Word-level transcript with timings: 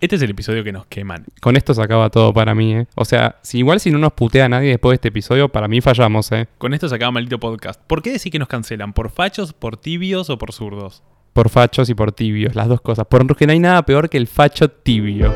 Este 0.00 0.16
es 0.16 0.22
el 0.22 0.30
episodio 0.30 0.64
que 0.64 0.72
nos 0.72 0.86
queman. 0.86 1.26
Con 1.42 1.56
esto 1.56 1.74
se 1.74 1.82
acaba 1.82 2.08
todo 2.08 2.32
para 2.32 2.54
mí, 2.54 2.74
¿eh? 2.74 2.86
O 2.94 3.04
sea, 3.04 3.36
si 3.42 3.58
igual 3.58 3.80
si 3.80 3.90
no 3.90 3.98
nos 3.98 4.14
putea 4.14 4.48
nadie 4.48 4.70
después 4.70 4.92
de 4.92 4.94
este 4.94 5.08
episodio, 5.08 5.50
para 5.50 5.68
mí 5.68 5.82
fallamos, 5.82 6.32
¿eh? 6.32 6.48
Con 6.56 6.72
esto 6.72 6.88
se 6.88 6.94
acaba 6.94 7.10
maldito 7.10 7.38
podcast. 7.38 7.78
¿Por 7.86 8.00
qué 8.00 8.12
decir 8.12 8.32
que 8.32 8.38
nos 8.38 8.48
cancelan? 8.48 8.94
¿Por 8.94 9.10
fachos, 9.10 9.52
por 9.52 9.76
tibios 9.76 10.30
o 10.30 10.38
por 10.38 10.54
zurdos? 10.54 11.02
Por 11.34 11.50
fachos 11.50 11.90
y 11.90 11.94
por 11.94 12.12
tibios, 12.12 12.54
las 12.54 12.68
dos 12.68 12.80
cosas. 12.80 13.06
Porque 13.10 13.46
no 13.46 13.52
hay 13.52 13.58
nada 13.58 13.84
peor 13.84 14.08
que 14.08 14.16
el 14.16 14.26
facho 14.26 14.70
tibio. 14.70 15.34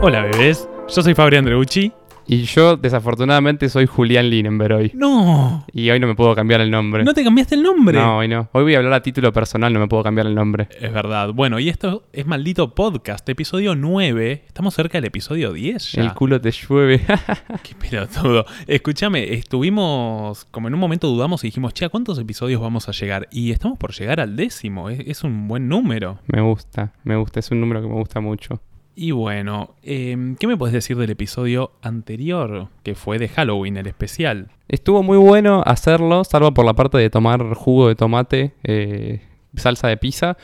Hola 0.00 0.22
bebés, 0.32 0.66
yo 0.88 1.02
soy 1.02 1.14
Fabri 1.14 1.36
Andreucci. 1.36 1.92
Y 2.26 2.42
yo, 2.44 2.76
desafortunadamente, 2.76 3.68
soy 3.68 3.86
Julián 3.86 4.30
Linenberg 4.30 4.74
hoy. 4.74 4.92
No, 4.94 5.64
Y 5.72 5.90
hoy 5.90 5.98
no 5.98 6.06
me 6.06 6.14
puedo 6.14 6.34
cambiar 6.34 6.60
el 6.60 6.70
nombre. 6.70 7.04
no 7.04 7.14
te 7.14 7.24
cambiaste 7.24 7.54
el 7.56 7.62
nombre. 7.62 7.98
No, 7.98 8.18
hoy 8.18 8.28
no. 8.28 8.48
Hoy 8.52 8.62
voy 8.62 8.74
a 8.74 8.78
hablar 8.78 8.92
a 8.94 9.02
título 9.02 9.32
personal, 9.32 9.72
no 9.72 9.80
me 9.80 9.88
puedo 9.88 10.02
cambiar 10.02 10.26
el 10.26 10.34
nombre. 10.34 10.68
Es 10.80 10.92
verdad. 10.92 11.32
Bueno, 11.32 11.58
y 11.58 11.68
esto 11.68 12.04
es 12.12 12.26
maldito 12.26 12.74
podcast, 12.74 13.28
episodio 13.28 13.74
9. 13.74 14.44
Estamos 14.46 14.74
cerca 14.74 14.98
del 14.98 15.06
episodio 15.06 15.52
10 15.52 15.92
ya. 15.92 16.02
El 16.02 16.14
culo 16.14 16.40
te 16.40 16.50
llueve. 16.52 17.00
Qué 17.62 17.74
pelotudo. 17.74 18.46
Escúchame, 18.66 19.34
estuvimos, 19.34 20.44
como 20.50 20.68
en 20.68 20.74
un 20.74 20.80
momento 20.80 21.08
dudamos 21.08 21.42
y 21.44 21.48
dijimos, 21.48 21.74
che, 21.74 21.84
¿a 21.84 21.88
cuántos 21.88 22.18
episodios 22.18 22.60
vamos 22.60 22.88
a 22.88 22.92
llegar? 22.92 23.28
Y 23.32 23.50
estamos 23.50 23.78
por 23.78 23.92
llegar 23.92 24.20
al 24.20 24.36
décimo. 24.36 24.88
Es, 24.90 25.00
es 25.00 25.24
un 25.24 25.48
buen 25.48 25.68
número. 25.68 26.18
me 26.28 26.40
gusta, 26.40 26.92
me 27.04 27.16
gusta. 27.16 27.40
Es 27.40 27.50
un 27.50 27.60
número 27.60 27.82
que 27.82 27.88
me 27.88 27.94
gusta 27.94 28.20
mucho. 28.20 28.60
Y 28.94 29.12
bueno, 29.12 29.74
em, 29.82 30.36
¿qué 30.36 30.46
me 30.46 30.56
puedes 30.56 30.74
decir 30.74 30.96
del 30.98 31.10
episodio 31.10 31.72
anterior? 31.80 32.68
Que 32.82 32.94
fue 32.94 33.18
de 33.18 33.28
Halloween, 33.28 33.78
el 33.78 33.86
especial. 33.86 34.50
Estuvo 34.68 35.02
muy 35.02 35.16
bueno 35.16 35.62
hacerlo, 35.64 36.24
salvo 36.24 36.52
por 36.52 36.66
la 36.66 36.74
parte 36.74 36.98
de 36.98 37.08
tomar 37.08 37.54
jugo 37.54 37.88
de 37.88 37.94
tomate, 37.94 38.52
eh, 38.64 39.22
salsa 39.56 39.88
de 39.88 39.96
pizza. 39.96 40.36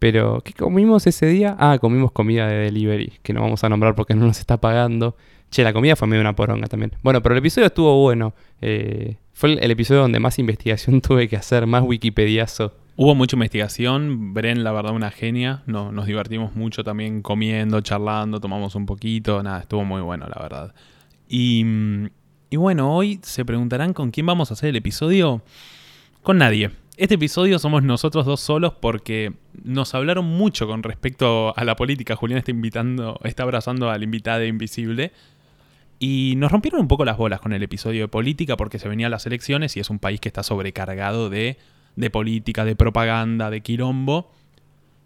Pero, 0.00 0.40
¿qué 0.44 0.52
comimos 0.52 1.06
ese 1.06 1.26
día? 1.26 1.56
Ah, 1.60 1.78
comimos 1.80 2.10
comida 2.10 2.48
de 2.48 2.56
delivery, 2.56 3.12
que 3.22 3.32
no 3.32 3.40
vamos 3.40 3.62
a 3.62 3.68
nombrar 3.68 3.94
porque 3.94 4.14
no 4.14 4.26
nos 4.26 4.40
está 4.40 4.60
pagando. 4.60 5.16
Che, 5.50 5.62
la 5.62 5.72
comida 5.72 5.94
fue 5.94 6.08
medio 6.08 6.22
una 6.22 6.34
poronga 6.34 6.66
también. 6.66 6.92
Bueno, 7.02 7.22
pero 7.22 7.34
el 7.34 7.38
episodio 7.38 7.66
estuvo 7.66 8.00
bueno. 8.00 8.34
Eh, 8.60 9.16
fue 9.32 9.52
el, 9.52 9.58
el 9.62 9.70
episodio 9.70 10.00
donde 10.00 10.18
más 10.18 10.40
investigación 10.40 11.00
tuve 11.02 11.28
que 11.28 11.36
hacer, 11.36 11.68
más 11.68 11.84
wikipediazo. 11.84 12.72
Hubo 12.94 13.14
mucha 13.14 13.36
investigación, 13.36 14.34
Bren, 14.34 14.64
la 14.64 14.72
verdad, 14.72 14.92
una 14.92 15.10
genia. 15.10 15.62
No, 15.66 15.92
nos 15.92 16.06
divertimos 16.06 16.54
mucho 16.54 16.84
también 16.84 17.22
comiendo, 17.22 17.80
charlando, 17.80 18.38
tomamos 18.38 18.74
un 18.74 18.84
poquito. 18.84 19.42
Nada, 19.42 19.60
estuvo 19.60 19.84
muy 19.84 20.02
bueno, 20.02 20.26
la 20.28 20.42
verdad. 20.42 20.74
Y, 21.26 21.64
y 22.50 22.56
bueno, 22.56 22.94
hoy 22.94 23.18
se 23.22 23.46
preguntarán 23.46 23.94
con 23.94 24.10
quién 24.10 24.26
vamos 24.26 24.50
a 24.50 24.54
hacer 24.54 24.68
el 24.68 24.76
episodio. 24.76 25.42
Con 26.22 26.36
nadie. 26.38 26.70
Este 26.98 27.14
episodio 27.14 27.58
somos 27.58 27.82
nosotros 27.82 28.26
dos 28.26 28.40
solos 28.40 28.74
porque 28.78 29.32
nos 29.64 29.94
hablaron 29.94 30.26
mucho 30.26 30.66
con 30.66 30.82
respecto 30.82 31.56
a 31.56 31.64
la 31.64 31.74
política. 31.76 32.14
Julián 32.14 32.38
está 32.38 32.50
invitando, 32.50 33.18
está 33.24 33.44
abrazando 33.44 33.88
al 33.88 34.02
invitado 34.02 34.44
invisible. 34.44 35.12
Y 35.98 36.34
nos 36.36 36.52
rompieron 36.52 36.80
un 36.80 36.88
poco 36.88 37.06
las 37.06 37.16
bolas 37.16 37.40
con 37.40 37.54
el 37.54 37.62
episodio 37.62 38.02
de 38.02 38.08
política 38.08 38.58
porque 38.58 38.78
se 38.78 38.88
venían 38.88 39.10
las 39.10 39.24
elecciones 39.24 39.76
y 39.78 39.80
es 39.80 39.88
un 39.88 39.98
país 39.98 40.20
que 40.20 40.28
está 40.28 40.42
sobrecargado 40.42 41.30
de, 41.30 41.56
de 41.96 42.10
política, 42.10 42.64
de 42.64 42.76
propaganda, 42.76 43.50
de 43.50 43.60
quilombo. 43.60 44.30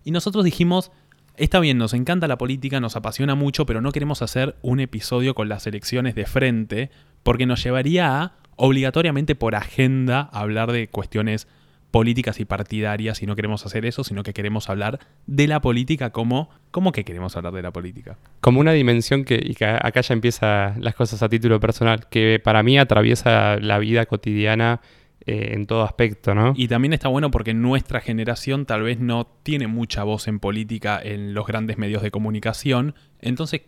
Y 0.05 0.11
nosotros 0.11 0.45
dijimos, 0.45 0.93
está 1.37 1.61
bien, 1.61 1.79
nos 1.79 1.95
encanta 1.95 2.29
la 2.29 2.39
política, 2.39 2.81
nos 2.81 2.97
apasiona 2.97 3.35
mucho, 3.35 3.67
pero 3.67 3.81
no 3.81 3.93
queremos 3.93 4.23
hacer 4.23 4.57
un 4.63 4.81
episodio 4.81 5.35
con 5.35 5.49
las 5.49 5.67
elecciones 5.67 6.15
de 6.15 6.27
frente 6.27 6.91
porque 7.23 7.47
nos 7.47 7.63
llevaría 7.63 8.23
a, 8.23 8.33
obligatoriamente 8.57 9.35
por 9.35 9.55
agenda, 9.55 10.29
a 10.33 10.41
hablar 10.41 10.73
de 10.73 10.89
cuestiones 10.89 11.49
políticas 11.91 12.41
y 12.41 12.45
partidarias 12.45 13.23
y 13.23 13.27
no 13.27 13.37
queremos 13.37 13.65
hacer 13.65 13.87
eso, 13.87 14.05
sino 14.05 14.23
que 14.23 14.35
queremos 14.35 14.69
hablar 14.69 14.99
de 15.27 15.47
la 15.47 15.61
política 15.61 16.11
como... 16.11 16.51
¿Cómo 16.71 16.93
que 16.93 17.05
queremos 17.05 17.37
hablar 17.37 17.55
de 17.55 17.63
la 17.63 17.73
política? 17.73 18.19
Como 18.41 18.61
una 18.61 18.73
dimensión 18.73 19.25
que, 19.25 19.41
y 19.43 19.55
que 19.55 19.65
acá 19.65 20.03
ya 20.03 20.13
empieza 20.13 20.75
las 20.79 20.95
cosas 20.95 21.23
a 21.23 21.29
título 21.31 21.59
personal, 21.59 22.07
que 22.11 22.39
para 22.43 22.63
mí 22.63 22.79
atraviesa 22.79 23.57
la 23.57 23.79
vida 23.79 24.05
cotidiana 24.05 24.83
eh, 25.27 25.55
en 25.55 25.67
todo 25.67 25.83
aspecto, 25.83 26.35
¿no? 26.35 26.53
Y 26.57 26.69
también 26.69 26.93
está 26.93 27.09
bueno 27.09 27.33
porque 27.33 27.53
nuestra 27.53 28.01
generación 28.01 28.65
tal 28.65 28.83
vez 28.83 29.01
no 29.01 29.27
tiene 29.43 29.67
mucha 29.67 30.05
voz 30.05 30.29
en 30.29 30.39
política 30.39 31.01
en 31.03 31.35
los 31.35 31.47
grandes 31.47 31.79
medios 31.79 32.03
de 32.03 32.13
comunicación. 32.13 32.95
Entonces, 33.21 33.63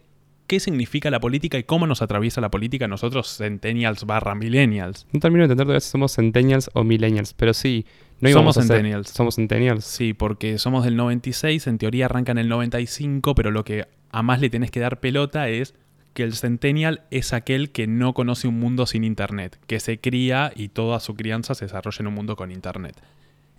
¿qué 0.46 0.60
significa 0.60 1.10
la 1.10 1.18
política 1.18 1.58
y 1.58 1.64
cómo 1.64 1.88
nos 1.88 2.00
atraviesa 2.00 2.40
la 2.40 2.50
política 2.50 2.86
nosotros, 2.86 3.36
centennials 3.36 4.04
barra 4.04 4.36
millennials? 4.36 5.06
No 5.12 5.18
termino 5.18 5.40
de 5.40 5.46
entender 5.46 5.66
todavía 5.66 5.80
si 5.80 5.90
somos 5.90 6.14
centennials 6.14 6.70
o 6.74 6.84
millennials, 6.84 7.34
pero 7.34 7.52
sí, 7.52 7.86
no 8.20 8.30
Somos 8.30 8.56
centennials. 8.56 9.08
Somos 9.10 9.34
centennials. 9.36 9.84
Sí, 9.84 10.12
porque 10.12 10.58
somos 10.58 10.84
del 10.84 10.96
96, 10.96 11.66
en 11.66 11.78
teoría 11.78 12.06
arranca 12.06 12.32
en 12.32 12.38
el 12.38 12.48
95, 12.48 13.34
pero 13.34 13.50
lo 13.50 13.64
que 13.64 13.86
a 14.10 14.22
más 14.22 14.40
le 14.40 14.50
tenés 14.50 14.70
que 14.70 14.80
dar 14.80 15.00
pelota 15.00 15.48
es 15.48 15.74
que 16.18 16.24
el 16.24 16.34
centennial 16.34 17.02
es 17.12 17.32
aquel 17.32 17.70
que 17.70 17.86
no 17.86 18.12
conoce 18.12 18.48
un 18.48 18.58
mundo 18.58 18.86
sin 18.86 19.04
internet, 19.04 19.56
que 19.68 19.78
se 19.78 20.00
cría 20.00 20.50
y 20.52 20.66
toda 20.66 20.98
su 20.98 21.14
crianza 21.14 21.54
se 21.54 21.66
desarrolla 21.66 21.98
en 22.00 22.08
un 22.08 22.14
mundo 22.14 22.34
con 22.34 22.50
internet. 22.50 23.00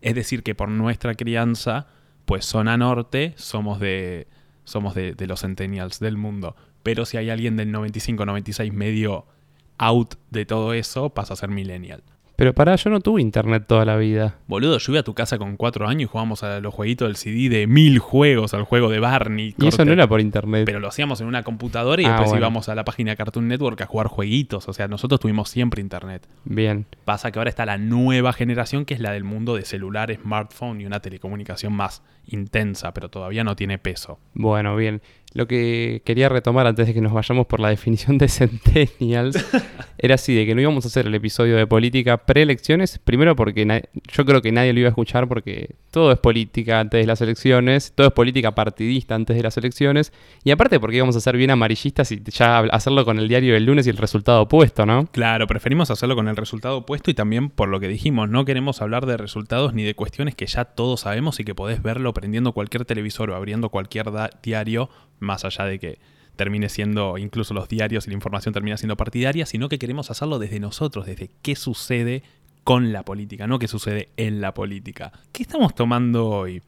Es 0.02 0.14
decir, 0.14 0.44
que 0.44 0.56
por 0.56 0.68
nuestra 0.68 1.16
crianza, 1.16 1.88
pues 2.25 2.44
zona 2.44 2.75
norte, 2.75 3.34
somos 3.38 3.80
de 3.80 4.28
somos 4.66 4.94
de, 4.94 5.14
de 5.14 5.25
los 5.25 5.40
centennials 5.40 6.02
del 6.02 6.18
mundo. 6.18 6.58
Pero 6.84 7.06
si 7.06 7.16
hay 7.16 7.30
alguien 7.30 7.56
del 7.56 7.72
95, 7.72 8.25
96 8.25 8.74
medio 8.74 9.26
out 9.78 10.16
de 10.30 10.46
todo 10.46 10.74
eso, 10.74 11.12
pasa 11.12 11.36
a 11.36 11.38
ser 11.38 11.47
millennial. 11.47 12.03
Pero 12.39 12.53
pará, 12.53 12.77
yo 12.77 12.89
no 12.89 13.01
tuve 13.01 13.22
internet 13.22 13.66
toda 13.67 13.83
la 13.83 13.97
vida. 13.97 14.38
Boludo, 14.47 14.77
yo 14.77 14.94
iba 14.94 15.01
a 15.01 15.03
tu 15.03 15.13
casa 15.13 15.38
con 15.38 15.57
cuatro 15.57 15.89
años 15.89 16.03
y 16.03 16.05
jugábamos 16.05 16.41
a 16.41 16.61
los 16.61 16.73
jueguitos 16.73 17.09
del 17.09 17.17
CD 17.17 17.50
de 17.50 17.67
mil 17.67 18.00
juegos, 18.00 18.53
al 18.53 18.63
juego 18.63 18.89
de 18.89 19.00
Barney. 19.00 19.53
Y 19.57 19.67
eso 19.67 19.83
no 19.83 19.91
era 19.91 20.07
por 20.07 20.22
internet. 20.22 20.63
Pero 20.66 20.79
lo 20.79 20.88
hacíamos 20.88 21.19
en 21.19 21.28
una 21.28 21.44
computadora 21.44 22.01
y 22.01 22.05
Ah, 22.05 22.11
después 22.11 22.29
bueno. 22.29 22.44
íbamos 22.45 22.69
a 22.69 22.75
la 22.75 22.85
página 22.85 23.17
Cartoon 23.17 23.49
Network 23.49 23.81
a 23.81 23.85
jugar 23.88 24.07
jueguitos. 24.07 24.69
O 24.69 24.73
sea, 24.73 24.88
nosotros 24.88 25.19
tuvimos 25.19 25.49
siempre 25.49 25.81
internet. 25.81 26.29
Bien. 26.45 26.85
Pasa 27.03 27.29
que 27.33 27.39
ahora 27.39 27.49
está 27.49 27.66
la 27.66 27.78
nueva 27.78 28.31
generación 28.31 28.85
que 28.85 28.94
es 28.94 29.01
la 29.01 29.11
del 29.11 29.25
mundo 29.25 29.55
de 29.57 29.66
celular, 29.66 30.16
smartphone 30.16 30.79
y 30.79 30.85
una 30.85 31.01
telecomunicación 31.01 31.73
más 31.73 32.03
intensa, 32.25 32.94
pero 32.94 33.09
todavía 33.09 33.44
no 33.44 33.57
tiene 33.57 33.79
peso. 33.79 34.17
Bueno, 34.33 34.78
bien. 34.78 35.01
Lo 35.34 35.47
que 35.47 36.01
quería 36.06 36.28
retomar 36.28 36.66
antes 36.66 36.88
de 36.88 36.94
que 36.94 37.01
nos 37.01 37.13
vayamos 37.13 37.45
por 37.45 37.59
la 37.59 37.69
definición 37.69 38.17
de 38.17 38.28
centennials 38.28 39.38
era 40.00 40.16
así, 40.16 40.34
de 40.34 40.45
que 40.45 40.56
no 40.56 40.62
íbamos 40.62 40.85
a 40.85 40.88
hacer 40.88 41.06
el 41.06 41.13
episodio 41.13 41.56
de 41.56 41.67
política 41.67 42.17
preelecciones. 42.17 42.97
Primero 42.97 43.35
porque 43.35 43.84
yo 44.12 44.25
creo 44.25 44.41
que 44.41 44.51
nadie 44.51 44.73
lo 44.73 44.79
iba 44.79 44.88
a 44.88 44.90
escuchar 44.90 45.28
porque 45.28 45.75
todo 45.91 46.12
es 46.12 46.17
política 46.17 46.79
antes 46.79 47.01
de 47.01 47.06
las 47.06 47.22
elecciones, 47.22 47.94
todo 47.94 48.07
es 48.07 48.13
política 48.13 48.56
partidista 48.56 49.13
antes 49.13 49.38
de 49.38 49.44
las 49.44 49.56
elecciones. 49.57 50.13
Y 50.44 50.50
aparte 50.50 50.79
porque 50.79 50.97
íbamos 50.97 51.16
a 51.16 51.22
ser 51.22 51.38
bien 51.38 51.51
amarillistas 51.51 52.11
y 52.11 52.23
ya 52.23 52.59
hacerlo 52.59 53.06
con 53.06 53.19
el 53.19 53.28
diario 53.28 53.53
del 53.53 53.66
lunes 53.66 53.85
y 53.85 53.91
el 53.91 53.97
resultado 53.97 54.41
opuesto, 54.41 54.88
¿no? 54.88 55.06
Claro, 55.11 55.46
preferimos 55.46 55.91
hacerlo 55.91 56.16
con 56.16 56.28
el 56.28 56.38
resultado 56.38 56.78
opuesto 56.78 57.11
y 57.11 57.13
también 57.13 57.50
por 57.50 57.69
lo 57.69 57.79
que 57.79 57.88
dijimos, 57.88 58.29
no 58.29 58.46
queremos 58.46 58.81
hablar 58.81 59.06
de 59.06 59.17
resultados 59.17 59.75
ni 59.75 59.84
de 59.84 59.94
cuestiones 59.94 60.34
que 60.34 60.47
ya 60.47 60.66
todos 60.66 61.01
sabemos 61.01 61.40
y 61.40 61.44
que 61.44 61.53
podés 61.53 61.84
verlo 61.84 62.13
prendiendo 62.16 62.53
cualquier 62.53 62.85
televisor 62.85 63.29
o 63.29 63.35
abriendo 63.35 63.69
cualquier 63.69 64.07
diario, 64.41 64.90
más 65.19 65.46
allá 65.46 65.66
de 65.66 65.80
que 65.80 66.00
termine 66.35 66.69
siendo, 66.69 67.18
incluso 67.18 67.53
los 67.53 67.68
diarios 67.68 68.07
y 68.07 68.12
la 68.12 68.16
información 68.16 68.53
termina 68.53 68.78
siendo 68.78 68.96
partidaria, 68.96 69.46
sino 69.46 69.68
que 69.68 69.78
queremos 69.78 70.09
hacerlo 70.09 70.40
desde 70.40 70.59
nosotros, 70.59 71.06
desde 71.06 71.30
qué 71.41 71.56
sucede 71.56 72.24
con 72.63 72.94
la 72.94 73.03
política, 73.03 73.47
no 73.47 73.59
qué 73.59 73.68
sucede 73.68 74.09
en 74.16 74.41
la 74.41 74.53
política. 74.53 75.12
¿Qué 75.31 75.44
estamos 75.44 75.75
tomando 75.75 76.29
hoy? 76.29 76.62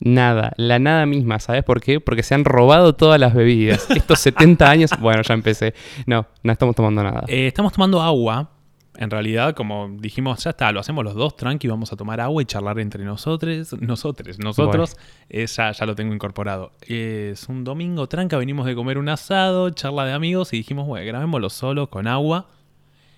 Nada, 0.00 0.52
la 0.56 0.78
nada 0.78 1.06
misma, 1.06 1.38
¿sabes 1.38 1.62
por 1.64 1.80
qué? 1.80 2.00
Porque 2.00 2.22
se 2.22 2.34
han 2.34 2.44
robado 2.44 2.94
todas 2.94 3.20
las 3.20 3.34
bebidas. 3.34 3.88
Estos 3.90 4.20
70 4.20 4.68
años, 4.68 4.90
bueno, 5.00 5.22
ya 5.22 5.34
empecé. 5.34 5.74
No, 6.06 6.26
no 6.42 6.52
estamos 6.52 6.74
tomando 6.74 7.02
nada. 7.02 7.24
Eh, 7.28 7.46
estamos 7.46 7.72
tomando 7.72 8.02
agua. 8.02 8.50
En 8.96 9.10
realidad, 9.10 9.54
como 9.54 9.88
dijimos, 9.98 10.44
ya 10.44 10.50
está, 10.50 10.70
lo 10.70 10.78
hacemos 10.78 11.04
los 11.04 11.14
dos, 11.14 11.36
tranqui, 11.36 11.66
vamos 11.66 11.92
a 11.92 11.96
tomar 11.96 12.20
agua 12.20 12.42
y 12.42 12.46
charlar 12.46 12.78
entre 12.78 13.04
nosotros. 13.04 13.72
Nosotros, 13.80 14.38
nosotros, 14.38 14.96
eh, 15.28 15.46
ya, 15.46 15.72
ya 15.72 15.86
lo 15.86 15.96
tengo 15.96 16.14
incorporado. 16.14 16.72
Es 16.80 17.48
un 17.48 17.64
domingo 17.64 18.06
tranca, 18.08 18.36
venimos 18.36 18.66
de 18.66 18.74
comer 18.74 18.98
un 18.98 19.08
asado, 19.08 19.70
charla 19.70 20.04
de 20.04 20.12
amigos 20.12 20.52
y 20.52 20.58
dijimos, 20.58 20.86
bueno, 20.86 21.04
grabémoslo 21.06 21.50
solo 21.50 21.90
con 21.90 22.06
agua. 22.06 22.46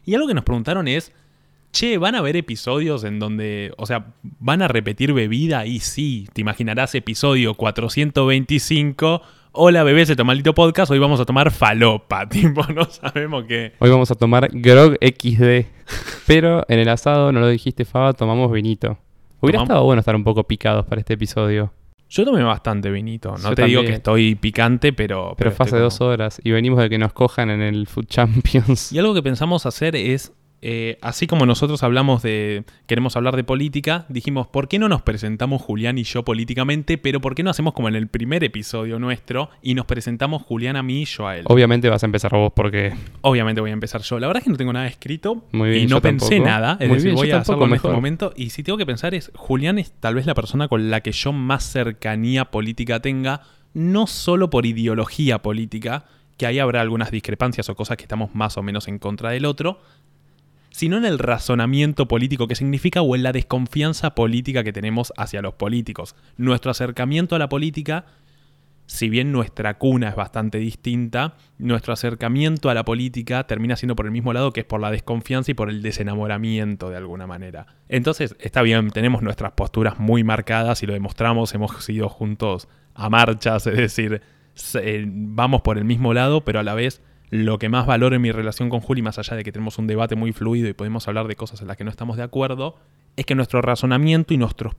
Y 0.06 0.14
algo 0.14 0.26
que 0.28 0.34
nos 0.34 0.44
preguntaron 0.44 0.88
es, 0.88 1.12
che, 1.72 1.98
¿van 1.98 2.14
a 2.14 2.18
haber 2.18 2.36
episodios 2.36 3.04
en 3.04 3.18
donde, 3.18 3.74
o 3.76 3.84
sea, 3.84 4.14
van 4.22 4.62
a 4.62 4.68
repetir 4.68 5.12
bebida? 5.12 5.66
Y 5.66 5.80
sí, 5.80 6.26
te 6.32 6.40
imaginarás 6.40 6.94
episodio 6.94 7.54
425. 7.54 9.20
Hola, 9.58 9.84
bebés, 9.84 10.10
este 10.10 10.22
maldito 10.22 10.54
podcast, 10.54 10.90
hoy 10.90 10.98
vamos 10.98 11.18
a 11.18 11.24
tomar 11.24 11.50
falopa. 11.50 12.28
Tipo, 12.28 12.62
no 12.74 12.84
sabemos 12.84 13.44
qué. 13.48 13.72
Hoy 13.78 13.88
vamos 13.88 14.10
a 14.10 14.14
tomar 14.14 14.48
Grog 14.52 14.96
XD. 15.00 15.66
Pero 16.26 16.62
en 16.68 16.78
el 16.78 16.88
asado, 16.90 17.32
no 17.32 17.40
lo 17.40 17.48
dijiste, 17.48 17.86
Faba, 17.86 18.12
tomamos 18.12 18.52
vinito. 18.52 18.98
Hubiera 19.40 19.60
Tomam- 19.60 19.62
estado 19.62 19.84
bueno 19.84 20.00
estar 20.00 20.14
un 20.14 20.24
poco 20.24 20.44
picados 20.44 20.84
para 20.84 21.00
este 21.00 21.14
episodio. 21.14 21.72
Yo 22.10 22.24
tomé 22.26 22.42
bastante 22.42 22.90
vinito. 22.90 23.30
No 23.38 23.48
Yo 23.50 23.54
te 23.54 23.64
digo 23.64 23.80
que 23.82 23.94
estoy 23.94 24.34
picante, 24.34 24.92
pero. 24.92 25.34
Pero 25.38 25.50
fue 25.52 25.64
hace 25.64 25.78
dos 25.78 26.00
horas 26.02 26.38
y 26.44 26.50
venimos 26.50 26.78
de 26.78 26.90
que 26.90 26.98
nos 26.98 27.14
cojan 27.14 27.48
en 27.50 27.62
el 27.62 27.86
Food 27.86 28.06
Champions. 28.08 28.92
Y 28.92 28.98
algo 28.98 29.14
que 29.14 29.22
pensamos 29.22 29.64
hacer 29.64 29.96
es 29.96 30.32
eh, 30.62 30.98
así 31.02 31.26
como 31.26 31.44
nosotros 31.44 31.82
hablamos 31.82 32.22
de, 32.22 32.64
queremos 32.86 33.14
hablar 33.16 33.36
de 33.36 33.44
política, 33.44 34.06
dijimos, 34.08 34.46
¿por 34.46 34.68
qué 34.68 34.78
no 34.78 34.88
nos 34.88 35.02
presentamos 35.02 35.60
Julián 35.62 35.98
y 35.98 36.04
yo 36.04 36.24
políticamente? 36.24 36.98
Pero 36.98 37.20
¿por 37.20 37.34
qué 37.34 37.42
no 37.42 37.50
hacemos 37.50 37.74
como 37.74 37.88
en 37.88 37.94
el 37.94 38.08
primer 38.08 38.42
episodio 38.42 38.98
nuestro 38.98 39.50
y 39.62 39.74
nos 39.74 39.86
presentamos 39.86 40.42
Julián 40.42 40.76
a 40.76 40.82
mí 40.82 41.02
y 41.02 41.04
yo 41.04 41.28
a 41.28 41.36
él? 41.36 41.44
Obviamente 41.46 41.88
vas 41.90 42.02
a 42.02 42.06
empezar 42.06 42.32
vos 42.32 42.52
porque... 42.54 42.94
Obviamente 43.20 43.60
voy 43.60 43.70
a 43.70 43.74
empezar 43.74 44.00
yo. 44.00 44.18
La 44.18 44.26
verdad 44.26 44.40
es 44.40 44.44
que 44.44 44.50
no 44.50 44.56
tengo 44.56 44.72
nada 44.72 44.86
escrito 44.86 45.44
Muy 45.52 45.70
bien, 45.70 45.82
y 45.82 45.86
no 45.86 45.96
yo 45.96 46.02
pensé 46.02 46.36
tampoco. 46.36 46.50
nada. 46.50 46.76
Es 46.80 46.88
Muy 46.88 46.96
decir, 46.96 47.10
bien, 47.10 47.16
voy 47.16 47.30
a 47.30 47.38
hacerlo 47.38 47.66
en 47.66 47.74
este 47.74 47.88
momento. 47.88 48.32
Y 48.34 48.50
si 48.50 48.62
tengo 48.62 48.78
que 48.78 48.86
pensar 48.86 49.14
es, 49.14 49.30
Julián 49.34 49.78
es 49.78 49.92
tal 50.00 50.14
vez 50.14 50.26
la 50.26 50.34
persona 50.34 50.68
con 50.68 50.90
la 50.90 51.00
que 51.00 51.12
yo 51.12 51.32
más 51.32 51.64
cercanía 51.64 52.46
política 52.46 53.00
tenga, 53.00 53.42
no 53.74 54.06
solo 54.06 54.48
por 54.48 54.64
ideología 54.64 55.42
política, 55.42 56.06
que 56.36 56.46
ahí 56.46 56.58
habrá 56.58 56.80
algunas 56.80 57.10
discrepancias 57.10 57.68
o 57.68 57.74
cosas 57.76 57.96
que 57.96 58.04
estamos 58.04 58.34
más 58.34 58.56
o 58.56 58.62
menos 58.62 58.88
en 58.88 58.98
contra 58.98 59.30
del 59.30 59.44
otro, 59.44 59.80
sino 60.76 60.98
en 60.98 61.06
el 61.06 61.18
razonamiento 61.18 62.06
político 62.06 62.48
que 62.48 62.54
significa 62.54 63.00
o 63.00 63.16
en 63.16 63.22
la 63.22 63.32
desconfianza 63.32 64.14
política 64.14 64.62
que 64.62 64.74
tenemos 64.74 65.10
hacia 65.16 65.40
los 65.40 65.54
políticos. 65.54 66.14
Nuestro 66.36 66.70
acercamiento 66.70 67.34
a 67.34 67.38
la 67.38 67.48
política, 67.48 68.04
si 68.84 69.08
bien 69.08 69.32
nuestra 69.32 69.78
cuna 69.78 70.10
es 70.10 70.16
bastante 70.16 70.58
distinta, 70.58 71.36
nuestro 71.56 71.94
acercamiento 71.94 72.68
a 72.68 72.74
la 72.74 72.84
política 72.84 73.46
termina 73.46 73.74
siendo 73.76 73.96
por 73.96 74.04
el 74.04 74.12
mismo 74.12 74.34
lado 74.34 74.52
que 74.52 74.60
es 74.60 74.66
por 74.66 74.82
la 74.82 74.90
desconfianza 74.90 75.50
y 75.50 75.54
por 75.54 75.70
el 75.70 75.80
desenamoramiento 75.80 76.90
de 76.90 76.98
alguna 76.98 77.26
manera. 77.26 77.68
Entonces, 77.88 78.36
está 78.38 78.60
bien, 78.60 78.90
tenemos 78.90 79.22
nuestras 79.22 79.52
posturas 79.52 79.98
muy 79.98 80.24
marcadas 80.24 80.82
y 80.82 80.86
lo 80.86 80.92
demostramos, 80.92 81.54
hemos 81.54 81.88
ido 81.88 82.10
juntos 82.10 82.68
a 82.92 83.08
marchas, 83.08 83.66
es 83.66 83.78
decir, 83.78 84.20
eh, 84.74 85.06
vamos 85.08 85.62
por 85.62 85.78
el 85.78 85.86
mismo 85.86 86.12
lado, 86.12 86.44
pero 86.44 86.60
a 86.60 86.62
la 86.62 86.74
vez 86.74 87.00
lo 87.30 87.58
que 87.58 87.68
más 87.68 87.86
valoro 87.86 88.16
en 88.16 88.22
mi 88.22 88.32
relación 88.32 88.70
con 88.70 88.80
Juli, 88.80 89.02
más 89.02 89.18
allá 89.18 89.36
de 89.36 89.44
que 89.44 89.52
tenemos 89.52 89.78
un 89.78 89.86
debate 89.86 90.16
muy 90.16 90.32
fluido 90.32 90.68
y 90.68 90.72
podemos 90.72 91.06
hablar 91.08 91.26
de 91.26 91.36
cosas 91.36 91.60
en 91.60 91.68
las 91.68 91.76
que 91.76 91.84
no 91.84 91.90
estamos 91.90 92.16
de 92.16 92.22
acuerdo, 92.22 92.76
es 93.16 93.26
que 93.26 93.34
nuestro 93.34 93.62
razonamiento 93.62 94.34
y 94.34 94.36
nuestros 94.36 94.74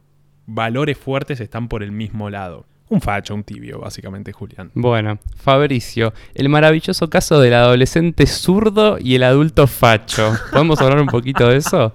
valores 0.45 0.97
fuertes 0.97 1.39
están 1.39 1.67
por 1.67 1.83
el 1.83 1.91
mismo 1.91 2.29
lado. 2.29 2.65
Un 2.89 3.01
facho, 3.01 3.35
un 3.35 3.43
tibio, 3.43 3.79
básicamente, 3.79 4.31
Julián. 4.31 4.71
Bueno, 4.73 5.19
Fabricio, 5.35 6.13
el 6.33 6.47
maravilloso 6.47 7.09
caso 7.09 7.41
del 7.41 7.53
adolescente 7.53 8.25
zurdo 8.25 8.97
y 8.97 9.15
el 9.15 9.23
adulto 9.23 9.67
facho. 9.67 10.33
¿Podemos 10.51 10.81
hablar 10.81 11.01
un 11.01 11.07
poquito 11.07 11.49
de 11.49 11.57
eso? 11.57 11.93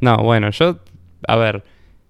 No, 0.00 0.16
bueno, 0.16 0.50
yo, 0.50 0.78
a 1.28 1.36
ver, 1.36 1.64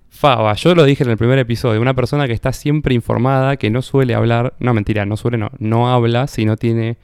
Faba, 0.09 0.53
yo 0.55 0.75
lo 0.75 0.85
dije 0.85 1.03
en 1.03 1.11
el 1.11 1.17
primer 1.17 1.39
episodio, 1.39 1.81
una 1.81 1.95
persona 1.95 2.29
que 2.29 2.33
está 2.33 2.53
siempre 2.53 2.95
informada, 2.95 3.57
que 3.57 3.71
no 3.71 3.83
suele 3.83 4.15
hablar, 4.15 4.55
no 4.61 4.73
mentira, 4.73 5.05
no 5.05 5.17
suele, 5.17 5.39
no, 5.39 5.51
no 5.59 5.93
habla 5.93 6.29
si 6.29 6.45
no 6.45 6.57
tiene 6.57 6.99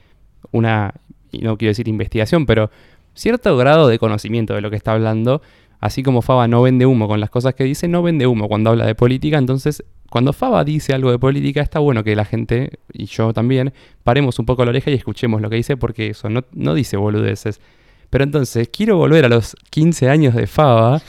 una, 0.51 0.93
y 1.31 1.39
no 1.39 1.57
quiero 1.57 1.71
decir 1.71 1.87
investigación, 1.87 2.45
pero 2.45 2.71
cierto 3.13 3.55
grado 3.57 3.87
de 3.87 3.99
conocimiento 3.99 4.53
de 4.53 4.61
lo 4.61 4.69
que 4.69 4.75
está 4.75 4.93
hablando, 4.93 5.41
así 5.79 6.03
como 6.03 6.21
Faba 6.21 6.47
no 6.47 6.61
vende 6.61 6.85
humo 6.85 7.07
con 7.07 7.19
las 7.19 7.29
cosas 7.29 7.55
que 7.55 7.63
dice, 7.63 7.87
no 7.87 8.03
vende 8.03 8.27
humo 8.27 8.47
cuando 8.47 8.69
habla 8.69 8.85
de 8.85 8.95
política, 8.95 9.37
entonces 9.37 9.83
cuando 10.09 10.33
Faba 10.33 10.63
dice 10.63 10.93
algo 10.93 11.11
de 11.11 11.19
política, 11.19 11.61
está 11.61 11.79
bueno 11.79 12.03
que 12.03 12.15
la 12.15 12.25
gente, 12.25 12.79
y 12.91 13.05
yo 13.05 13.31
también, 13.31 13.73
paremos 14.03 14.39
un 14.39 14.45
poco 14.45 14.65
la 14.65 14.69
oreja 14.69 14.89
y 14.89 14.95
escuchemos 14.95 15.41
lo 15.41 15.49
que 15.49 15.57
dice, 15.57 15.77
porque 15.77 16.07
eso 16.07 16.29
no, 16.29 16.43
no 16.51 16.73
dice 16.73 16.97
boludeces. 16.97 17.61
Pero 18.09 18.23
entonces, 18.23 18.69
quiero 18.69 18.97
volver 18.97 19.25
a 19.25 19.29
los 19.29 19.55
15 19.69 20.09
años 20.09 20.33
de 20.33 20.47
Faba, 20.47 20.99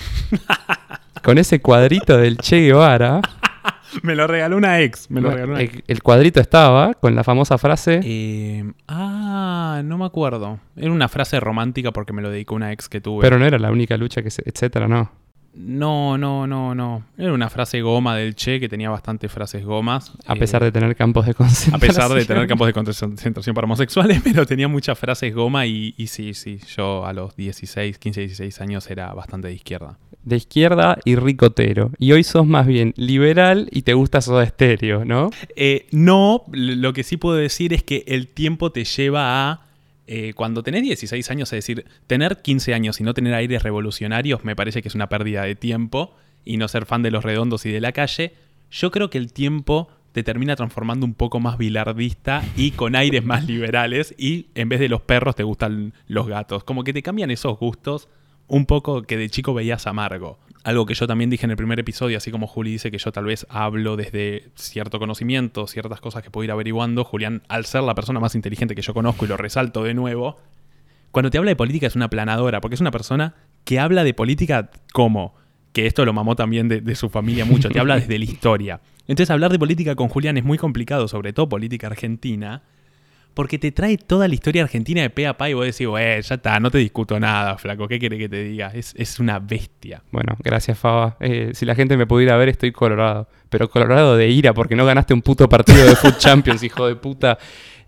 con 1.22 1.38
ese 1.38 1.60
cuadrito 1.60 2.18
del 2.18 2.36
Che 2.36 2.60
Guevara. 2.60 3.22
Me 4.02 4.14
lo 4.14 4.26
regaló 4.26 4.56
una 4.56 4.80
ex. 4.80 5.10
Me 5.10 5.20
lo 5.20 5.30
regaló 5.30 5.52
una 5.52 5.62
ex. 5.62 5.74
El, 5.74 5.84
el 5.86 6.02
cuadrito 6.02 6.40
estaba 6.40 6.94
con 6.94 7.14
la 7.14 7.24
famosa 7.24 7.58
frase, 7.58 8.00
Eh, 8.04 8.64
ah, 8.88 9.82
no 9.84 9.98
me 9.98 10.04
acuerdo. 10.04 10.58
Era 10.76 10.90
una 10.92 11.08
frase 11.08 11.38
romántica 11.40 11.92
porque 11.92 12.12
me 12.12 12.22
lo 12.22 12.30
dedicó 12.30 12.54
una 12.54 12.72
ex 12.72 12.88
que 12.88 13.00
tuve. 13.00 13.22
pero 13.22 13.38
no 13.38 13.44
era 13.46 13.58
la 13.58 13.70
única 13.70 13.96
lucha 13.96 14.22
que 14.22 14.30
se, 14.30 14.42
etcétera, 14.46 14.88
no. 14.88 15.10
No, 15.54 16.16
no, 16.16 16.46
no, 16.46 16.74
no. 16.74 17.04
Era 17.18 17.32
una 17.32 17.50
frase 17.50 17.80
goma 17.80 18.16
del 18.16 18.34
Che 18.34 18.60
que 18.60 18.68
tenía 18.68 18.88
bastantes 18.90 19.30
frases 19.32 19.64
gomas. 19.64 20.12
A 20.26 20.34
Eh, 20.34 20.38
pesar 20.38 20.62
de 20.62 20.70
tener 20.72 20.94
campos 20.96 21.26
de 21.26 21.34
concentración. 21.34 21.74
A 21.74 21.78
pesar 21.78 22.16
de 22.16 22.24
tener 22.24 22.46
campos 22.46 22.66
de 22.66 22.72
concentración 22.74 23.54
para 23.54 23.64
homosexuales, 23.64 24.20
pero 24.22 24.46
tenía 24.46 24.68
muchas 24.68 24.98
frases 24.98 25.34
goma 25.34 25.66
y, 25.66 25.94
y 25.96 26.06
sí, 26.06 26.34
sí, 26.34 26.58
yo 26.76 27.04
a 27.04 27.12
los 27.12 27.34
16, 27.36 27.98
15, 27.98 28.20
16 28.20 28.60
años 28.60 28.90
era 28.90 29.12
bastante 29.12 29.48
de 29.48 29.54
izquierda. 29.54 29.98
De 30.22 30.36
izquierda 30.36 30.98
y 31.04 31.16
ricotero. 31.16 31.90
Y 31.98 32.12
hoy 32.12 32.24
sos 32.24 32.46
más 32.46 32.66
bien 32.66 32.92
liberal 32.96 33.68
y 33.72 33.82
te 33.82 33.94
gusta 33.94 34.20
Soda 34.20 34.44
Estéreo, 34.44 35.04
¿no? 35.04 35.30
Eh, 35.56 35.86
no, 35.92 36.44
lo 36.52 36.92
que 36.92 37.02
sí 37.04 37.16
puedo 37.16 37.36
decir 37.36 37.72
es 37.72 37.82
que 37.82 38.04
el 38.06 38.28
tiempo 38.28 38.70
te 38.70 38.84
lleva 38.84 39.50
a... 39.50 39.69
eh, 40.12 40.32
cuando 40.34 40.64
tenés 40.64 40.82
16 40.82 41.30
años, 41.30 41.52
es 41.52 41.58
decir, 41.58 41.86
tener 42.08 42.42
15 42.42 42.74
años 42.74 43.00
y 43.00 43.04
no 43.04 43.14
tener 43.14 43.32
aires 43.32 43.62
revolucionarios 43.62 44.44
me 44.44 44.56
parece 44.56 44.82
que 44.82 44.88
es 44.88 44.96
una 44.96 45.08
pérdida 45.08 45.44
de 45.44 45.54
tiempo 45.54 46.16
y 46.44 46.56
no 46.56 46.66
ser 46.66 46.84
fan 46.84 47.04
de 47.04 47.12
los 47.12 47.22
redondos 47.22 47.64
y 47.64 47.70
de 47.70 47.80
la 47.80 47.92
calle, 47.92 48.34
yo 48.72 48.90
creo 48.90 49.08
que 49.08 49.18
el 49.18 49.32
tiempo 49.32 49.88
te 50.10 50.24
termina 50.24 50.56
transformando 50.56 51.06
un 51.06 51.14
poco 51.14 51.38
más 51.38 51.58
bilardista 51.58 52.42
y 52.56 52.72
con 52.72 52.96
aires 52.96 53.24
más 53.24 53.46
liberales 53.46 54.12
y 54.18 54.48
en 54.56 54.68
vez 54.68 54.80
de 54.80 54.88
los 54.88 55.00
perros 55.00 55.36
te 55.36 55.44
gustan 55.44 55.94
los 56.08 56.26
gatos. 56.26 56.64
Como 56.64 56.82
que 56.82 56.92
te 56.92 57.04
cambian 57.04 57.30
esos 57.30 57.56
gustos 57.56 58.08
un 58.48 58.66
poco 58.66 59.02
que 59.02 59.16
de 59.16 59.30
chico 59.30 59.54
veías 59.54 59.86
amargo. 59.86 60.40
Algo 60.62 60.84
que 60.84 60.94
yo 60.94 61.06
también 61.06 61.30
dije 61.30 61.46
en 61.46 61.50
el 61.50 61.56
primer 61.56 61.80
episodio, 61.80 62.18
así 62.18 62.30
como 62.30 62.46
Juli 62.46 62.72
dice 62.72 62.90
que 62.90 62.98
yo 62.98 63.12
tal 63.12 63.24
vez 63.24 63.46
hablo 63.48 63.96
desde 63.96 64.50
cierto 64.56 64.98
conocimiento, 64.98 65.66
ciertas 65.66 66.00
cosas 66.00 66.22
que 66.22 66.30
puedo 66.30 66.44
ir 66.44 66.50
averiguando, 66.50 67.02
Julián, 67.02 67.42
al 67.48 67.64
ser 67.64 67.82
la 67.82 67.94
persona 67.94 68.20
más 68.20 68.34
inteligente 68.34 68.74
que 68.74 68.82
yo 68.82 68.92
conozco 68.92 69.24
y 69.24 69.28
lo 69.28 69.38
resalto 69.38 69.84
de 69.84 69.94
nuevo, 69.94 70.36
cuando 71.12 71.30
te 71.30 71.38
habla 71.38 71.50
de 71.50 71.56
política 71.56 71.86
es 71.86 71.96
una 71.96 72.10
planadora, 72.10 72.60
porque 72.60 72.74
es 72.74 72.80
una 72.82 72.90
persona 72.90 73.34
que 73.64 73.80
habla 73.80 74.04
de 74.04 74.12
política 74.12 74.70
como, 74.92 75.34
que 75.72 75.86
esto 75.86 76.04
lo 76.04 76.12
mamó 76.12 76.36
también 76.36 76.68
de, 76.68 76.82
de 76.82 76.94
su 76.94 77.08
familia 77.08 77.46
mucho, 77.46 77.70
te 77.70 77.80
habla 77.80 77.96
desde 77.96 78.18
la 78.18 78.24
historia. 78.26 78.80
Entonces 79.08 79.30
hablar 79.30 79.52
de 79.52 79.58
política 79.58 79.94
con 79.94 80.08
Julián 80.08 80.36
es 80.36 80.44
muy 80.44 80.58
complicado, 80.58 81.08
sobre 81.08 81.32
todo 81.32 81.48
política 81.48 81.86
argentina, 81.86 82.62
porque 83.40 83.58
te 83.58 83.72
trae 83.72 83.96
toda 83.96 84.28
la 84.28 84.34
historia 84.34 84.64
argentina 84.64 85.00
de 85.00 85.08
pe 85.08 85.26
a 85.26 85.34
pa 85.38 85.48
y 85.48 85.54
vos 85.54 85.64
decís, 85.64 85.88
eh, 85.98 86.20
ya 86.22 86.34
está, 86.34 86.60
no 86.60 86.70
te 86.70 86.76
discuto 86.76 87.18
nada, 87.18 87.56
flaco, 87.56 87.88
¿qué 87.88 87.98
quiere 87.98 88.18
que 88.18 88.28
te 88.28 88.44
diga? 88.44 88.70
Es, 88.74 89.18
una 89.18 89.38
bestia. 89.38 90.02
Bueno, 90.12 90.36
gracias 90.44 90.78
Faba. 90.78 91.16
Eh, 91.20 91.52
si 91.54 91.64
la 91.64 91.74
gente 91.74 91.96
me 91.96 92.06
pudiera 92.06 92.36
ver, 92.36 92.50
estoy 92.50 92.70
colorado. 92.70 93.28
Pero 93.48 93.70
colorado 93.70 94.18
de 94.18 94.28
ira 94.28 94.52
porque 94.52 94.76
no 94.76 94.84
ganaste 94.84 95.14
un 95.14 95.22
puto 95.22 95.48
partido 95.48 95.86
de 95.86 95.96
Food 95.96 96.18
Champions, 96.18 96.62
hijo 96.64 96.86
de 96.86 96.96
puta. 96.96 97.38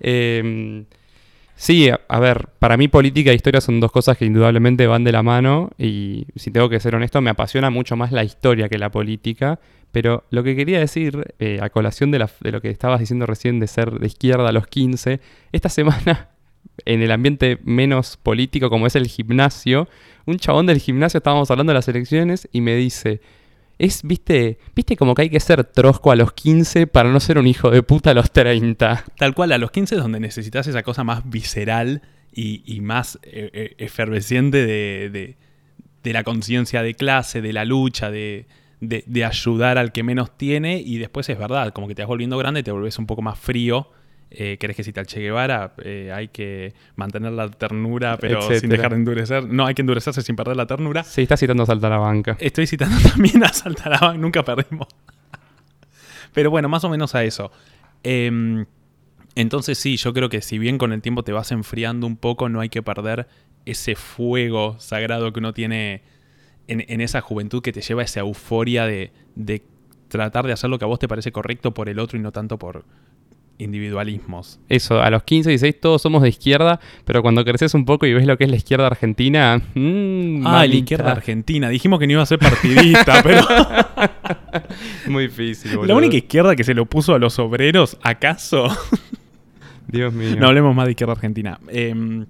Eh, 0.01 0.85
sí, 1.55 1.91
a, 1.91 2.01
a 2.09 2.19
ver, 2.19 2.49
para 2.59 2.79
mí 2.79 2.89
política 2.89 3.31
e 3.31 3.35
historia 3.35 3.61
son 3.61 3.79
dos 3.79 3.93
cosas 3.93 4.17
que 4.17 4.25
indudablemente 4.25 4.87
van 4.87 5.05
de 5.05 5.13
la 5.13 5.23
mano. 5.23 5.71
Y 5.77 6.29
si 6.35 6.51
tengo 6.51 6.71
que 6.71 6.81
ser 6.81 6.95
honesto, 6.95 7.21
me 7.21 7.29
apasiona 7.29 7.69
mucho 7.69 7.95
más 7.95 8.11
la 8.11 8.25
historia 8.25 8.71
que 8.71 8.79
la 8.79 8.91
política. 8.91 9.61
Pero 9.93 10.25
lo 10.31 10.43
que 10.43 10.57
quería 10.57 10.79
decir, 10.81 11.35
eh, 11.39 11.59
a 11.63 11.69
colación 11.71 12.11
de, 12.11 12.19
lo 12.19 12.61
que 12.61 12.71
estabas 12.71 12.99
diciendo 13.01 13.27
recién 13.27 13.61
de 13.61 13.67
ser 13.67 13.93
de 13.93 14.07
izquierda 14.07 14.49
a 14.49 14.53
los 14.53 14.67
15, 14.67 15.21
esta 15.53 15.69
semana, 15.69 16.31
en 16.85 17.03
el 17.03 17.13
ambiente 17.13 17.59
menos 17.63 18.17
político 18.17 18.71
como 18.71 18.87
es 18.87 18.97
el 18.97 19.07
gimnasio, 19.07 19.89
un 20.27 20.39
chabón 20.39 20.67
del 20.67 20.79
gimnasio, 20.79 21.19
estábamos 21.19 21.51
hablando 21.51 21.73
de 21.73 21.75
las 21.75 21.89
elecciones, 21.89 22.49
y 22.53 22.63
me 22.63 22.75
dice, 22.75 23.21
es, 23.79 24.03
viste, 24.03 24.59
viste 24.75 24.97
como 24.97 25.15
que 25.15 25.23
hay 25.23 25.31
que 25.31 25.41
ser 25.41 25.65
trosco 25.65 26.11
a 26.11 26.17
los 26.17 26.33
15 26.33 26.87
para 26.87 27.11
no 27.11 27.21
ser 27.21 27.39
un 27.39 27.47
hijo 27.47 27.71
de 27.71 27.83
puta 27.83 28.13
a 28.13 28.15
los 28.15 28.31
30. 28.31 29.05
Tal 29.19 29.35
cual, 29.35 29.53
a 29.53 29.59
los 29.59 29.71
15 29.71 29.97
es 29.97 30.01
donde 30.01 30.21
necesitas 30.21 30.67
esa 30.67 30.83
cosa 30.83 31.05
más 31.05 31.29
visceral 31.29 32.01
y, 32.33 32.63
y 32.65 32.81
más 32.81 33.19
eh, 33.25 33.51
eh, 33.53 33.75
efervesciente 33.79 34.65
de, 34.67 35.11
de- 35.11 35.37
de 36.03 36.13
la 36.13 36.25
conciencia 36.25 36.83
de 36.83 36.95
clase, 36.95 37.41
de 37.43 37.53
la 37.53 37.65
lucha, 37.65 38.11
de, 38.11 38.47
de- 38.83 39.05
de 39.07 39.25
ayudar 39.25 39.79
al 39.79 39.93
que 39.93 40.03
menos 40.03 40.37
tiene. 40.37 40.79
Y 40.81 40.99
después 40.99 41.29
es 41.29 41.39
verdad, 41.39 41.73
como 41.73 41.87
que 41.89 41.95
te 41.95 42.03
vas 42.03 42.09
volviendo 42.09 42.37
grande, 42.37 42.63
te 42.65 42.73
volvés 42.73 42.99
un 42.99 43.07
poco 43.07 43.23
más 43.23 43.39
frío. 43.39 43.89
Eh, 44.35 44.57
¿Querés 44.59 44.77
que 44.77 44.83
cita 44.83 45.01
al 45.01 45.07
Che 45.07 45.21
Guevara? 45.21 45.75
Eh, 45.85 46.11
hay 46.13 46.29
que 46.29 46.75
mantener 46.97 47.33
la 47.33 47.49
ternura, 47.51 48.17
pero 48.19 48.41
sin 48.43 48.53
Etcétera. 48.53 48.77
dejar 48.77 48.91
de 48.93 48.97
endurecer. 48.97 49.45
No, 49.47 49.67
hay 49.67 49.75
que 49.75 49.83
endurecerse 49.83 50.21
sin 50.23 50.37
perder 50.37 50.57
la 50.57 50.67
ternura. 50.67 51.05
Sí, 51.05 51.23
está 51.23 51.37
citando 51.37 51.65
a 51.65 51.75
la 51.75 51.99
banca. 51.99 52.37
Estoy 52.41 52.67
citando 52.67 52.97
también 53.11 53.45
a 53.45 53.53
Saltarabán, 53.53 54.21
nunca 54.21 54.43
perdimos. 54.43 54.89
Pero 56.33 56.51
bueno, 56.51 56.69
más 56.69 56.83
o 56.85 56.89
menos 56.89 57.15
a 57.15 57.25
eso. 57.25 57.53
Em, 58.03 58.65
entonces 59.35 59.79
sí, 59.79 59.97
yo 59.97 60.13
creo 60.13 60.29
que 60.29 60.41
si 60.41 60.59
bien 60.59 60.79
con 60.79 60.93
el 60.93 61.03
tiempo 61.03 61.23
te 61.23 61.33
vas 61.33 61.53
enfriando 61.53 62.07
un 62.07 62.17
poco, 62.17 62.49
no 62.49 62.61
hay 62.61 62.69
que 62.69 62.83
perder 62.83 63.29
ese 63.65 63.95
fuego 63.95 64.77
sagrado 64.81 65.33
que 65.33 65.39
uno 65.41 65.53
tiene 65.53 66.03
en, 66.69 66.85
en 66.89 67.01
esa 67.01 67.21
juventud 67.21 67.63
que 67.63 67.73
te 67.73 67.81
lleva 67.81 68.03
a 68.03 68.05
esa 68.05 68.21
euforia 68.21 68.87
de, 68.87 69.13
de 69.35 69.63
tratar 70.09 70.47
de 70.47 70.53
hacer 70.53 70.71
lo 70.71 70.79
que 70.79 70.85
a 70.85 70.89
vos 70.89 70.99
te 70.99 71.09
parece 71.09 71.33
correcto 71.33 71.73
por 71.75 71.89
el 71.89 71.99
otro 71.99 72.19
y 72.19 72.23
no 72.23 72.33
tanto 72.33 72.59
por 72.59 72.85
individualismos. 73.59 74.59
Eso, 74.69 75.01
a 75.01 75.09
los 75.11 75.23
15 75.23 75.51
y 75.51 75.53
16 75.53 75.81
todos 75.81 76.03
somos 76.03 76.23
de 76.23 76.29
izquierda, 76.31 76.81
pero 77.05 77.23
cuando 77.23 77.45
creces 77.45 77.75
un 77.75 77.85
poco 77.85 78.07
y 78.07 78.13
ves 78.13 78.27
lo 78.27 78.37
que 78.37 78.45
es 78.45 78.51
la 78.51 78.57
izquierda 78.57 78.87
argentina, 78.89 79.61
mmm, 79.75 80.45
Ah, 80.47 80.67
la 80.67 80.75
izquierda 80.75 81.13
argentina. 81.13 81.69
Dijimos 81.69 81.99
que 82.01 82.07
no 82.07 82.15
iba 82.15 82.23
a 82.23 82.27
ser 82.27 82.39
partidista, 82.41 83.21
pero 83.23 83.43
Muy 85.09 85.25
difícil, 85.29 85.71
la 85.73 85.77
boludo. 85.79 85.97
única 85.97 86.17
izquierda 86.17 86.57
que 86.57 86.65
se 86.65 86.75
lo 86.75 86.87
puso 86.87 87.15
a 87.15 87.19
los 87.19 87.39
obreros, 87.39 87.99
¿acaso? 88.03 88.67
Dios 89.87 90.13
mío. 90.13 90.37
No 90.39 90.49
hablemos 90.49 90.75
más 90.75 90.87
de 90.87 90.93
izquierda 90.93 91.13
argentina. 91.13 91.61
Eh, 91.69 92.25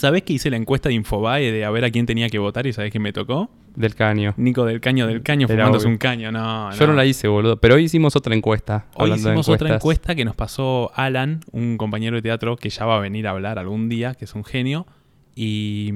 ¿Sabés 0.00 0.22
que 0.22 0.32
hice 0.32 0.48
la 0.48 0.56
encuesta 0.56 0.88
de 0.88 0.94
Infobae 0.94 1.52
de 1.52 1.62
a 1.62 1.70
ver 1.70 1.84
a 1.84 1.90
quién 1.90 2.06
tenía 2.06 2.30
que 2.30 2.38
votar 2.38 2.66
y 2.66 2.72
sabés 2.72 2.90
quién 2.90 3.02
me 3.02 3.12
tocó? 3.12 3.50
Del 3.76 3.94
caño. 3.94 4.32
Nico 4.38 4.64
del 4.64 4.80
Caño 4.80 5.06
del 5.06 5.22
Caño 5.22 5.46
Era 5.46 5.56
fumándose 5.64 5.84
obvio. 5.84 5.92
un 5.92 5.98
caño, 5.98 6.32
no. 6.32 6.72
Yo 6.72 6.86
no 6.86 6.94
la 6.94 7.04
hice, 7.04 7.28
boludo. 7.28 7.58
Pero 7.60 7.74
hoy 7.74 7.84
hicimos 7.84 8.16
otra 8.16 8.34
encuesta. 8.34 8.86
Hoy 8.94 9.10
de 9.10 9.16
hicimos 9.16 9.50
otra 9.50 9.74
encuesta 9.74 10.14
que 10.14 10.24
nos 10.24 10.34
pasó 10.34 10.90
Alan, 10.94 11.40
un 11.52 11.76
compañero 11.76 12.16
de 12.16 12.22
teatro 12.22 12.56
que 12.56 12.70
ya 12.70 12.86
va 12.86 12.96
a 12.96 13.00
venir 13.00 13.26
a 13.26 13.32
hablar 13.32 13.58
algún 13.58 13.90
día, 13.90 14.14
que 14.14 14.24
es 14.24 14.34
un 14.34 14.42
genio, 14.42 14.86
y 15.34 15.92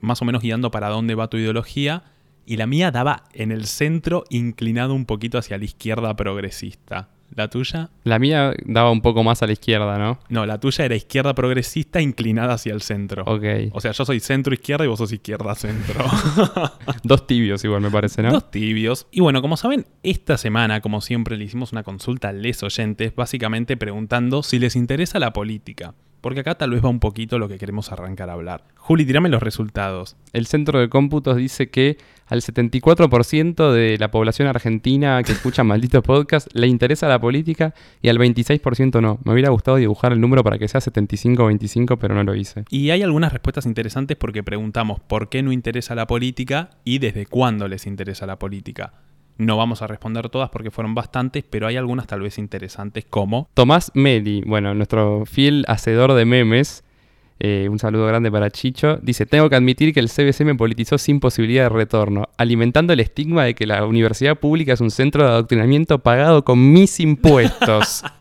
más 0.00 0.22
o 0.22 0.24
menos 0.24 0.40
guiando 0.40 0.70
para 0.70 0.88
dónde 0.88 1.16
va 1.16 1.26
tu 1.26 1.36
ideología. 1.36 2.04
Y 2.46 2.58
la 2.58 2.68
mía 2.68 2.92
daba 2.92 3.24
en 3.32 3.50
el 3.50 3.66
centro, 3.66 4.22
inclinado 4.30 4.94
un 4.94 5.04
poquito 5.04 5.38
hacia 5.38 5.58
la 5.58 5.64
izquierda 5.64 6.14
progresista. 6.14 7.08
¿La 7.34 7.48
tuya? 7.48 7.90
La 8.04 8.18
mía 8.18 8.52
daba 8.64 8.90
un 8.90 9.00
poco 9.00 9.24
más 9.24 9.42
a 9.42 9.46
la 9.46 9.52
izquierda, 9.52 9.98
¿no? 9.98 10.18
No, 10.28 10.44
la 10.44 10.58
tuya 10.58 10.84
era 10.84 10.94
izquierda 10.94 11.34
progresista 11.34 12.00
inclinada 12.00 12.54
hacia 12.54 12.74
el 12.74 12.82
centro. 12.82 13.24
Ok. 13.26 13.44
O 13.72 13.80
sea, 13.80 13.92
yo 13.92 14.04
soy 14.04 14.20
centro 14.20 14.52
izquierda 14.52 14.84
y 14.84 14.88
vos 14.88 14.98
sos 14.98 15.12
izquierda 15.12 15.54
centro. 15.54 16.04
Dos 17.02 17.26
tibios 17.26 17.64
igual 17.64 17.80
me 17.80 17.90
parece, 17.90 18.22
¿no? 18.22 18.32
Dos 18.32 18.50
tibios. 18.50 19.06
Y 19.10 19.20
bueno, 19.20 19.40
como 19.40 19.56
saben, 19.56 19.86
esta 20.02 20.36
semana, 20.36 20.80
como 20.80 21.00
siempre, 21.00 21.36
le 21.36 21.44
hicimos 21.44 21.72
una 21.72 21.82
consulta 21.82 22.28
a 22.28 22.32
les 22.32 22.62
oyentes, 22.62 23.14
básicamente 23.14 23.76
preguntando 23.76 24.42
si 24.42 24.58
les 24.58 24.76
interesa 24.76 25.18
la 25.18 25.32
política. 25.32 25.94
Porque 26.22 26.40
acá 26.40 26.54
tal 26.54 26.70
vez 26.70 26.82
va 26.82 26.88
un 26.88 27.00
poquito 27.00 27.38
lo 27.38 27.48
que 27.48 27.58
queremos 27.58 27.92
arrancar 27.92 28.30
a 28.30 28.34
hablar. 28.34 28.64
Juli, 28.76 29.04
tirame 29.04 29.28
los 29.28 29.42
resultados. 29.42 30.16
El 30.32 30.46
centro 30.46 30.78
de 30.78 30.88
cómputos 30.88 31.36
dice 31.36 31.68
que 31.68 31.98
al 32.26 32.40
74% 32.40 33.72
de 33.72 33.98
la 33.98 34.10
población 34.10 34.46
argentina 34.46 35.22
que 35.24 35.32
escucha 35.32 35.64
malditos 35.64 36.02
podcast 36.04 36.48
le 36.54 36.68
interesa 36.68 37.08
la 37.08 37.20
política 37.20 37.74
y 38.00 38.08
al 38.08 38.18
26% 38.18 39.02
no. 39.02 39.18
Me 39.24 39.32
hubiera 39.32 39.50
gustado 39.50 39.76
dibujar 39.76 40.12
el 40.12 40.20
número 40.20 40.44
para 40.44 40.58
que 40.58 40.68
sea 40.68 40.80
75-25, 40.80 41.98
pero 41.98 42.14
no 42.14 42.22
lo 42.22 42.36
hice. 42.36 42.64
Y 42.70 42.90
hay 42.90 43.02
algunas 43.02 43.32
respuestas 43.32 43.66
interesantes 43.66 44.16
porque 44.16 44.44
preguntamos 44.44 45.00
por 45.00 45.28
qué 45.28 45.42
no 45.42 45.50
interesa 45.50 45.96
la 45.96 46.06
política 46.06 46.70
y 46.84 47.00
desde 47.00 47.26
cuándo 47.26 47.66
les 47.66 47.86
interesa 47.86 48.26
la 48.26 48.38
política. 48.38 48.92
No 49.38 49.56
vamos 49.56 49.82
a 49.82 49.86
responder 49.86 50.28
todas 50.28 50.50
porque 50.50 50.70
fueron 50.70 50.94
bastantes, 50.94 51.44
pero 51.48 51.66
hay 51.66 51.76
algunas 51.76 52.06
tal 52.06 52.20
vez 52.20 52.38
interesantes 52.38 53.04
como 53.08 53.48
Tomás 53.54 53.90
Meli, 53.94 54.42
bueno, 54.46 54.74
nuestro 54.74 55.24
fiel 55.26 55.64
hacedor 55.68 56.12
de 56.12 56.24
memes, 56.24 56.84
eh, 57.40 57.68
un 57.68 57.78
saludo 57.78 58.06
grande 58.06 58.30
para 58.30 58.50
Chicho, 58.50 58.98
dice, 59.02 59.26
tengo 59.26 59.50
que 59.50 59.56
admitir 59.56 59.92
que 59.92 60.00
el 60.00 60.08
CBC 60.08 60.44
me 60.44 60.54
politizó 60.54 60.98
sin 60.98 61.18
posibilidad 61.18 61.64
de 61.64 61.68
retorno, 61.70 62.28
alimentando 62.36 62.92
el 62.92 63.00
estigma 63.00 63.44
de 63.44 63.54
que 63.54 63.66
la 63.66 63.84
universidad 63.84 64.36
pública 64.36 64.74
es 64.74 64.80
un 64.80 64.90
centro 64.90 65.24
de 65.24 65.30
adoctrinamiento 65.30 65.98
pagado 65.98 66.44
con 66.44 66.72
mis 66.72 67.00
impuestos. 67.00 68.04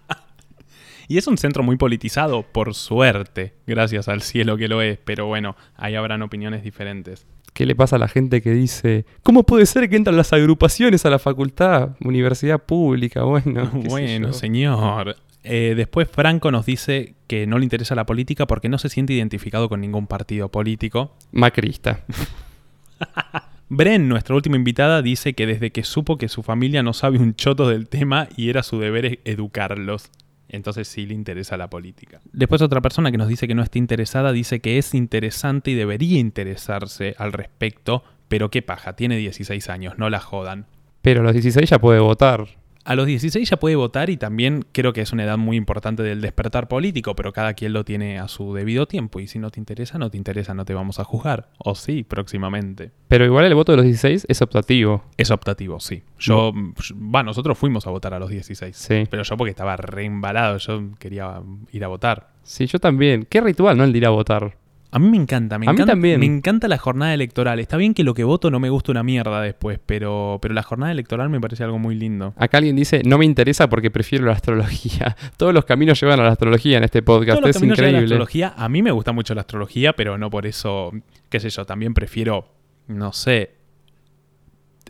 Y 1.11 1.17
es 1.17 1.27
un 1.27 1.37
centro 1.37 1.61
muy 1.61 1.75
politizado, 1.75 2.43
por 2.43 2.73
suerte, 2.73 3.53
gracias 3.67 4.07
al 4.07 4.21
cielo 4.21 4.55
que 4.55 4.69
lo 4.69 4.81
es, 4.81 4.97
pero 4.97 5.25
bueno, 5.25 5.57
ahí 5.75 5.95
habrán 5.95 6.21
opiniones 6.21 6.63
diferentes. 6.63 7.27
¿Qué 7.53 7.65
le 7.65 7.75
pasa 7.75 7.97
a 7.97 7.99
la 7.99 8.07
gente 8.07 8.41
que 8.41 8.51
dice, 8.51 9.05
¿cómo 9.23 9.43
puede 9.43 9.65
ser 9.65 9.89
que 9.89 9.97
entran 9.97 10.15
las 10.15 10.31
agrupaciones 10.31 11.05
a 11.05 11.09
la 11.09 11.19
facultad, 11.19 11.91
universidad 11.99 12.59
pública? 12.63 13.23
Bueno, 13.23 13.69
Bueno, 13.73 14.33
señor. 14.33 15.17
Eh, 15.43 15.73
después 15.75 16.07
Franco 16.09 16.51
nos 16.51 16.65
dice 16.65 17.15
que 17.27 17.47
no 17.47 17.57
le 17.57 17.65
interesa 17.65 17.95
la 17.95 18.05
política 18.05 18.45
porque 18.45 18.69
no 18.69 18.77
se 18.77 18.89
siente 18.89 19.13
identificado 19.13 19.69
con 19.69 19.81
ningún 19.81 20.07
partido 20.07 20.49
político. 20.49 21.15
Macrista. 21.31 22.05
Bren, 23.69 24.09
nuestra 24.09 24.35
última 24.35 24.57
invitada, 24.57 25.01
dice 25.01 25.33
que 25.33 25.47
desde 25.47 25.71
que 25.71 25.83
supo 25.83 26.17
que 26.17 26.27
su 26.27 26.43
familia 26.43 26.83
no 26.83 26.93
sabe 26.93 27.19
un 27.19 27.35
choto 27.35 27.69
del 27.69 27.87
tema 27.87 28.27
y 28.35 28.49
era 28.49 28.63
su 28.63 28.79
deber 28.79 29.05
e- 29.05 29.19
educarlos. 29.23 30.09
Entonces 30.51 30.87
sí 30.89 31.05
le 31.05 31.13
interesa 31.13 31.55
la 31.55 31.69
política. 31.69 32.19
Después 32.33 32.61
otra 32.61 32.81
persona 32.81 33.09
que 33.09 33.17
nos 33.17 33.29
dice 33.29 33.47
que 33.47 33.55
no 33.55 33.63
está 33.63 33.79
interesada 33.79 34.33
dice 34.33 34.59
que 34.59 34.77
es 34.77 34.93
interesante 34.93 35.71
y 35.71 35.75
debería 35.75 36.19
interesarse 36.19 37.15
al 37.17 37.31
respecto, 37.31 38.03
pero 38.27 38.51
qué 38.51 38.61
paja, 38.61 38.93
tiene 38.93 39.15
16 39.15 39.69
años, 39.69 39.97
no 39.97 40.09
la 40.09 40.19
jodan. 40.19 40.65
Pero 41.01 41.21
a 41.21 41.23
los 41.23 41.33
16 41.33 41.69
ya 41.69 41.79
puede 41.79 42.01
votar. 42.01 42.47
A 42.83 42.95
los 42.95 43.05
16 43.05 43.49
ya 43.49 43.57
puede 43.57 43.75
votar 43.75 44.09
y 44.09 44.17
también 44.17 44.65
creo 44.71 44.93
que 44.93 45.01
es 45.01 45.11
una 45.11 45.23
edad 45.23 45.37
muy 45.37 45.57
importante 45.57 46.03
del 46.03 46.21
despertar 46.21 46.67
político, 46.67 47.15
pero 47.15 47.33
cada 47.33 47.53
quien 47.53 47.73
lo 47.73 47.85
tiene 47.85 48.19
a 48.19 48.27
su 48.27 48.53
debido 48.53 48.87
tiempo 48.87 49.19
y 49.19 49.27
si 49.27 49.39
no 49.39 49.51
te 49.51 49.59
interesa, 49.59 49.97
no 49.97 50.09
te 50.09 50.17
interesa, 50.17 50.53
no 50.53 50.65
te 50.65 50.73
vamos 50.73 50.99
a 50.99 51.03
juzgar. 51.03 51.49
O 51.57 51.75
sí, 51.75 52.03
próximamente. 52.03 52.91
Pero 53.07 53.25
igual 53.25 53.45
el 53.45 53.55
voto 53.55 53.71
de 53.71 53.77
los 53.77 53.85
16 53.85 54.25
es 54.27 54.41
optativo. 54.41 55.03
Es 55.17 55.31
optativo, 55.31 55.79
sí. 55.79 56.03
Yo, 56.17 56.53
va, 56.93 57.23
nosotros 57.23 57.57
fuimos 57.57 57.85
a 57.87 57.91
votar 57.91 58.13
a 58.13 58.19
los 58.19 58.29
16. 58.29 58.75
Sí. 58.75 59.03
Pero 59.09 59.23
yo 59.23 59.37
porque 59.37 59.51
estaba 59.51 59.75
reembalado, 59.77 60.57
yo 60.57 60.91
quería 60.97 61.41
ir 61.71 61.83
a 61.83 61.87
votar. 61.87 62.31
Sí, 62.43 62.65
yo 62.65 62.79
también. 62.79 63.27
Qué 63.29 63.41
ritual, 63.41 63.77
¿no? 63.77 63.83
El 63.83 63.91
de 63.91 63.97
ir 63.99 64.05
a 64.05 64.09
votar. 64.09 64.57
A 64.93 64.99
mí 64.99 65.09
me 65.09 65.17
encanta, 65.17 65.57
me 65.57 65.67
A 65.67 65.69
mí 65.69 65.75
encanta, 65.75 65.93
también. 65.93 66.19
me 66.19 66.25
encanta 66.25 66.67
la 66.67 66.77
jornada 66.77 67.13
electoral. 67.13 67.59
Está 67.59 67.77
bien 67.77 67.93
que 67.93 68.03
lo 68.03 68.13
que 68.13 68.23
voto 68.25 68.51
no 68.51 68.59
me 68.59 68.69
gusta 68.69 68.91
una 68.91 69.03
mierda 69.03 69.41
después, 69.41 69.79
pero, 69.85 70.37
pero 70.41 70.53
la 70.53 70.63
jornada 70.63 70.91
electoral 70.91 71.29
me 71.29 71.39
parece 71.39 71.63
algo 71.63 71.79
muy 71.79 71.95
lindo. 71.95 72.33
Acá 72.37 72.57
alguien 72.57 72.75
dice, 72.75 73.01
no 73.05 73.17
me 73.17 73.25
interesa 73.25 73.69
porque 73.69 73.89
prefiero 73.89 74.25
la 74.25 74.33
astrología. 74.33 75.15
Todos 75.37 75.53
los 75.53 75.63
caminos 75.65 75.99
llevan 76.01 76.19
a 76.19 76.23
la 76.23 76.31
astrología 76.31 76.77
en 76.77 76.83
este 76.83 77.01
podcast. 77.01 77.39
Todos 77.39 77.47
los 77.47 77.55
es 77.55 77.61
llevan 77.61 77.71
a 77.71 77.75
la 77.75 77.87
increíble. 77.87 78.05
astrología. 78.15 78.53
A 78.57 78.67
mí 78.67 78.81
me 78.83 78.91
gusta 78.91 79.13
mucho 79.13 79.33
la 79.33 79.41
astrología, 79.41 79.93
pero 79.93 80.17
no 80.17 80.29
por 80.29 80.45
eso, 80.45 80.91
qué 81.29 81.39
sé 81.39 81.49
yo, 81.49 81.65
también 81.65 81.93
prefiero, 81.93 82.49
no 82.87 83.13
sé, 83.13 83.51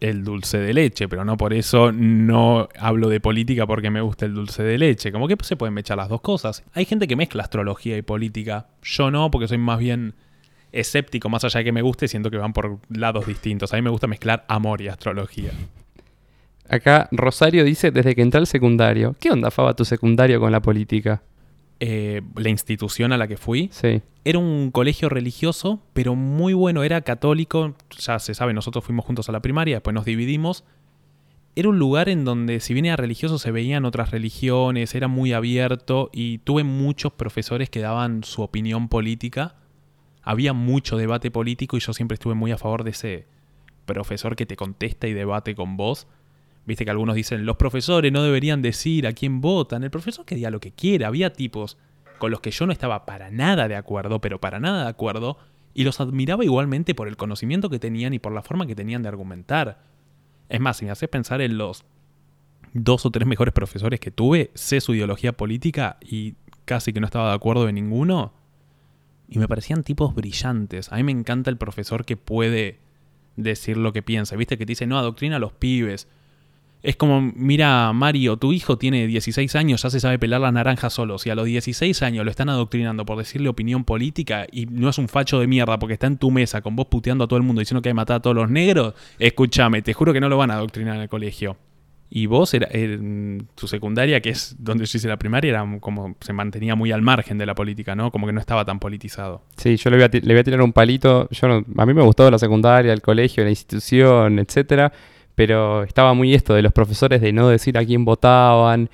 el 0.01 0.23
dulce 0.23 0.57
de 0.57 0.73
leche, 0.73 1.07
pero 1.07 1.23
no 1.23 1.37
por 1.37 1.53
eso 1.53 1.91
no 1.91 2.67
hablo 2.77 3.07
de 3.07 3.19
política 3.19 3.65
porque 3.67 3.91
me 3.91 4.01
gusta 4.01 4.25
el 4.25 4.33
dulce 4.33 4.63
de 4.63 4.77
leche. 4.77 5.11
Como 5.11 5.27
que 5.27 5.37
se 5.41 5.55
pueden 5.55 5.77
echar 5.77 5.97
las 5.97 6.09
dos 6.09 6.21
cosas. 6.21 6.63
Hay 6.73 6.85
gente 6.85 7.07
que 7.07 7.15
mezcla 7.15 7.43
astrología 7.43 7.95
y 7.97 8.01
política. 8.01 8.67
Yo 8.81 9.11
no, 9.11 9.31
porque 9.31 9.47
soy 9.47 9.59
más 9.59 9.79
bien 9.79 10.15
escéptico, 10.71 11.29
más 11.29 11.43
allá 11.43 11.59
de 11.59 11.65
que 11.65 11.71
me 11.71 11.81
guste, 11.81 12.07
siento 12.07 12.31
que 12.31 12.37
van 12.37 12.51
por 12.51 12.79
lados 12.89 13.27
distintos. 13.27 13.71
A 13.73 13.75
mí 13.75 13.83
me 13.83 13.89
gusta 13.91 14.07
mezclar 14.07 14.43
amor 14.47 14.81
y 14.81 14.87
astrología. 14.87 15.51
Acá 16.67 17.07
Rosario 17.11 17.63
dice, 17.63 17.91
desde 17.91 18.15
que 18.15 18.21
entré 18.21 18.39
al 18.39 18.47
secundario. 18.47 19.15
¿Qué 19.19 19.29
onda, 19.29 19.51
Faba, 19.51 19.75
tu 19.75 19.85
secundario 19.85 20.39
con 20.39 20.51
la 20.51 20.61
política? 20.61 21.21
Eh, 21.83 22.21
la 22.35 22.49
institución 22.49 23.11
a 23.11 23.17
la 23.17 23.27
que 23.27 23.37
fui 23.37 23.69
Sí. 23.71 24.03
Era 24.23 24.37
un 24.37 24.69
colegio 24.69 25.09
religioso, 25.09 25.81
pero 25.93 26.13
muy 26.13 26.53
bueno, 26.53 26.83
era 26.83 27.01
católico, 27.01 27.73
ya 27.97 28.19
se 28.19 28.35
sabe, 28.35 28.53
nosotros 28.53 28.85
fuimos 28.85 29.03
juntos 29.03 29.29
a 29.29 29.31
la 29.31 29.39
primaria, 29.39 29.77
después 29.77 29.95
nos 29.95 30.05
dividimos. 30.05 30.63
Era 31.55 31.69
un 31.69 31.79
lugar 31.79 32.07
en 32.07 32.23
donde, 32.23 32.59
si 32.59 32.75
bien 32.75 32.85
era 32.85 32.97
religioso, 32.97 33.39
se 33.39 33.49
veían 33.49 33.85
otras 33.85 34.11
religiones, 34.11 34.93
era 34.93 35.07
muy 35.07 35.33
abierto 35.33 36.11
y 36.13 36.37
tuve 36.37 36.63
muchos 36.63 37.13
profesores 37.13 37.71
que 37.71 37.79
daban 37.79 38.23
su 38.23 38.43
opinión 38.43 38.87
política. 38.87 39.55
Había 40.21 40.53
mucho 40.53 40.97
debate 40.97 41.31
político 41.31 41.77
y 41.77 41.79
yo 41.79 41.93
siempre 41.93 42.13
estuve 42.13 42.35
muy 42.35 42.51
a 42.51 42.59
favor 42.59 42.83
de 42.83 42.91
ese 42.91 43.25
profesor 43.87 44.35
que 44.35 44.45
te 44.45 44.55
contesta 44.55 45.07
y 45.07 45.13
debate 45.13 45.55
con 45.55 45.77
vos. 45.77 46.07
Viste 46.65 46.85
que 46.85 46.91
algunos 46.91 47.15
dicen, 47.15 47.45
los 47.45 47.57
profesores 47.57 48.11
no 48.11 48.23
deberían 48.23 48.61
decir 48.61 49.07
a 49.07 49.13
quién 49.13 49.41
votan. 49.41 49.83
El 49.83 49.91
profesor 49.91 50.25
que 50.25 50.35
diga 50.35 50.51
lo 50.51 50.59
que 50.59 50.71
quiera. 50.71 51.07
Había 51.07 51.33
tipos 51.33 51.77
con 52.19 52.31
los 52.31 52.39
que 52.39 52.51
yo 52.51 52.67
no 52.67 52.71
estaba 52.71 53.05
para 53.05 53.31
nada 53.31 53.67
de 53.67 53.75
acuerdo, 53.75 54.21
pero 54.21 54.39
para 54.39 54.59
nada 54.59 54.83
de 54.83 54.89
acuerdo, 54.89 55.37
y 55.73 55.83
los 55.83 55.99
admiraba 55.99 56.43
igualmente 56.43 56.93
por 56.93 57.07
el 57.07 57.17
conocimiento 57.17 57.69
que 57.69 57.79
tenían 57.79 58.13
y 58.13 58.19
por 58.19 58.31
la 58.31 58.43
forma 58.43 58.67
que 58.67 58.75
tenían 58.75 59.01
de 59.01 59.09
argumentar. 59.09 59.83
Es 60.47 60.59
más, 60.59 60.77
si 60.77 60.85
me 60.85 60.91
haces 60.91 61.09
pensar 61.09 61.41
en 61.41 61.57
los 61.57 61.83
dos 62.73 63.05
o 63.05 63.11
tres 63.11 63.27
mejores 63.27 63.53
profesores 63.53 63.99
que 63.99 64.11
tuve, 64.11 64.51
sé 64.53 64.81
su 64.81 64.93
ideología 64.93 65.31
política 65.33 65.97
y 65.99 66.35
casi 66.65 66.93
que 66.93 66.99
no 66.99 67.05
estaba 67.05 67.29
de 67.29 67.35
acuerdo 67.35 67.65
de 67.65 67.73
ninguno, 67.73 68.33
y 69.27 69.39
me 69.39 69.47
parecían 69.47 69.83
tipos 69.83 70.13
brillantes. 70.13 70.91
A 70.91 70.97
mí 70.97 71.03
me 71.03 71.13
encanta 71.13 71.49
el 71.49 71.57
profesor 71.57 72.05
que 72.05 72.17
puede 72.17 72.79
decir 73.37 73.77
lo 73.77 73.93
que 73.93 74.03
piensa. 74.03 74.35
Viste 74.35 74.57
que 74.57 74.65
te 74.65 74.71
dice, 74.71 74.85
no, 74.85 74.99
adoctrina 74.99 75.37
a 75.37 75.39
los 75.39 75.53
pibes. 75.53 76.07
Es 76.83 76.95
como, 76.95 77.21
mira, 77.35 77.93
Mario, 77.93 78.37
tu 78.37 78.53
hijo 78.53 78.77
tiene 78.77 79.05
16 79.05 79.55
años, 79.55 79.83
ya 79.83 79.89
se 79.89 79.99
sabe 79.99 80.17
pelar 80.17 80.41
la 80.41 80.51
naranja 80.51 80.89
solo. 80.89 81.19
Si 81.19 81.29
a 81.29 81.35
los 81.35 81.45
16 81.45 82.01
años 82.01 82.25
lo 82.25 82.31
están 82.31 82.49
adoctrinando 82.49 83.05
por 83.05 83.17
decirle 83.17 83.49
opinión 83.49 83.83
política 83.83 84.47
y 84.51 84.65
no 84.65 84.89
es 84.89 84.97
un 84.97 85.07
facho 85.07 85.39
de 85.39 85.47
mierda 85.47 85.77
porque 85.77 85.93
está 85.93 86.07
en 86.07 86.17
tu 86.17 86.31
mesa 86.31 86.61
con 86.61 86.75
vos 86.75 86.87
puteando 86.87 87.25
a 87.25 87.27
todo 87.27 87.37
el 87.37 87.43
mundo 87.43 87.59
diciendo 87.59 87.81
que 87.81 87.89
hay 87.89 87.93
matar 87.93 88.17
a 88.17 88.19
todos 88.21 88.35
los 88.35 88.49
negros, 88.49 88.95
escúchame, 89.19 89.81
te 89.81 89.93
juro 89.93 90.11
que 90.11 90.19
no 90.19 90.29
lo 90.29 90.37
van 90.37 90.49
a 90.49 90.55
adoctrinar 90.55 90.95
en 90.95 91.03
el 91.03 91.09
colegio. 91.09 91.57
Y 92.13 92.25
vos, 92.25 92.53
era, 92.53 92.67
en 92.71 93.47
tu 93.55 93.67
secundaria, 93.67 94.19
que 94.19 94.31
es 94.31 94.57
donde 94.59 94.85
yo 94.85 94.97
hice 94.97 95.07
la 95.07 95.17
primaria, 95.17 95.51
era 95.51 95.77
como 95.79 96.17
se 96.19 96.33
mantenía 96.33 96.75
muy 96.75 96.91
al 96.91 97.01
margen 97.01 97.37
de 97.37 97.45
la 97.45 97.55
política, 97.55 97.95
¿no? 97.95 98.11
Como 98.11 98.27
que 98.27 98.33
no 98.33 98.41
estaba 98.41 98.65
tan 98.65 98.79
politizado. 98.79 99.43
Sí, 99.55 99.77
yo 99.77 99.89
le 99.89 99.95
voy 99.95 100.03
a, 100.03 100.43
tirar 100.43 100.61
un 100.61 100.73
palito. 100.73 101.29
Yo 101.29 101.47
no- 101.47 101.63
a 101.77 101.85
mí 101.85 101.93
me 101.93 102.01
gustó 102.01 102.29
la 102.29 102.37
secundaria, 102.37 102.91
el 102.91 103.01
colegio, 103.01 103.45
la 103.45 103.49
institución, 103.49 104.39
etcétera. 104.39 104.91
Pero 105.35 105.83
estaba 105.83 106.13
muy 106.13 106.33
esto 106.33 106.53
de 106.53 106.61
los 106.61 106.73
profesores 106.73 107.21
de 107.21 107.31
no 107.33 107.47
decir 107.47 107.77
a 107.77 107.85
quién 107.85 108.05
votaban. 108.05 108.89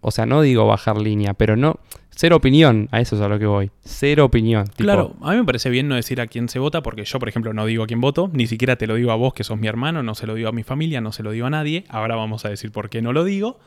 O 0.00 0.10
sea, 0.10 0.26
no 0.26 0.42
digo 0.42 0.66
bajar 0.66 0.98
línea, 0.98 1.34
pero 1.34 1.56
no. 1.56 1.78
Cero 2.14 2.36
opinión, 2.36 2.88
a 2.92 3.00
eso 3.00 3.16
es 3.16 3.22
a 3.22 3.28
lo 3.28 3.38
que 3.38 3.46
voy. 3.46 3.70
Cero 3.84 4.26
opinión. 4.26 4.66
Claro, 4.76 5.16
a 5.22 5.30
mí 5.30 5.38
me 5.38 5.44
parece 5.44 5.70
bien 5.70 5.88
no 5.88 5.94
decir 5.94 6.20
a 6.20 6.26
quién 6.26 6.48
se 6.50 6.58
vota, 6.58 6.82
porque 6.82 7.04
yo, 7.04 7.18
por 7.18 7.28
ejemplo, 7.28 7.54
no 7.54 7.64
digo 7.64 7.84
a 7.84 7.86
quién 7.86 8.02
voto, 8.02 8.30
ni 8.32 8.46
siquiera 8.46 8.76
te 8.76 8.86
lo 8.86 8.96
digo 8.96 9.12
a 9.12 9.16
vos, 9.16 9.32
que 9.32 9.44
sos 9.44 9.58
mi 9.58 9.66
hermano, 9.66 10.02
no 10.02 10.14
se 10.14 10.26
lo 10.26 10.34
digo 10.34 10.50
a 10.50 10.52
mi 10.52 10.62
familia, 10.62 11.00
no 11.00 11.12
se 11.12 11.22
lo 11.22 11.30
digo 11.30 11.46
a 11.46 11.50
nadie. 11.50 11.84
Ahora 11.88 12.14
vamos 12.14 12.44
a 12.44 12.50
decir 12.50 12.70
por 12.70 12.90
qué 12.90 13.00
no 13.00 13.14
lo 13.14 13.24
digo, 13.24 13.58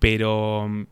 pero 0.00 0.68
mm, 0.68 0.86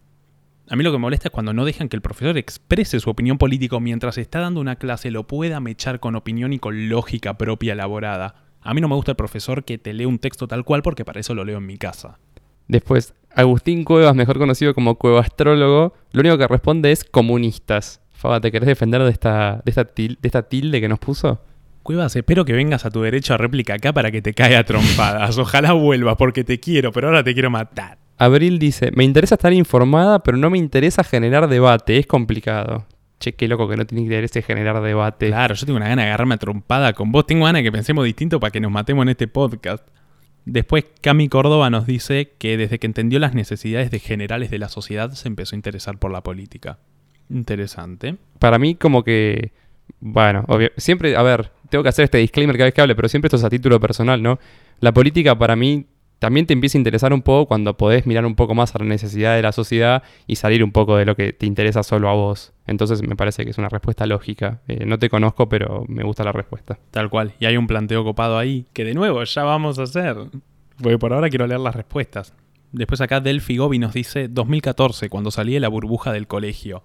A 0.70 0.76
mí 0.76 0.84
lo 0.84 0.92
que 0.92 0.98
me 0.98 1.02
molesta 1.02 1.28
es 1.28 1.32
cuando 1.32 1.52
no 1.52 1.64
dejan 1.64 1.88
que 1.88 1.96
el 1.96 2.02
profesor 2.02 2.38
exprese 2.38 3.00
su 3.00 3.10
opinión 3.10 3.38
política 3.38 3.78
mientras 3.80 4.16
está 4.16 4.40
dando 4.40 4.60
una 4.60 4.76
clase, 4.76 5.10
lo 5.10 5.26
pueda 5.26 5.60
mechar 5.60 6.00
con 6.00 6.14
opinión 6.14 6.52
y 6.52 6.58
con 6.58 6.88
lógica 6.88 7.36
propia 7.36 7.74
elaborada. 7.74 8.43
A 8.64 8.72
mí 8.74 8.80
no 8.80 8.88
me 8.88 8.94
gusta 8.94 9.12
el 9.12 9.16
profesor 9.16 9.62
que 9.62 9.76
te 9.78 9.92
lee 9.92 10.06
un 10.06 10.18
texto 10.18 10.48
tal 10.48 10.64
cual 10.64 10.82
porque 10.82 11.04
para 11.04 11.20
eso 11.20 11.34
lo 11.34 11.44
leo 11.44 11.58
en 11.58 11.66
mi 11.66 11.76
casa. 11.76 12.18
Después, 12.66 13.14
Agustín 13.30 13.84
Cuevas, 13.84 14.14
mejor 14.14 14.38
conocido 14.38 14.74
como 14.74 14.94
Cuevastrólogo, 14.94 15.92
lo 16.12 16.20
único 16.20 16.38
que 16.38 16.48
responde 16.48 16.90
es 16.90 17.04
comunistas. 17.04 18.00
Faba, 18.12 18.40
¿te 18.40 18.50
querés 18.50 18.66
defender 18.66 19.02
de 19.02 19.10
esta, 19.10 19.60
de 19.64 19.70
esta, 19.70 19.84
de 19.84 20.16
esta 20.22 20.42
tilde 20.44 20.80
que 20.80 20.88
nos 20.88 20.98
puso? 20.98 21.42
Cuevas, 21.82 22.16
espero 22.16 22.46
que 22.46 22.54
vengas 22.54 22.86
a 22.86 22.90
tu 22.90 23.02
derecho 23.02 23.34
a 23.34 23.36
réplica 23.36 23.74
acá 23.74 23.92
para 23.92 24.10
que 24.10 24.22
te 24.22 24.32
caiga 24.32 24.64
trompadas. 24.64 25.36
Ojalá 25.36 25.74
vuelvas 25.74 26.16
porque 26.16 26.42
te 26.42 26.58
quiero, 26.58 26.90
pero 26.90 27.08
ahora 27.08 27.22
te 27.22 27.34
quiero 27.34 27.50
matar. 27.50 27.98
Abril 28.16 28.58
dice, 28.58 28.90
me 28.94 29.04
interesa 29.04 29.34
estar 29.34 29.52
informada, 29.52 30.22
pero 30.22 30.38
no 30.38 30.48
me 30.48 30.56
interesa 30.56 31.04
generar 31.04 31.48
debate, 31.48 31.98
es 31.98 32.06
complicado. 32.06 32.86
Che, 33.24 33.32
qué 33.32 33.48
loco 33.48 33.66
que 33.66 33.78
no 33.78 33.86
tiene 33.86 34.02
interés 34.02 34.36
en 34.36 34.42
generar 34.42 34.82
debate. 34.82 35.28
Claro, 35.28 35.54
yo 35.54 35.64
tengo 35.64 35.78
una 35.78 35.88
gana 35.88 36.02
de 36.02 36.08
agarrarme 36.08 36.34
a 36.34 36.36
trompada 36.36 36.92
con 36.92 37.10
vos. 37.10 37.26
Tengo 37.26 37.46
ganas 37.46 37.60
de 37.60 37.62
que 37.62 37.72
pensemos 37.72 38.04
distinto 38.04 38.38
para 38.38 38.50
que 38.50 38.60
nos 38.60 38.70
matemos 38.70 39.02
en 39.04 39.08
este 39.08 39.28
podcast. 39.28 39.82
Después, 40.44 40.84
Cami 41.00 41.30
Córdoba 41.30 41.70
nos 41.70 41.86
dice 41.86 42.34
que 42.36 42.58
desde 42.58 42.78
que 42.78 42.86
entendió 42.86 43.18
las 43.18 43.32
necesidades 43.32 43.90
de 43.90 43.98
generales 43.98 44.50
de 44.50 44.58
la 44.58 44.68
sociedad 44.68 45.12
se 45.12 45.26
empezó 45.28 45.54
a 45.54 45.56
interesar 45.56 45.96
por 45.96 46.12
la 46.12 46.22
política. 46.22 46.76
Interesante. 47.30 48.16
Para 48.38 48.58
mí, 48.58 48.74
como 48.74 49.02
que. 49.02 49.52
Bueno, 50.00 50.44
obvio, 50.48 50.70
siempre, 50.76 51.16
a 51.16 51.22
ver, 51.22 51.50
tengo 51.70 51.82
que 51.82 51.88
hacer 51.88 52.04
este 52.04 52.18
disclaimer 52.18 52.58
cada 52.58 52.66
vez 52.66 52.74
que 52.74 52.82
hable, 52.82 52.94
pero 52.94 53.08
siempre 53.08 53.28
esto 53.28 53.38
es 53.38 53.44
a 53.44 53.48
título 53.48 53.80
personal, 53.80 54.22
¿no? 54.22 54.38
La 54.80 54.92
política 54.92 55.34
para 55.38 55.56
mí 55.56 55.86
también 56.24 56.46
te 56.46 56.54
empieza 56.54 56.78
a 56.78 56.80
interesar 56.80 57.12
un 57.12 57.20
poco 57.20 57.44
cuando 57.44 57.76
podés 57.76 58.06
mirar 58.06 58.24
un 58.24 58.34
poco 58.34 58.54
más 58.54 58.74
a 58.74 58.78
la 58.78 58.86
necesidad 58.86 59.36
de 59.36 59.42
la 59.42 59.52
sociedad 59.52 60.02
y 60.26 60.36
salir 60.36 60.64
un 60.64 60.72
poco 60.72 60.96
de 60.96 61.04
lo 61.04 61.16
que 61.16 61.34
te 61.34 61.44
interesa 61.44 61.82
solo 61.82 62.08
a 62.08 62.14
vos. 62.14 62.54
Entonces 62.66 63.02
me 63.06 63.14
parece 63.14 63.44
que 63.44 63.50
es 63.50 63.58
una 63.58 63.68
respuesta 63.68 64.06
lógica. 64.06 64.62
Eh, 64.66 64.86
no 64.86 64.98
te 64.98 65.10
conozco, 65.10 65.50
pero 65.50 65.84
me 65.86 66.02
gusta 66.02 66.24
la 66.24 66.32
respuesta. 66.32 66.78
Tal 66.92 67.10
cual. 67.10 67.34
Y 67.40 67.44
hay 67.44 67.58
un 67.58 67.66
planteo 67.66 68.04
copado 68.04 68.38
ahí 68.38 68.64
que 68.72 68.86
de 68.86 68.94
nuevo 68.94 69.22
ya 69.22 69.44
vamos 69.44 69.78
a 69.78 69.82
hacer. 69.82 70.16
Porque 70.80 70.96
por 70.96 71.12
ahora 71.12 71.28
quiero 71.28 71.46
leer 71.46 71.60
las 71.60 71.76
respuestas. 71.76 72.32
Después 72.72 73.02
acá 73.02 73.20
Delphi 73.20 73.58
Gobi 73.58 73.78
nos 73.78 73.92
dice 73.92 74.28
2014, 74.28 75.10
cuando 75.10 75.30
salí 75.30 75.52
de 75.52 75.60
la 75.60 75.68
burbuja 75.68 76.10
del 76.10 76.26
colegio. 76.26 76.84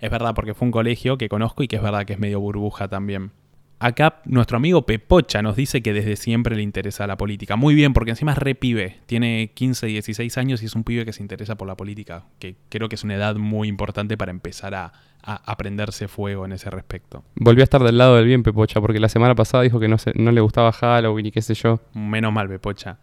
Es 0.00 0.10
verdad, 0.10 0.34
porque 0.34 0.54
fue 0.54 0.66
un 0.66 0.72
colegio 0.72 1.18
que 1.18 1.28
conozco 1.28 1.62
y 1.62 1.68
que 1.68 1.76
es 1.76 1.82
verdad 1.82 2.04
que 2.04 2.14
es 2.14 2.18
medio 2.18 2.40
burbuja 2.40 2.88
también. 2.88 3.30
Acá 3.78 4.22
nuestro 4.24 4.56
amigo 4.56 4.86
Pepocha 4.86 5.42
nos 5.42 5.54
dice 5.54 5.82
que 5.82 5.92
desde 5.92 6.16
siempre 6.16 6.56
le 6.56 6.62
interesa 6.62 7.06
la 7.06 7.18
política. 7.18 7.56
Muy 7.56 7.74
bien, 7.74 7.92
porque 7.92 8.10
encima 8.10 8.32
es 8.32 8.38
re 8.38 8.54
pibe. 8.54 9.00
Tiene 9.04 9.50
15, 9.52 9.86
16 9.86 10.38
años 10.38 10.62
y 10.62 10.66
es 10.66 10.74
un 10.74 10.82
pibe 10.82 11.04
que 11.04 11.12
se 11.12 11.22
interesa 11.22 11.56
por 11.56 11.68
la 11.68 11.76
política. 11.76 12.24
Que 12.38 12.56
creo 12.70 12.88
que 12.88 12.94
es 12.94 13.04
una 13.04 13.16
edad 13.16 13.36
muy 13.36 13.68
importante 13.68 14.16
para 14.16 14.30
empezar 14.30 14.74
a, 14.74 14.92
a, 15.22 15.56
prenderse 15.58 16.08
fuego 16.08 16.46
en 16.46 16.52
ese 16.52 16.70
respecto. 16.70 17.24
Volvió 17.34 17.62
a 17.62 17.64
estar 17.64 17.82
del 17.82 17.98
lado 17.98 18.16
del 18.16 18.24
bien 18.24 18.42
Pepocha, 18.42 18.80
porque 18.80 18.98
la 18.98 19.10
semana 19.10 19.34
pasada 19.34 19.62
dijo 19.62 19.78
que 19.78 19.88
no, 19.88 19.96
no 20.14 20.32
le 20.32 20.40
gustaba 20.40 20.72
Halloween 20.72 21.26
y 21.26 21.30
qué 21.30 21.42
sé 21.42 21.54
yo. 21.54 21.80
Menos 21.92 22.32
mal, 22.32 22.48
Pepocha. 22.48 22.98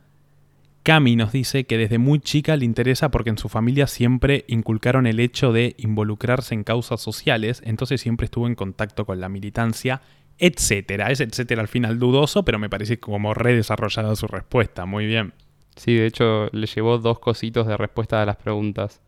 Cami 0.84 1.16
nos 1.16 1.32
dice 1.32 1.64
que 1.64 1.78
desde 1.78 1.98
muy 1.98 2.20
chica 2.20 2.58
le 2.58 2.66
interesa 2.66 3.10
porque 3.10 3.30
en 3.30 3.38
su 3.38 3.48
familia 3.48 3.88
siempre 3.88 4.44
inculcaron 4.50 5.08
el 5.08 5.22
hecho 5.22 5.54
de 5.54 5.76
involucrarse 5.78 6.54
en 6.56 6.66
causas 6.66 7.00
sociales, 7.00 7.62
entonces 7.64 8.02
siempre 8.02 8.26
estuvo 8.26 8.48
en 8.48 8.56
contacto 8.56 9.06
con 9.06 9.22
la 9.22 9.30
militancia 9.30 10.02
etcétera. 10.38 11.12
Es 11.12 11.20
etcétera 11.20 11.62
al 11.62 11.68
final 11.68 12.00
dudoso, 12.00 12.44
pero 12.44 12.60
me 12.60 12.70
parece 12.70 13.00
como 13.00 13.34
redesarrollada 13.34 14.16
su 14.16 14.28
respuesta. 14.28 14.86
Muy 14.86 15.06
bien. 15.06 15.34
Sí, 15.76 15.96
de 15.96 16.06
hecho 16.06 16.50
le 16.52 16.68
llevó 16.68 16.98
dos 16.98 17.20
cositos 17.20 17.68
de 17.68 17.78
respuesta 17.78 18.22
a 18.22 18.26
las 18.26 18.36
preguntas. 18.36 19.02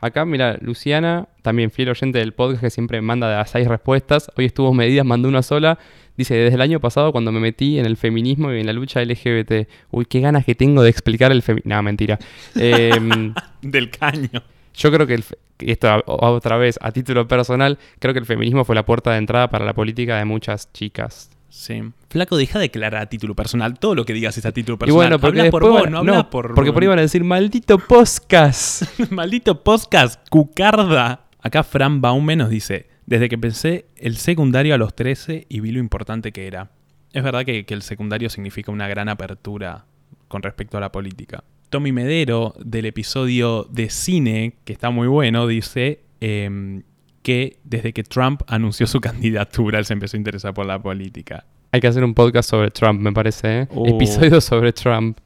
Acá, 0.00 0.24
mira, 0.24 0.56
Luciana, 0.60 1.26
también 1.42 1.72
fiel 1.72 1.88
oyente 1.88 2.20
del 2.20 2.32
podcast 2.32 2.62
que 2.62 2.70
siempre 2.70 3.00
manda 3.00 3.36
de 3.36 3.44
seis 3.46 3.66
respuestas. 3.66 4.30
Hoy 4.36 4.44
estuvo 4.44 4.72
medidas, 4.72 5.04
mandó 5.04 5.28
una 5.28 5.42
sola. 5.42 5.78
Dice, 6.16 6.34
desde 6.34 6.54
el 6.54 6.60
año 6.60 6.78
pasado 6.78 7.10
cuando 7.10 7.32
me 7.32 7.40
metí 7.40 7.78
en 7.80 7.86
el 7.86 7.96
feminismo 7.96 8.52
y 8.52 8.60
en 8.60 8.66
la 8.66 8.72
lucha 8.72 9.02
LGBT. 9.02 9.68
Uy, 9.90 10.04
qué 10.04 10.20
ganas 10.20 10.44
que 10.44 10.54
tengo 10.54 10.82
de 10.82 10.90
explicar 10.90 11.32
el 11.32 11.42
feminismo. 11.42 11.74
No, 11.74 11.82
mentira. 11.82 12.18
Em, 12.54 13.34
del 13.60 13.90
caño. 13.90 14.42
Yo 14.74 14.92
creo 14.92 15.06
que 15.06 15.14
el, 15.14 15.24
esto 15.60 16.02
otra 16.06 16.56
vez 16.56 16.78
a 16.80 16.92
título 16.92 17.26
personal, 17.28 17.78
creo 17.98 18.14
que 18.14 18.20
el 18.20 18.26
feminismo 18.26 18.64
fue 18.64 18.74
la 18.74 18.84
puerta 18.84 19.12
de 19.12 19.18
entrada 19.18 19.48
para 19.48 19.64
la 19.64 19.74
política 19.74 20.18
de 20.18 20.24
muchas 20.24 20.72
chicas. 20.72 21.30
Sí. 21.48 21.82
Flaco, 22.10 22.36
deja 22.36 22.58
de 22.58 22.64
declarar 22.64 23.02
a 23.02 23.06
título 23.06 23.34
personal. 23.34 23.78
Todo 23.78 23.94
lo 23.94 24.04
que 24.04 24.12
digas 24.12 24.36
es 24.36 24.44
a 24.46 24.52
título 24.52 24.78
personal. 24.78 24.94
Y 24.94 25.08
bueno, 25.08 25.18
porque 25.18 25.50
por 25.50 25.62
vos, 25.62 25.90
no, 25.90 26.04
no 26.04 26.30
por. 26.30 26.54
Porque 26.54 26.72
por 26.72 26.82
ahí 26.82 26.88
van 26.88 26.98
a 26.98 27.02
decir, 27.02 27.24
maldito 27.24 27.78
podcast. 27.78 28.82
maldito 29.10 29.62
podcast, 29.62 30.28
cucarda. 30.28 31.26
Acá 31.40 31.62
Fran 31.62 32.00
Baume 32.00 32.36
nos 32.36 32.50
dice: 32.50 32.88
Desde 33.06 33.28
que 33.28 33.38
pensé 33.38 33.86
el 33.96 34.16
secundario 34.16 34.74
a 34.74 34.78
los 34.78 34.94
13 34.94 35.46
y 35.48 35.60
vi 35.60 35.72
lo 35.72 35.78
importante 35.78 36.32
que 36.32 36.46
era. 36.46 36.70
Es 37.12 37.22
verdad 37.22 37.44
que 37.44 37.64
el 37.66 37.82
secundario 37.82 38.28
significa 38.28 38.70
una 38.70 38.86
gran 38.86 39.08
apertura 39.08 39.86
con 40.28 40.42
respecto 40.42 40.76
a 40.76 40.80
la 40.80 40.92
política. 40.92 41.42
Tommy 41.70 41.92
Medero, 41.92 42.54
del 42.58 42.86
episodio 42.86 43.64
de 43.70 43.90
cine, 43.90 44.54
que 44.64 44.72
está 44.72 44.90
muy 44.90 45.06
bueno, 45.06 45.46
dice 45.46 46.00
em, 46.20 46.82
que 47.22 47.58
desde 47.64 47.92
que 47.92 48.02
Trump 48.04 48.42
anunció 48.46 48.86
su 48.86 49.00
candidatura, 49.02 49.78
él 49.78 49.84
se 49.84 49.92
empezó 49.92 50.16
a 50.16 50.18
interesar 50.18 50.54
por 50.54 50.66
la 50.66 50.80
política. 50.80 51.44
Hay 51.72 51.80
que 51.80 51.86
hacer 51.86 52.04
un 52.04 52.14
podcast 52.14 52.48
sobre 52.48 52.70
Trump, 52.70 53.00
me 53.00 53.12
parece. 53.12 53.60
¿eh? 53.60 53.68
Uh. 53.70 53.86
Episodio 53.94 54.40
sobre 54.40 54.72
Trump. 54.72 55.18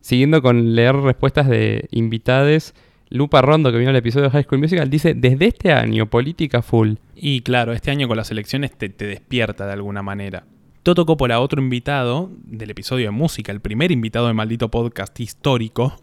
Siguiendo 0.00 0.42
con 0.42 0.74
leer 0.74 0.96
respuestas 0.96 1.48
de 1.48 1.88
invitades, 1.90 2.74
Lupa 3.08 3.42
Rondo, 3.42 3.70
que 3.72 3.78
vino 3.78 3.90
al 3.90 3.96
episodio 3.96 4.26
de 4.26 4.30
High 4.30 4.44
School 4.44 4.60
Musical, 4.60 4.88
dice, 4.88 5.14
desde 5.14 5.46
este 5.46 5.72
año, 5.72 6.06
política 6.06 6.62
full. 6.62 6.94
Y 7.14 7.40
claro, 7.42 7.72
este 7.72 7.90
año 7.90 8.08
con 8.08 8.16
las 8.16 8.30
elecciones 8.30 8.72
te 8.72 8.88
despierta 8.88 9.66
de 9.66 9.72
alguna 9.72 10.02
manera. 10.02 10.44
Toto 10.82 11.06
Coppola, 11.06 11.38
otro 11.38 11.62
invitado 11.62 12.28
del 12.42 12.70
episodio 12.70 13.04
de 13.04 13.10
música, 13.12 13.52
el 13.52 13.60
primer 13.60 13.92
invitado 13.92 14.26
de 14.26 14.32
maldito 14.32 14.68
podcast 14.68 15.18
histórico, 15.20 15.94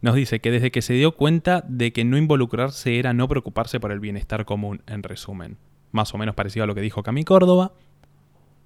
nos 0.00 0.14
dice 0.14 0.40
que 0.40 0.50
desde 0.50 0.70
que 0.70 0.80
se 0.80 0.94
dio 0.94 1.12
cuenta 1.12 1.62
de 1.68 1.92
que 1.92 2.02
no 2.06 2.16
involucrarse 2.16 2.98
era 2.98 3.12
no 3.12 3.28
preocuparse 3.28 3.78
por 3.78 3.92
el 3.92 4.00
bienestar 4.00 4.46
común, 4.46 4.80
en 4.86 5.02
resumen. 5.02 5.58
Más 5.90 6.14
o 6.14 6.18
menos 6.18 6.34
parecido 6.34 6.64
a 6.64 6.66
lo 6.66 6.74
que 6.74 6.80
dijo 6.80 7.02
Cami 7.02 7.24
Córdoba. 7.24 7.72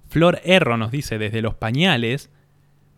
Flor 0.07 0.39
Erro 0.45 0.77
nos 0.77 0.89
dice 0.89 1.17
desde 1.17 1.41
los 1.41 1.55
pañales 1.55 2.29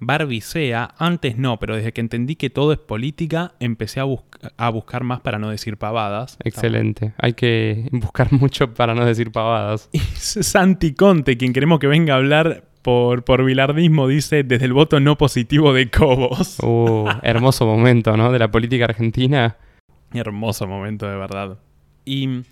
Barbicea, 0.02 0.96
antes 0.98 1.38
no, 1.38 1.60
pero 1.60 1.76
desde 1.76 1.92
que 1.92 2.00
entendí 2.02 2.36
que 2.36 2.50
todo 2.50 2.72
es 2.72 2.80
política, 2.80 3.54
empecé 3.60 4.00
a, 4.00 4.06
a 4.58 4.70
buscar 4.70 5.04
más 5.04 5.20
para 5.20 5.40
no 5.40 5.50
decir 5.50 5.78
pavadas. 5.78 6.38
Excelente. 6.44 7.14
Hay 7.18 7.34
que 7.34 7.88
buscar 7.92 8.32
mucho 8.32 8.74
para 8.74 8.96
no 8.96 9.06
decir 9.06 9.32
pavadas. 9.32 9.90
Y 10.00 10.00
Santi 10.00 10.94
Conte, 10.94 11.38
quien 11.38 11.52
queremos 11.52 11.80
que 11.80 11.88
venga 11.88 12.14
a 12.14 12.18
hablar 12.18 12.64
por, 12.82 13.24
por 13.24 13.44
bilardismo, 13.44 14.08
dice 14.08 14.44
desde 14.44 14.66
el 14.66 14.74
voto 14.74 15.00
no 15.02 15.18
positivo 15.18 15.74
de 15.74 15.90
Cobos. 15.90 16.60
Uh, 16.60 17.10
hermoso 17.24 17.66
momento, 17.66 18.16
¿no? 18.16 18.32
De 18.32 18.40
la 18.40 18.50
política 18.50 18.86
argentina. 18.86 19.58
Hermoso 20.14 20.66
momento, 20.66 21.08
de 21.08 21.18
verdad. 21.18 21.60
Y 22.06 22.44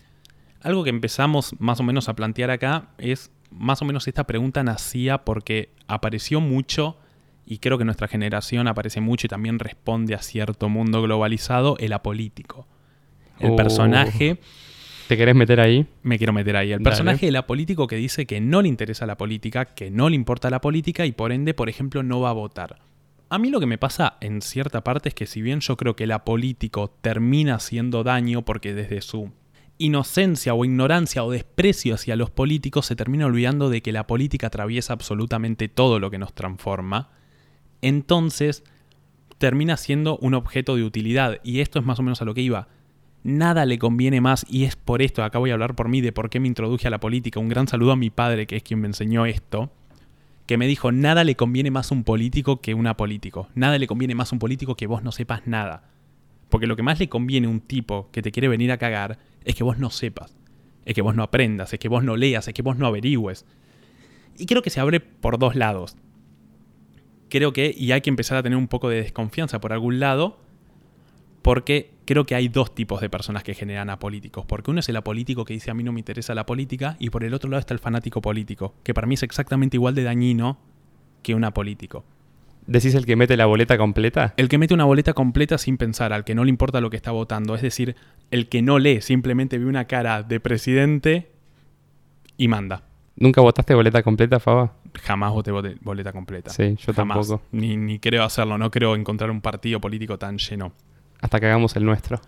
algo 0.62 0.84
que 0.84 0.90
empezamos 0.90 1.56
más 1.60 1.80
o 1.80 1.84
menos 1.84 2.10
a 2.10 2.16
plantear 2.16 2.52
acá 2.52 2.90
es, 2.98 3.32
más 3.52 3.82
o 3.82 3.86
menos 3.86 4.08
esta 4.08 4.28
pregunta 4.28 4.64
nacía 4.64 5.20
porque 5.20 5.70
apareció 5.88 6.42
mucho 6.42 6.98
y 7.50 7.60
creo 7.60 7.78
que 7.78 7.86
nuestra 7.86 8.10
generación 8.10 8.68
aparece 8.68 9.00
mucho 9.00 9.26
y 9.26 9.30
también 9.30 9.58
responde 9.58 10.14
a 10.14 10.22
cierto 10.22 10.68
mundo 10.68 11.02
globalizado, 11.02 11.78
el 11.80 11.94
apolítico. 11.94 12.68
El 13.40 13.52
oh. 13.52 13.56
personaje... 13.56 14.40
¿Te 15.08 15.16
querés 15.16 15.34
meter 15.34 15.62
ahí? 15.62 15.88
Me 16.04 16.18
quiero 16.18 16.34
meter 16.34 16.58
ahí. 16.58 16.74
El 16.74 16.82
personaje 16.82 17.28
del 17.28 17.38
apolítico 17.38 17.88
que 17.88 17.96
dice 17.96 18.26
que 18.26 18.42
no 18.42 18.62
le 18.62 18.68
interesa 18.68 19.06
la 19.06 19.16
política, 19.16 19.64
que 19.64 19.90
no 19.90 20.10
le 20.10 20.18
importa 20.18 20.50
la 20.50 20.60
política 20.60 21.06
y 21.06 21.14
por 21.14 21.32
ende, 21.32 21.54
por 21.54 21.70
ejemplo, 21.70 22.04
no 22.04 22.20
va 22.20 22.32
a 22.32 22.34
votar. 22.34 22.82
A 23.30 23.38
mí 23.38 23.50
lo 23.50 23.62
que 23.62 23.66
me 23.66 23.78
pasa 23.78 24.18
en 24.20 24.42
cierta 24.42 24.84
parte 24.84 25.08
es 25.08 25.16
que 25.16 25.26
si 25.26 25.42
bien 25.42 25.62
yo 25.62 25.78
creo 25.78 25.96
que 25.96 26.04
el 26.04 26.12
apolítico 26.12 26.94
termina 27.00 27.56
haciendo 27.56 28.04
daño 28.04 28.44
porque 28.44 28.74
desde 28.74 29.00
su 29.00 29.32
inocencia 29.78 30.54
o 30.54 30.66
ignorancia 30.66 31.24
o 31.24 31.32
desprecio 31.32 31.96
hacia 31.96 32.18
los 32.18 32.30
políticos 32.30 32.88
se 32.88 32.98
termina 32.98 33.26
olvidando 33.26 33.70
de 33.70 33.82
que 33.82 33.94
la 33.94 34.08
política 34.08 34.48
atraviesa 34.48 34.92
absolutamente 34.92 35.70
todo 35.70 36.00
lo 36.00 36.12
que 36.12 36.18
nos 36.18 36.34
transforma 36.34 37.12
entonces 37.82 38.64
termina 39.38 39.78
siendo 39.78 40.18
un 40.18 40.34
objeto 40.34 40.76
de 40.76 40.84
utilidad. 40.84 41.40
Y 41.44 41.60
esto 41.60 41.80
es 41.80 41.86
más 41.86 42.00
o 42.00 42.04
menos 42.04 42.22
a 42.22 42.26
lo 42.26 42.34
que 42.34 42.42
iba. 42.42 42.68
Nada 43.24 43.66
le 43.66 43.78
conviene 43.78 44.22
más, 44.22 44.46
y 44.48 44.64
es 44.64 44.76
por 44.76 45.02
esto, 45.02 45.24
acá 45.24 45.40
voy 45.40 45.50
a 45.50 45.54
hablar 45.54 45.76
por 45.76 45.90
mí, 45.90 46.02
de 46.02 46.12
por 46.12 46.30
qué 46.30 46.40
me 46.40 46.48
introduje 46.48 46.88
a 46.88 46.92
la 46.92 47.00
política. 47.00 47.40
Un 47.40 47.50
gran 47.50 47.68
saludo 47.68 47.92
a 47.92 47.96
mi 47.96 48.10
padre, 48.10 48.48
que 48.48 48.56
es 48.56 48.64
quien 48.64 48.80
me 48.80 48.88
enseñó 48.88 49.26
esto, 49.26 49.72
que 50.46 50.58
me 50.58 50.68
dijo, 50.68 50.92
nada 50.92 51.24
le 51.24 51.36
conviene 51.36 51.72
más 51.72 51.92
un 51.92 52.04
político 52.04 52.62
que 52.62 52.74
un 52.74 52.88
apolítico. 52.88 53.50
Nada 53.54 53.78
le 53.78 53.88
conviene 53.88 54.16
más 54.16 54.32
un 54.32 54.40
político 54.40 54.76
que 54.76 54.88
vos 54.88 55.04
no 55.04 55.12
sepas 55.12 55.46
nada. 55.46 55.90
Porque 56.50 56.68
lo 56.68 56.78
que 56.78 56.84
más 56.84 57.00
le 57.00 57.10
conviene 57.10 57.48
a 57.48 57.50
un 57.50 57.60
tipo 57.60 58.10
que 58.12 58.22
te 58.22 58.32
quiere 58.32 58.48
venir 58.48 58.72
a 58.72 58.78
cagar 58.78 59.20
es 59.44 59.56
que 59.56 59.66
vos 59.66 59.78
no 59.78 59.90
sepas, 59.90 60.38
es 60.86 60.94
que 60.94 61.02
vos 61.02 61.16
no 61.16 61.24
aprendas, 61.24 61.74
es 61.74 61.80
que 61.80 61.90
vos 61.90 62.04
no 62.04 62.16
leas, 62.16 62.48
es 62.48 62.54
que 62.54 62.62
vos 62.62 62.78
no 62.78 62.88
averigües. 62.88 63.46
Y 64.38 64.46
creo 64.46 64.62
que 64.62 64.70
se 64.70 64.80
abre 64.80 65.02
por 65.02 65.38
dos 65.38 65.56
lados 65.56 65.98
creo 67.30 67.54
que, 67.54 67.74
y 67.76 67.92
hay 67.92 68.02
que 68.02 68.10
empezar 68.10 68.38
a 68.38 68.44
tener 68.44 68.58
un 68.58 68.68
poco 68.68 68.90
de 68.90 68.98
desconfianza 68.98 69.60
por 69.60 69.74
algún 69.74 70.00
lado, 70.00 70.40
porque 71.42 71.92
creo 72.06 72.26
que 72.26 72.36
hay 72.36 72.48
dos 72.48 72.76
tipos 72.76 73.02
de 73.02 73.10
personas 73.10 73.44
que 73.44 73.54
generan 73.54 73.90
apolíticos. 73.90 74.46
Porque 74.46 74.72
uno 74.72 74.80
es 74.80 74.90
el 74.90 74.96
apolítico 74.96 75.46
que 75.46 75.54
dice 75.54 75.72
a 75.72 75.74
mí 75.74 75.84
no 75.84 75.92
me 75.94 76.00
interesa 76.00 76.36
la 76.36 76.46
política 76.46 76.96
y 77.00 77.10
por 77.10 77.24
el 77.24 77.34
otro 77.34 77.50
lado 77.50 77.60
está 77.60 77.74
el 77.74 77.80
fanático 77.80 78.22
político, 78.22 78.76
que 78.84 78.94
para 78.94 79.08
mí 79.08 79.14
es 79.14 79.24
exactamente 79.24 79.78
igual 79.78 79.96
de 79.96 80.04
dañino 80.04 80.58
que 81.24 81.36
un 81.36 81.44
apolítico. 81.44 82.04
¿Decís 82.66 82.96
el 82.96 83.06
que 83.06 83.16
mete 83.16 83.38
la 83.38 83.46
boleta 83.46 83.78
completa? 83.78 84.34
El 84.36 84.50
que 84.50 84.58
mete 84.58 84.74
una 84.74 84.84
boleta 84.84 85.14
completa 85.14 85.58
sin 85.58 85.78
pensar, 85.78 86.12
al 86.12 86.26
que 86.26 86.36
no 86.36 86.44
le 86.44 86.50
importa 86.50 86.82
lo 86.82 86.90
que 86.90 86.98
está 86.98 87.12
votando. 87.12 87.56
Es 87.56 87.62
decir, 87.62 87.96
el 88.30 88.50
que 88.50 88.62
no 88.62 88.78
lee, 88.78 89.00
simplemente 89.00 89.58
ve 89.58 89.66
una 89.66 89.86
cara 89.86 90.22
de 90.22 90.42
presidente 90.42 91.30
y 92.36 92.50
manda. 92.50 92.84
¿Nunca 93.16 93.40
votaste 93.40 93.74
boleta 93.74 94.04
completa, 94.04 94.42
Faba? 94.42 94.74
Jamás 94.98 95.32
voté 95.32 95.52
boleta 95.82 96.12
completa. 96.12 96.50
Sí, 96.50 96.76
yo 96.78 96.94
Jamás. 96.94 97.28
tampoco. 97.28 97.44
Ni, 97.52 97.78
ni 97.78 98.00
creo 98.00 98.24
hacerlo. 98.24 98.58
No 98.58 98.72
creo 98.72 98.96
encontrar 98.96 99.32
un 99.32 99.42
partido 99.42 99.80
político 99.80 100.18
tan 100.18 100.38
lleno. 100.38 100.74
Hasta 101.22 101.40
que 101.40 101.46
hagamos 101.48 101.76
el 101.76 101.86
nuestro. 101.86 102.20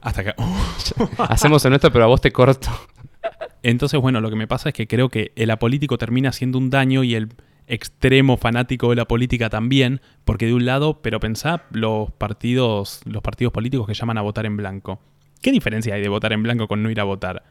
Hasta 0.00 0.24
que... 0.24 0.34
Hacemos 1.18 1.64
el 1.64 1.70
nuestro, 1.70 1.92
pero 1.92 2.04
a 2.04 2.08
vos 2.08 2.20
te 2.20 2.32
corto. 2.32 2.68
Entonces, 3.62 4.00
bueno, 4.00 4.20
lo 4.20 4.30
que 4.30 4.36
me 4.36 4.46
pasa 4.46 4.70
es 4.70 4.74
que 4.74 4.86
creo 4.86 5.08
que 5.08 5.32
el 5.36 5.50
apolítico 5.50 5.98
termina 5.98 6.30
haciendo 6.30 6.58
un 6.58 6.70
daño 6.70 7.04
y 7.04 7.14
el 7.14 7.32
extremo 7.66 8.36
fanático 8.36 8.90
de 8.90 8.96
la 8.96 9.06
política 9.06 9.48
también, 9.48 10.00
porque 10.24 10.46
de 10.46 10.54
un 10.54 10.66
lado, 10.66 11.00
pero 11.00 11.20
pensá 11.20 11.64
los 11.70 12.10
partidos, 12.10 13.00
los 13.04 13.22
partidos 13.22 13.52
políticos 13.52 13.86
que 13.86 13.94
llaman 13.94 14.18
a 14.18 14.22
votar 14.22 14.46
en 14.46 14.56
blanco. 14.56 15.00
¿Qué 15.40 15.52
diferencia 15.52 15.94
hay 15.94 16.02
de 16.02 16.08
votar 16.08 16.32
en 16.32 16.42
blanco 16.42 16.68
con 16.68 16.82
no 16.82 16.90
ir 16.90 17.00
a 17.00 17.04
votar? 17.04 17.42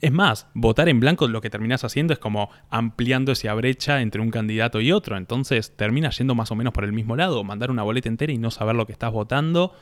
Es 0.00 0.12
más, 0.12 0.48
votar 0.54 0.88
en 0.88 0.98
blanco 0.98 1.28
lo 1.28 1.40
que 1.40 1.50
terminas 1.50 1.84
haciendo 1.84 2.12
es 2.12 2.18
como 2.18 2.50
ampliando 2.70 3.32
esa 3.32 3.52
brecha 3.54 4.00
entre 4.00 4.22
un 4.22 4.30
candidato 4.30 4.80
y 4.80 4.92
otro. 4.92 5.16
Entonces 5.16 5.76
terminas 5.76 6.16
yendo 6.18 6.34
más 6.34 6.50
o 6.50 6.56
menos 6.56 6.72
por 6.72 6.84
el 6.84 6.92
mismo 6.92 7.16
lado, 7.16 7.44
mandar 7.44 7.70
una 7.70 7.82
boleta 7.82 8.08
entera 8.08 8.32
y 8.32 8.38
no 8.38 8.50
saber 8.50 8.76
lo 8.76 8.86
que 8.86 8.92
estás 8.92 9.12
votando 9.12 9.72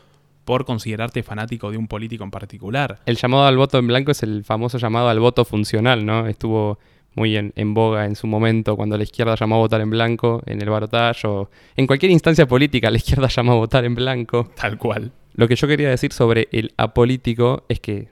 por 0.44 0.64
considerarte 0.64 1.22
fanático 1.22 1.70
de 1.70 1.76
un 1.76 1.88
político 1.88 2.24
en 2.24 2.30
particular. 2.30 3.00
El 3.06 3.16
llamado 3.16 3.44
al 3.44 3.56
voto 3.56 3.78
en 3.78 3.86
blanco 3.86 4.12
es 4.12 4.22
el 4.22 4.44
famoso 4.44 4.78
llamado 4.78 5.08
al 5.08 5.20
voto 5.20 5.44
funcional, 5.44 6.06
¿no? 6.06 6.26
Estuvo 6.26 6.78
muy 7.14 7.36
en, 7.36 7.52
en 7.54 7.74
boga 7.74 8.06
en 8.06 8.16
su 8.16 8.26
momento 8.26 8.76
cuando 8.76 8.96
la 8.96 9.02
izquierda 9.02 9.34
llamó 9.34 9.56
a 9.56 9.58
votar 9.58 9.80
en 9.80 9.90
blanco 9.90 10.42
en 10.46 10.62
el 10.62 10.70
balotaje 10.70 11.26
o 11.26 11.50
en 11.76 11.86
cualquier 11.86 12.12
instancia 12.12 12.46
política 12.46 12.90
la 12.90 12.96
izquierda 12.96 13.28
llamó 13.36 13.52
a 13.52 13.56
votar 13.56 13.84
en 13.84 13.94
blanco. 13.94 14.50
Tal 14.56 14.78
cual. 14.78 15.12
Lo 15.34 15.46
que 15.46 15.54
yo 15.54 15.68
quería 15.68 15.90
decir 15.90 16.12
sobre 16.12 16.48
el 16.50 16.72
apolítico 16.76 17.64
es 17.68 17.78
que, 17.78 18.08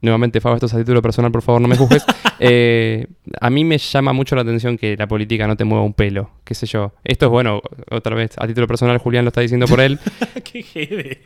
nuevamente, 0.00 0.40
Fabo, 0.40 0.54
esto 0.56 0.66
es 0.66 0.74
a 0.74 0.78
título 0.78 1.02
personal, 1.02 1.30
por 1.32 1.42
favor, 1.42 1.60
no 1.60 1.68
me 1.68 1.76
juzgues. 1.76 2.04
Eh, 2.40 3.08
a 3.40 3.50
mí 3.50 3.64
me 3.64 3.78
llama 3.78 4.12
mucho 4.12 4.36
la 4.36 4.42
atención 4.42 4.78
que 4.78 4.96
la 4.96 5.08
política 5.08 5.48
no 5.48 5.56
te 5.56 5.64
mueva 5.64 5.84
un 5.84 5.92
pelo, 5.92 6.30
qué 6.44 6.54
sé 6.54 6.66
yo. 6.66 6.92
Esto 7.02 7.26
es 7.26 7.32
bueno, 7.32 7.60
otra 7.90 8.14
vez, 8.14 8.30
a 8.38 8.46
título 8.46 8.68
personal, 8.68 8.96
Julián 8.98 9.24
lo 9.24 9.30
está 9.30 9.40
diciendo 9.40 9.66
por 9.66 9.80
él. 9.80 9.98
¡Qué 10.44 10.62
jede! 10.62 11.18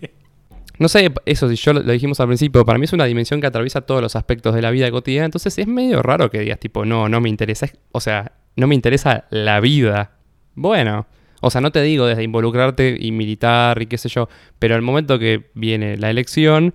No 0.78 0.88
sé, 0.88 1.12
eso, 1.26 1.50
si 1.50 1.56
yo 1.56 1.74
lo, 1.74 1.82
dijimos 1.82 2.18
al 2.20 2.28
principio, 2.28 2.64
para 2.64 2.78
mí 2.78 2.86
es 2.86 2.94
una 2.94 3.04
dimensión 3.04 3.42
que 3.42 3.46
atraviesa 3.46 3.82
todos 3.82 4.00
los 4.00 4.16
aspectos 4.16 4.54
de 4.54 4.62
la 4.62 4.70
vida 4.70 4.90
cotidiana, 4.90 5.26
entonces 5.26 5.58
es 5.58 5.66
medio 5.66 6.02
raro 6.02 6.30
que 6.30 6.38
digas, 6.40 6.58
tipo, 6.58 6.86
no, 6.86 7.10
no 7.10 7.20
me 7.20 7.28
interesa, 7.28 7.66
es- 7.66 7.76
o 7.92 8.00
sea, 8.00 8.32
no 8.56 8.66
me 8.66 8.74
interesa 8.74 9.26
la 9.28 9.60
vida. 9.60 10.12
Bueno, 10.54 11.06
o 11.42 11.50
sea, 11.50 11.60
no 11.60 11.72
te 11.72 11.82
digo 11.82 12.06
desde 12.06 12.22
involucrarte 12.22 12.96
y 12.98 13.12
militar 13.12 13.82
y 13.82 13.86
qué 13.86 13.98
sé 13.98 14.08
yo, 14.08 14.28
pero 14.58 14.74
al 14.76 14.82
momento 14.82 15.18
que 15.18 15.50
viene 15.54 15.98
la 15.98 16.08
elección, 16.08 16.74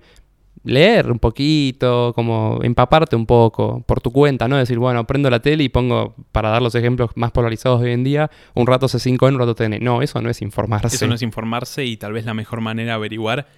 leer 0.68 1.10
un 1.10 1.18
poquito, 1.18 2.12
como 2.14 2.60
empaparte 2.62 3.16
un 3.16 3.26
poco 3.26 3.82
por 3.86 4.00
tu 4.00 4.12
cuenta, 4.12 4.48
¿no? 4.48 4.56
Decir, 4.56 4.78
bueno, 4.78 5.06
prendo 5.06 5.30
la 5.30 5.40
tele 5.40 5.64
y 5.64 5.68
pongo, 5.68 6.14
para 6.30 6.50
dar 6.50 6.62
los 6.62 6.74
ejemplos 6.74 7.10
más 7.14 7.32
polarizados 7.32 7.80
de 7.80 7.88
hoy 7.88 7.94
en 7.94 8.04
día, 8.04 8.30
un 8.54 8.66
rato 8.66 8.86
C5N, 8.86 9.34
un 9.34 9.38
rato 9.38 9.54
TN. 9.54 9.78
No, 9.82 10.02
eso 10.02 10.20
no 10.20 10.28
es 10.30 10.42
informarse. 10.42 10.96
Eso 10.96 11.06
no 11.06 11.14
es 11.14 11.22
informarse 11.22 11.84
y 11.84 11.96
tal 11.96 12.12
vez 12.12 12.24
la 12.26 12.34
mejor 12.34 12.60
manera 12.60 12.92
de 12.92 12.94
averiguar 12.94 13.48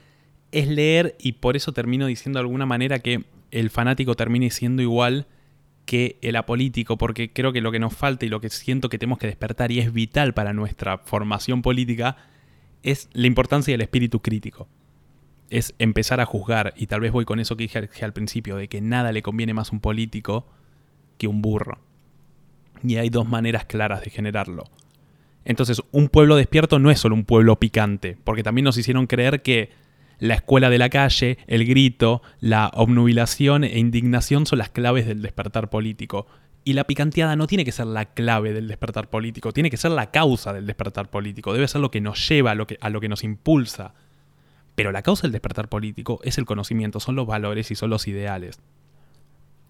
es 0.53 0.69
leer 0.69 1.17
y 1.21 1.33
por 1.33 1.57
eso 1.57 1.73
termino 1.73 2.07
diciendo 2.07 2.39
de 2.39 2.43
alguna 2.43 2.67
manera 2.67 3.01
que 3.01 3.25
el 3.51 3.71
fanático 3.71 4.15
termine 4.15 4.51
siendo 4.51 4.83
igual 4.83 5.27
que 5.85 6.19
el 6.23 6.37
apolítico, 6.37 6.97
porque 6.97 7.33
creo 7.33 7.53
que 7.53 7.61
lo 7.61 7.73
que 7.73 7.81
nos 7.81 7.95
falta 7.95 8.25
y 8.25 8.29
lo 8.29 8.41
que 8.41 8.49
siento 8.51 8.89
que 8.89 8.99
tenemos 8.99 9.19
que 9.19 9.27
despertar 9.27 9.73
y 9.73 9.81
es 9.81 9.93
vital 9.93 10.35
para 10.35 10.53
nuestra 10.53 10.99
formación 10.99 11.63
política 11.63 12.17
es 12.85 13.09
la 13.13 13.27
importancia 13.27 13.73
del 13.73 13.81
espíritu 13.81 14.21
crítico. 14.21 14.69
Es 15.51 15.75
empezar 15.79 16.21
a 16.21 16.27
juzgar, 16.27 16.73
y 16.77 16.87
tal 16.87 17.01
vez 17.01 17.13
voy 17.13 17.25
con 17.25 17.41
eso 17.41 17.57
que 17.57 17.65
dije 17.65 18.05
al 18.05 18.13
principio, 18.13 18.57
de 18.57 18.69
que 18.69 18.81
nada 18.81 19.13
le 19.13 19.23
conviene 19.23 19.53
más 19.53 19.71
a 19.71 19.73
un 19.73 19.81
político 19.81 20.47
que 21.19 21.29
un 21.29 21.43
burro. 21.43 21.79
Y 22.83 22.97
hay 22.97 23.11
dos 23.11 23.29
maneras 23.29 23.67
claras 23.67 24.03
de 24.03 24.11
generarlo. 24.11 24.65
Entonces, 25.45 25.83
un 25.93 26.09
pueblo 26.09 26.37
despierto 26.37 26.79
no 26.79 26.91
es 26.91 27.01
solo 27.01 27.15
un 27.15 27.25
pueblo 27.25 27.57
picante, 27.57 28.17
porque 28.25 28.43
también 28.43 28.65
nos 28.65 28.79
hicieron 28.79 29.07
creer 29.07 29.43
que 29.43 29.71
la 30.19 30.35
escuela 30.35 30.69
de 30.71 30.79
la 30.79 30.91
calle, 30.91 31.39
el 31.47 31.65
grito, 31.67 32.23
la 32.41 32.71
obnubilación 32.75 33.65
e 33.65 33.79
indignación 33.79 34.47
son 34.47 34.59
las 34.59 34.69
claves 34.69 35.07
del 35.07 35.23
despertar 35.23 35.71
político. 35.71 36.27
Y 36.63 36.75
la 36.75 36.85
picanteada 36.85 37.37
no 37.37 37.47
tiene 37.47 37.65
que 37.65 37.73
ser 37.73 37.87
la 37.87 38.05
clave 38.05 38.53
del 38.53 38.69
despertar 38.69 39.09
político, 39.09 39.53
tiene 39.53 39.71
que 39.71 39.79
ser 39.79 39.93
la 39.93 40.11
causa 40.11 40.53
del 40.53 40.67
despertar 40.67 41.09
político, 41.09 41.55
debe 41.55 41.67
ser 41.69 41.81
lo 41.81 41.91
que 41.91 42.03
nos 42.03 42.29
lleva 42.29 42.51
a 42.51 42.55
lo 42.55 42.67
que, 42.67 42.77
a 42.83 42.91
lo 42.91 43.01
que 43.01 43.09
nos 43.09 43.25
impulsa. 43.25 43.95
Pero 44.81 44.93
la 44.93 45.03
causa 45.03 45.25
del 45.25 45.33
despertar 45.33 45.69
político 45.69 46.21
es 46.25 46.39
el 46.39 46.47
conocimiento, 46.47 47.01
son 47.01 47.15
los 47.15 47.27
valores 47.27 47.71
y 47.71 47.75
son 47.75 47.91
los 47.91 48.09
ideales. 48.09 48.61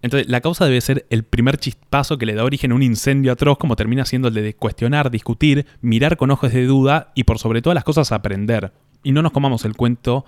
Entonces, 0.03 0.29
la 0.29 0.41
causa 0.41 0.67
debe 0.67 0.81
ser 0.81 1.05
el 1.11 1.25
primer 1.25 1.57
chispazo 1.57 2.17
que 2.17 2.27
le 2.27 2.35
da 2.35 2.45
origen 2.45 2.71
a 2.71 2.77
un 2.77 2.85
incendio 2.85 3.33
atroz, 3.33 3.59
como 3.59 3.75
termina 3.75 4.05
siendo 4.05 4.29
el 4.29 4.35
de 4.35 4.55
cuestionar, 4.55 5.11
discutir, 5.11 5.67
mirar 5.81 6.17
con 6.17 6.31
ojos 6.31 6.53
de 6.53 6.65
duda 6.65 7.11
y 7.17 7.25
por 7.25 7.41
sobre 7.41 7.61
todas 7.61 7.75
las 7.75 7.83
cosas 7.83 8.13
aprender. 8.13 8.73
Y 9.03 9.11
no 9.11 9.21
nos 9.21 9.33
comamos 9.33 9.65
el 9.65 9.77
cuento 9.77 10.25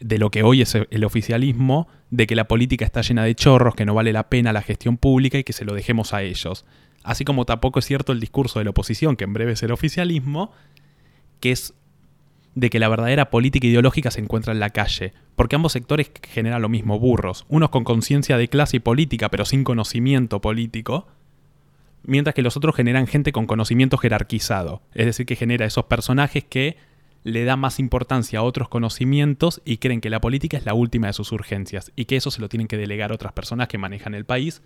de 0.00 0.18
lo 0.18 0.32
que 0.32 0.42
hoy 0.42 0.62
es 0.62 0.74
el 0.74 1.04
oficialismo, 1.04 1.86
de 2.10 2.26
que 2.26 2.34
la 2.34 2.48
política 2.48 2.84
está 2.84 3.02
llena 3.02 3.22
de 3.22 3.36
chorros, 3.36 3.76
que 3.76 3.86
no 3.86 3.94
vale 3.94 4.12
la 4.12 4.28
pena 4.28 4.52
la 4.52 4.62
gestión 4.62 4.96
pública 4.96 5.38
y 5.38 5.44
que 5.44 5.52
se 5.52 5.64
lo 5.64 5.72
dejemos 5.72 6.14
a 6.14 6.24
ellos. 6.24 6.64
Así 7.04 7.24
como 7.24 7.44
tampoco 7.44 7.78
es 7.78 7.84
cierto 7.84 8.10
el 8.10 8.18
discurso 8.18 8.58
de 8.58 8.64
la 8.64 8.72
oposición, 8.72 9.14
que 9.14 9.22
en 9.22 9.34
breve 9.34 9.52
es 9.52 9.62
el 9.62 9.70
oficialismo, 9.70 10.50
que 11.38 11.52
es 11.52 11.74
de 12.56 12.70
que 12.70 12.80
la 12.80 12.88
verdadera 12.88 13.28
política 13.28 13.66
ideológica 13.66 14.10
se 14.10 14.20
encuentra 14.20 14.54
en 14.54 14.60
la 14.60 14.70
calle, 14.70 15.12
porque 15.36 15.56
ambos 15.56 15.72
sectores 15.72 16.10
generan 16.22 16.62
lo 16.62 16.70
mismo, 16.70 16.98
burros, 16.98 17.44
unos 17.48 17.68
con 17.68 17.84
conciencia 17.84 18.38
de 18.38 18.48
clase 18.48 18.78
y 18.78 18.80
política, 18.80 19.28
pero 19.28 19.44
sin 19.44 19.62
conocimiento 19.62 20.40
político, 20.40 21.06
mientras 22.02 22.34
que 22.34 22.40
los 22.40 22.56
otros 22.56 22.74
generan 22.74 23.06
gente 23.06 23.30
con 23.30 23.46
conocimiento 23.46 23.98
jerarquizado, 23.98 24.80
es 24.94 25.04
decir, 25.04 25.26
que 25.26 25.36
genera 25.36 25.66
esos 25.66 25.84
personajes 25.84 26.44
que 26.44 26.78
le 27.24 27.44
da 27.44 27.56
más 27.56 27.78
importancia 27.78 28.38
a 28.38 28.42
otros 28.42 28.70
conocimientos 28.70 29.60
y 29.66 29.76
creen 29.76 30.00
que 30.00 30.08
la 30.08 30.22
política 30.22 30.56
es 30.56 30.64
la 30.64 30.72
última 30.72 31.08
de 31.08 31.12
sus 31.12 31.32
urgencias 31.32 31.92
y 31.94 32.06
que 32.06 32.16
eso 32.16 32.30
se 32.30 32.40
lo 32.40 32.48
tienen 32.48 32.68
que 32.68 32.78
delegar 32.78 33.12
a 33.12 33.16
otras 33.16 33.34
personas 33.34 33.68
que 33.68 33.76
manejan 33.76 34.14
el 34.14 34.24
país, 34.24 34.62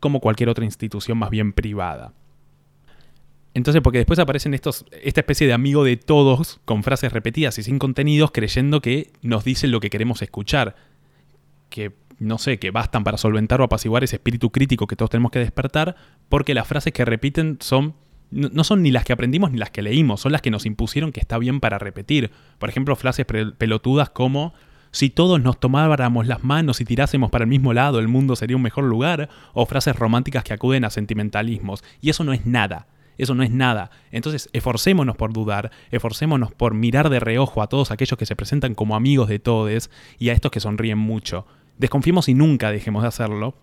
como 0.00 0.20
cualquier 0.20 0.48
otra 0.48 0.64
institución 0.64 1.18
más 1.18 1.28
bien 1.28 1.52
privada. 1.52 2.14
Entonces, 3.54 3.82
porque 3.82 3.98
después 3.98 4.18
aparecen 4.18 4.52
estos, 4.52 4.84
esta 4.90 5.20
especie 5.20 5.46
de 5.46 5.52
amigo 5.52 5.84
de 5.84 5.96
todos 5.96 6.60
con 6.64 6.82
frases 6.82 7.12
repetidas 7.12 7.56
y 7.58 7.62
sin 7.62 7.78
contenidos, 7.78 8.32
creyendo 8.32 8.82
que 8.82 9.12
nos 9.22 9.44
dicen 9.44 9.70
lo 9.70 9.78
que 9.78 9.90
queremos 9.90 10.20
escuchar. 10.22 10.74
Que, 11.70 11.92
no 12.18 12.38
sé, 12.38 12.58
que 12.58 12.72
bastan 12.72 13.04
para 13.04 13.16
solventar 13.16 13.60
o 13.60 13.64
apaciguar 13.64 14.02
ese 14.02 14.16
espíritu 14.16 14.50
crítico 14.50 14.88
que 14.88 14.96
todos 14.96 15.10
tenemos 15.10 15.30
que 15.30 15.38
despertar, 15.38 15.94
porque 16.28 16.52
las 16.52 16.66
frases 16.66 16.92
que 16.92 17.04
repiten 17.04 17.58
son. 17.60 17.94
No, 18.30 18.64
son 18.64 18.82
ni 18.82 18.90
las 18.90 19.04
que 19.04 19.12
aprendimos 19.12 19.52
ni 19.52 19.58
las 19.58 19.70
que 19.70 19.82
leímos, 19.82 20.20
son 20.20 20.32
las 20.32 20.42
que 20.42 20.50
nos 20.50 20.66
impusieron 20.66 21.12
que 21.12 21.20
está 21.20 21.38
bien 21.38 21.60
para 21.60 21.78
repetir. 21.78 22.32
Por 22.58 22.68
ejemplo, 22.68 22.96
frases 22.96 23.24
pelotudas 23.24 24.10
como. 24.10 24.52
Si 24.90 25.10
todos 25.10 25.40
nos 25.42 25.58
tomáramos 25.58 26.26
las 26.28 26.44
manos 26.44 26.80
y 26.80 26.84
tirásemos 26.84 27.30
para 27.30 27.44
el 27.44 27.50
mismo 27.50 27.72
lado, 27.72 27.98
el 27.98 28.06
mundo 28.06 28.36
sería 28.36 28.56
un 28.56 28.62
mejor 28.62 28.84
lugar. 28.84 29.28
O 29.52 29.66
frases 29.66 29.94
románticas 29.94 30.42
que 30.42 30.52
acuden 30.52 30.84
a 30.84 30.90
sentimentalismos. 30.90 31.84
Y 32.00 32.10
eso 32.10 32.24
no 32.24 32.32
es 32.32 32.46
nada. 32.46 32.88
Eso 33.18 33.34
no 33.34 33.42
es 33.42 33.50
nada. 33.50 33.90
Entonces, 34.10 34.48
esforcémonos 34.52 35.16
por 35.16 35.32
dudar, 35.32 35.70
esforcémonos 35.90 36.52
por 36.52 36.74
mirar 36.74 37.10
de 37.10 37.20
reojo 37.20 37.62
a 37.62 37.68
todos 37.68 37.90
aquellos 37.90 38.18
que 38.18 38.26
se 38.26 38.36
presentan 38.36 38.74
como 38.74 38.96
amigos 38.96 39.28
de 39.28 39.38
todos 39.38 39.90
y 40.18 40.28
a 40.28 40.32
estos 40.32 40.50
que 40.50 40.60
sonríen 40.60 40.98
mucho. 40.98 41.46
Desconfiemos 41.78 42.28
y 42.28 42.34
nunca 42.34 42.70
dejemos 42.70 43.02
de 43.02 43.08
hacerlo. 43.08 43.56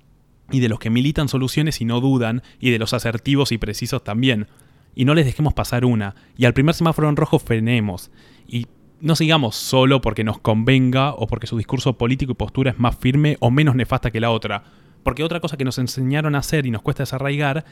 Y 0.51 0.59
de 0.59 0.69
los 0.69 0.79
que 0.79 0.89
militan 0.89 1.29
soluciones 1.29 1.79
y 1.79 1.85
no 1.85 2.01
dudan, 2.01 2.43
y 2.59 2.71
de 2.71 2.79
los 2.79 2.93
asertivos 2.93 3.53
y 3.53 3.57
precisos 3.57 4.03
también. 4.03 4.47
Y 4.95 5.05
no 5.05 5.15
les 5.15 5.25
dejemos 5.25 5.53
pasar 5.53 5.85
una. 5.85 6.15
Y 6.37 6.45
al 6.45 6.53
primer 6.53 6.75
semáforo 6.75 7.07
en 7.07 7.15
rojo 7.15 7.39
frenemos. 7.39 8.11
Y 8.47 8.67
no 8.99 9.15
sigamos 9.15 9.55
solo 9.55 10.01
porque 10.01 10.23
nos 10.23 10.39
convenga 10.39 11.13
o 11.13 11.27
porque 11.27 11.47
su 11.47 11.57
discurso 11.57 11.97
político 11.97 12.33
y 12.33 12.35
postura 12.35 12.71
es 12.71 12.79
más 12.79 12.97
firme 12.97 13.37
o 13.39 13.49
menos 13.49 13.75
nefasta 13.75 14.11
que 14.11 14.19
la 14.19 14.31
otra. 14.31 14.63
Porque 15.03 15.23
otra 15.23 15.39
cosa 15.39 15.57
que 15.57 15.65
nos 15.65 15.79
enseñaron 15.79 16.35
a 16.35 16.39
hacer 16.39 16.65
y 16.65 16.71
nos 16.71 16.81
cuesta 16.81 17.03
desarraigar 17.03 17.65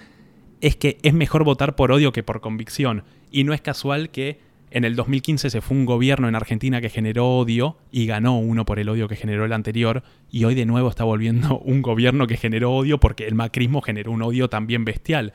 es 0.61 0.75
que 0.75 0.97
es 1.03 1.13
mejor 1.13 1.43
votar 1.43 1.75
por 1.75 1.91
odio 1.91 2.11
que 2.11 2.23
por 2.23 2.41
convicción. 2.41 3.03
Y 3.31 3.43
no 3.43 3.53
es 3.53 3.61
casual 3.61 4.09
que 4.09 4.39
en 4.71 4.83
el 4.83 4.95
2015 4.95 5.49
se 5.49 5.61
fue 5.61 5.75
un 5.75 5.85
gobierno 5.85 6.27
en 6.27 6.35
Argentina 6.35 6.79
que 6.81 6.89
generó 6.89 7.37
odio 7.37 7.77
y 7.91 8.05
ganó 8.05 8.37
uno 8.37 8.65
por 8.65 8.79
el 8.79 8.89
odio 8.89 9.07
que 9.07 9.15
generó 9.15 9.45
el 9.45 9.53
anterior. 9.53 10.03
Y 10.29 10.43
hoy 10.43 10.55
de 10.55 10.65
nuevo 10.65 10.89
está 10.89 11.03
volviendo 11.03 11.59
un 11.65 11.81
gobierno 11.81 12.27
que 12.27 12.37
generó 12.37 12.73
odio 12.73 12.99
porque 12.99 13.27
el 13.27 13.35
macrismo 13.35 13.81
generó 13.81 14.11
un 14.11 14.21
odio 14.21 14.49
también 14.49 14.85
bestial. 14.85 15.33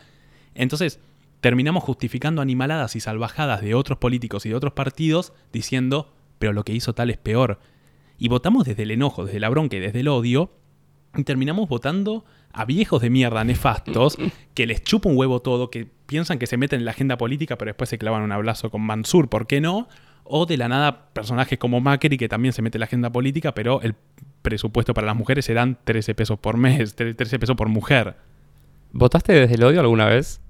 Entonces, 0.55 1.01
terminamos 1.41 1.83
justificando 1.83 2.43
animaladas 2.43 2.95
y 2.97 3.01
salvajadas 3.01 3.61
de 3.61 3.75
otros 3.75 3.99
políticos 3.99 4.47
y 4.47 4.51
de 4.51 4.55
otros 4.55 4.73
partidos 4.73 5.33
diciendo, 5.53 6.13
pero 6.39 6.53
lo 6.53 6.65
que 6.65 6.73
hizo 6.73 6.95
tal 6.95 7.11
es 7.11 7.19
peor. 7.19 7.59
Y 8.19 8.29
votamos 8.29 8.65
desde 8.65 8.85
el 8.85 8.93
enojo, 8.93 9.25
desde 9.25 9.41
la 9.41 9.49
bronca 9.49 9.77
y 9.77 9.81
desde 9.81 10.01
el 10.01 10.09
odio. 10.09 10.53
Y 11.17 11.25
terminamos 11.25 11.69
votando 11.69 12.25
a 12.53 12.65
viejos 12.65 13.03
de 13.03 13.11
mierda 13.11 13.45
nefastos 13.45 14.17
que 14.55 14.67
les 14.67 14.83
chupa 14.83 15.09
un 15.09 15.17
huevo 15.17 15.41
todo, 15.41 15.71
que 15.71 15.87
piensan 16.07 16.39
que 16.39 16.47
se 16.47 16.57
meten 16.57 16.81
en 16.81 16.85
la 16.85 16.93
agenda 16.93 17.17
política, 17.17 17.57
pero 17.57 17.71
después 17.71 17.91
se 17.91 17.99
clavan 17.99 18.23
un 18.23 18.33
abrazo 18.33 18.71
con 18.71 18.83
Mansur, 18.83 19.29
¿por 19.29 19.47
qué 19.47 19.61
no? 19.61 19.89
O 20.25 20.47
de 20.47 20.57
la 20.57 20.69
nada 20.69 21.13
personajes 21.13 21.59
como 21.59 21.81
Macri, 21.81 22.17
que 22.17 22.29
también 22.29 22.53
se 22.53 22.63
mete 22.63 22.79
en 22.79 22.81
la 22.81 22.87
agenda 22.87 23.11
política, 23.11 23.55
pero 23.55 23.83
el 23.83 23.95
presupuesto 24.43 24.95
para 24.95 25.07
las 25.07 25.17
mujeres 25.17 25.45
serán 25.45 25.79
13 25.85 26.15
pesos 26.15 26.39
por 26.39 26.57
mes, 26.57 26.95
13 26.95 27.39
pesos 27.39 27.57
por 27.57 27.69
mujer. 27.69 28.17
¿Votaste 28.93 29.33
desde 29.33 29.57
el 29.57 29.65
odio 29.65 29.81
alguna 29.81 30.07
vez? 30.07 30.41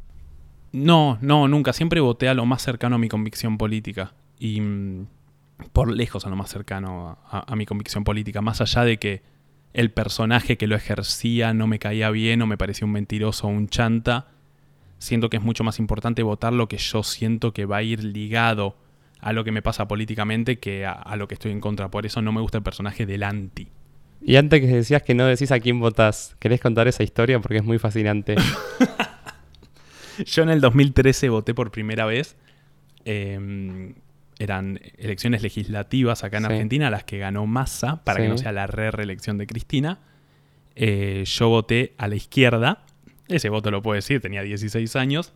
No, 0.73 1.19
no, 1.21 1.47
nunca. 1.47 1.73
Siempre 1.73 2.01
voté 2.01 2.29
a 2.29 2.35
lo 2.35 2.45
más 2.45 2.61
cercano 2.61 2.97
a 2.97 2.99
mi 2.99 3.09
convicción 3.09 3.57
política. 3.57 4.13
Y 4.39 4.61
mm, 4.61 5.07
por 5.73 5.91
lejos 5.91 6.27
a 6.27 6.31
lo 6.31 6.37
más 6.37 6.51
cercano 6.51 7.17
a, 7.31 7.57
mi 7.57 7.65
convicción 7.65 8.03
política. 8.03 8.43
Más 8.43 8.61
allá 8.61 8.85
de 8.85 8.99
que 8.99 9.23
el 9.75 9.91
personaje 9.91 10.57
que 10.57 10.67
lo 10.67 10.77
ejercía 10.77 11.53
no 11.53 11.67
me 11.67 11.79
caía 11.79 12.11
bien 12.11 12.41
o 12.41 12.47
me 12.47 12.57
parecía 12.57 12.87
un 12.87 12.93
mentiroso 12.93 13.47
o 13.47 13.51
un 13.51 13.69
chanta, 13.69 14.29
siento 14.99 15.29
que 15.29 15.37
es 15.37 15.43
mucho 15.43 15.65
más 15.65 15.79
importante 15.79 16.23
votar 16.23 16.53
lo 16.53 16.69
que 16.69 16.79
yo 16.79 17.03
siento 17.03 17.53
que 17.53 17.67
va 17.67 17.79
a 17.79 17.83
ir 17.83 18.03
ligado 18.03 18.77
a 19.21 19.33
lo 19.33 19.45
que 19.45 19.53
me 19.53 19.63
pasa 19.63 19.87
políticamente 19.89 20.59
que 20.59 20.87
a, 20.87 20.93
a 20.93 21.17
lo 21.17 21.29
que 21.29 21.35
estoy 21.35 21.53
en 21.53 21.61
contra. 21.61 21.91
Por 21.91 22.07
eso 22.07 22.23
no 22.23 22.33
me 22.33 22.41
gusta 22.41 22.59
el 22.59 22.65
personaje 22.65 23.05
del 23.05 23.23
anti. 23.23 23.69
Y 24.23 24.37
antes 24.37 24.61
que 24.61 24.67
decías 24.69 25.03
que 25.03 25.15
no 25.15 25.27
decís 25.27 25.51
a 25.53 25.61
quién 25.61 25.81
votás, 25.81 26.37
¿querés 26.39 26.61
contar 26.61 26.89
esa 26.89 27.03
historia? 27.03 27.41
Porque 27.41 27.59
es 27.59 27.65
muy 27.65 27.79
fascinante. 27.79 28.37
Yo 30.25 30.43
en 30.45 30.49
el 30.49 30.61
2013 30.61 31.29
voté 31.29 31.53
por 31.53 31.71
primera 31.71 32.07
vez. 32.07 32.37
Em, 33.05 33.95
eran 34.39 34.81
elecciones 34.99 35.43
legislativas 35.43 36.25
acá 36.25 36.39
en 36.39 36.47
Argentina, 36.47 36.91
las 36.91 37.05
que 37.05 37.19
ganó 37.19 37.47
Massa, 37.47 38.03
para 38.05 38.21
que 38.21 38.29
no 38.29 38.39
sea 38.39 38.53
la 38.53 38.67
re-reelección 38.67 39.39
de 39.39 39.47
Cristina. 39.47 40.01
Eh, 40.75 41.25
yo 41.27 41.49
voté 41.49 41.95
a 41.99 42.09
la 42.09 42.17
izquierda. 42.17 42.85
Ese 43.29 43.49
voto 43.49 43.71
lo 43.71 43.83
puedo 43.83 43.95
decir, 43.95 44.21
tenía 44.21 44.43
16 44.43 44.97
años. 44.97 45.33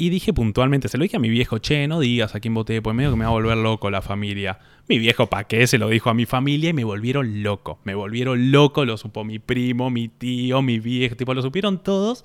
Y 0.00 0.08
dije 0.08 0.32
puntualmente, 0.32 0.88
se 0.88 0.96
lo 0.96 1.02
dije 1.02 1.18
a 1.18 1.20
mi 1.20 1.28
viejo, 1.28 1.58
che, 1.58 1.86
no 1.86 2.00
digas 2.00 2.34
a 2.34 2.40
quién 2.40 2.54
voté, 2.54 2.80
pues 2.80 2.96
medio 2.96 3.10
que 3.10 3.16
me 3.16 3.24
va 3.24 3.30
a 3.30 3.34
volver 3.34 3.58
loco 3.58 3.90
la 3.90 4.00
familia. 4.00 4.58
Mi 4.88 4.98
viejo, 4.98 5.26
¿pa' 5.26 5.44
qué? 5.44 5.66
Se 5.66 5.76
lo 5.76 5.90
dijo 5.90 6.08
a 6.08 6.14
mi 6.14 6.24
familia 6.24 6.70
y 6.70 6.72
me 6.72 6.84
volvieron 6.84 7.42
loco. 7.42 7.80
Me 7.84 7.94
volvieron 7.94 8.50
loco, 8.50 8.86
lo 8.86 8.96
supo 8.96 9.24
mi 9.24 9.38
primo, 9.38 9.90
mi 9.90 10.08
tío, 10.08 10.62
mi 10.62 10.78
viejo, 10.80 11.16
tipo, 11.16 11.34
lo 11.34 11.42
supieron 11.42 11.82
todos. 11.82 12.24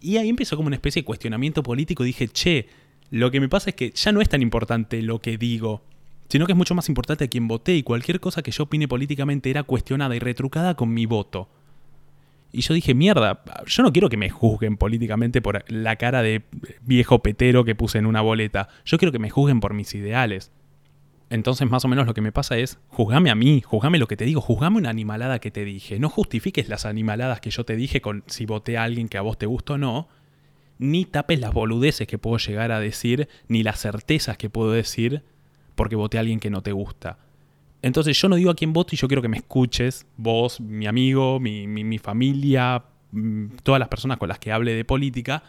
Y 0.00 0.16
ahí 0.16 0.30
empezó 0.30 0.56
como 0.56 0.68
una 0.68 0.76
especie 0.76 1.02
de 1.02 1.04
cuestionamiento 1.04 1.62
político. 1.62 2.04
Dije, 2.04 2.26
che, 2.28 2.68
lo 3.10 3.30
que 3.30 3.40
me 3.40 3.48
pasa 3.48 3.70
es 3.70 3.76
que 3.76 3.90
ya 3.90 4.12
no 4.12 4.20
es 4.20 4.28
tan 4.28 4.42
importante 4.42 5.00
lo 5.02 5.20
que 5.20 5.38
digo, 5.38 5.82
sino 6.28 6.46
que 6.46 6.52
es 6.52 6.58
mucho 6.58 6.74
más 6.74 6.88
importante 6.88 7.24
a 7.24 7.28
quién 7.28 7.48
voté 7.48 7.74
y 7.74 7.82
cualquier 7.82 8.20
cosa 8.20 8.42
que 8.42 8.50
yo 8.50 8.64
opine 8.64 8.86
políticamente 8.86 9.50
era 9.50 9.62
cuestionada 9.62 10.14
y 10.14 10.18
retrucada 10.18 10.74
con 10.74 10.92
mi 10.92 11.06
voto. 11.06 11.48
Y 12.50 12.62
yo 12.62 12.74
dije, 12.74 12.94
mierda, 12.94 13.42
yo 13.66 13.82
no 13.82 13.92
quiero 13.92 14.08
que 14.08 14.16
me 14.16 14.30
juzguen 14.30 14.76
políticamente 14.76 15.42
por 15.42 15.64
la 15.70 15.96
cara 15.96 16.22
de 16.22 16.42
viejo 16.82 17.18
petero 17.20 17.64
que 17.64 17.74
puse 17.74 17.98
en 17.98 18.06
una 18.06 18.22
boleta. 18.22 18.68
Yo 18.84 18.98
quiero 18.98 19.12
que 19.12 19.18
me 19.18 19.30
juzguen 19.30 19.60
por 19.60 19.74
mis 19.74 19.94
ideales. 19.94 20.50
Entonces, 21.30 21.68
más 21.68 21.84
o 21.84 21.88
menos 21.88 22.06
lo 22.06 22.14
que 22.14 22.22
me 22.22 22.32
pasa 22.32 22.56
es, 22.56 22.78
juzgame 22.88 23.30
a 23.30 23.34
mí, 23.34 23.60
juzgame 23.60 23.98
lo 23.98 24.06
que 24.06 24.16
te 24.16 24.24
digo, 24.24 24.40
juzgame 24.40 24.78
una 24.78 24.88
animalada 24.88 25.40
que 25.40 25.50
te 25.50 25.64
dije. 25.64 25.98
No 25.98 26.08
justifiques 26.08 26.70
las 26.70 26.86
animaladas 26.86 27.40
que 27.40 27.50
yo 27.50 27.64
te 27.64 27.76
dije 27.76 28.00
con 28.00 28.24
si 28.26 28.46
voté 28.46 28.78
a 28.78 28.84
alguien 28.84 29.08
que 29.08 29.18
a 29.18 29.22
vos 29.22 29.36
te 29.36 29.44
gusta 29.44 29.74
o 29.74 29.78
no, 29.78 30.08
ni 30.78 31.04
tapes 31.04 31.40
las 31.40 31.52
boludeces 31.52 32.06
que 32.06 32.18
puedo 32.18 32.38
llegar 32.38 32.72
a 32.72 32.80
decir, 32.80 33.28
ni 33.48 33.62
las 33.62 33.80
certezas 33.80 34.36
que 34.36 34.50
puedo 34.50 34.72
decir 34.72 35.22
porque 35.74 35.96
voté 35.96 36.18
a 36.18 36.20
alguien 36.20 36.40
que 36.40 36.50
no 36.50 36.62
te 36.62 36.72
gusta. 36.72 37.18
Entonces 37.82 38.20
yo 38.20 38.28
no 38.28 38.36
digo 38.36 38.50
a 38.50 38.56
quién 38.56 38.72
voto 38.72 38.94
y 38.94 38.98
yo 38.98 39.06
quiero 39.06 39.22
que 39.22 39.28
me 39.28 39.36
escuches, 39.36 40.06
vos, 40.16 40.60
mi 40.60 40.86
amigo, 40.86 41.38
mi, 41.38 41.98
familia, 41.98 42.84
mm, 43.12 43.58
todas 43.62 43.78
las 43.78 43.88
personas 43.88 44.18
con 44.18 44.28
las 44.28 44.40
que 44.40 44.50
hable 44.50 44.74
de 44.74 44.84
política. 44.84 45.44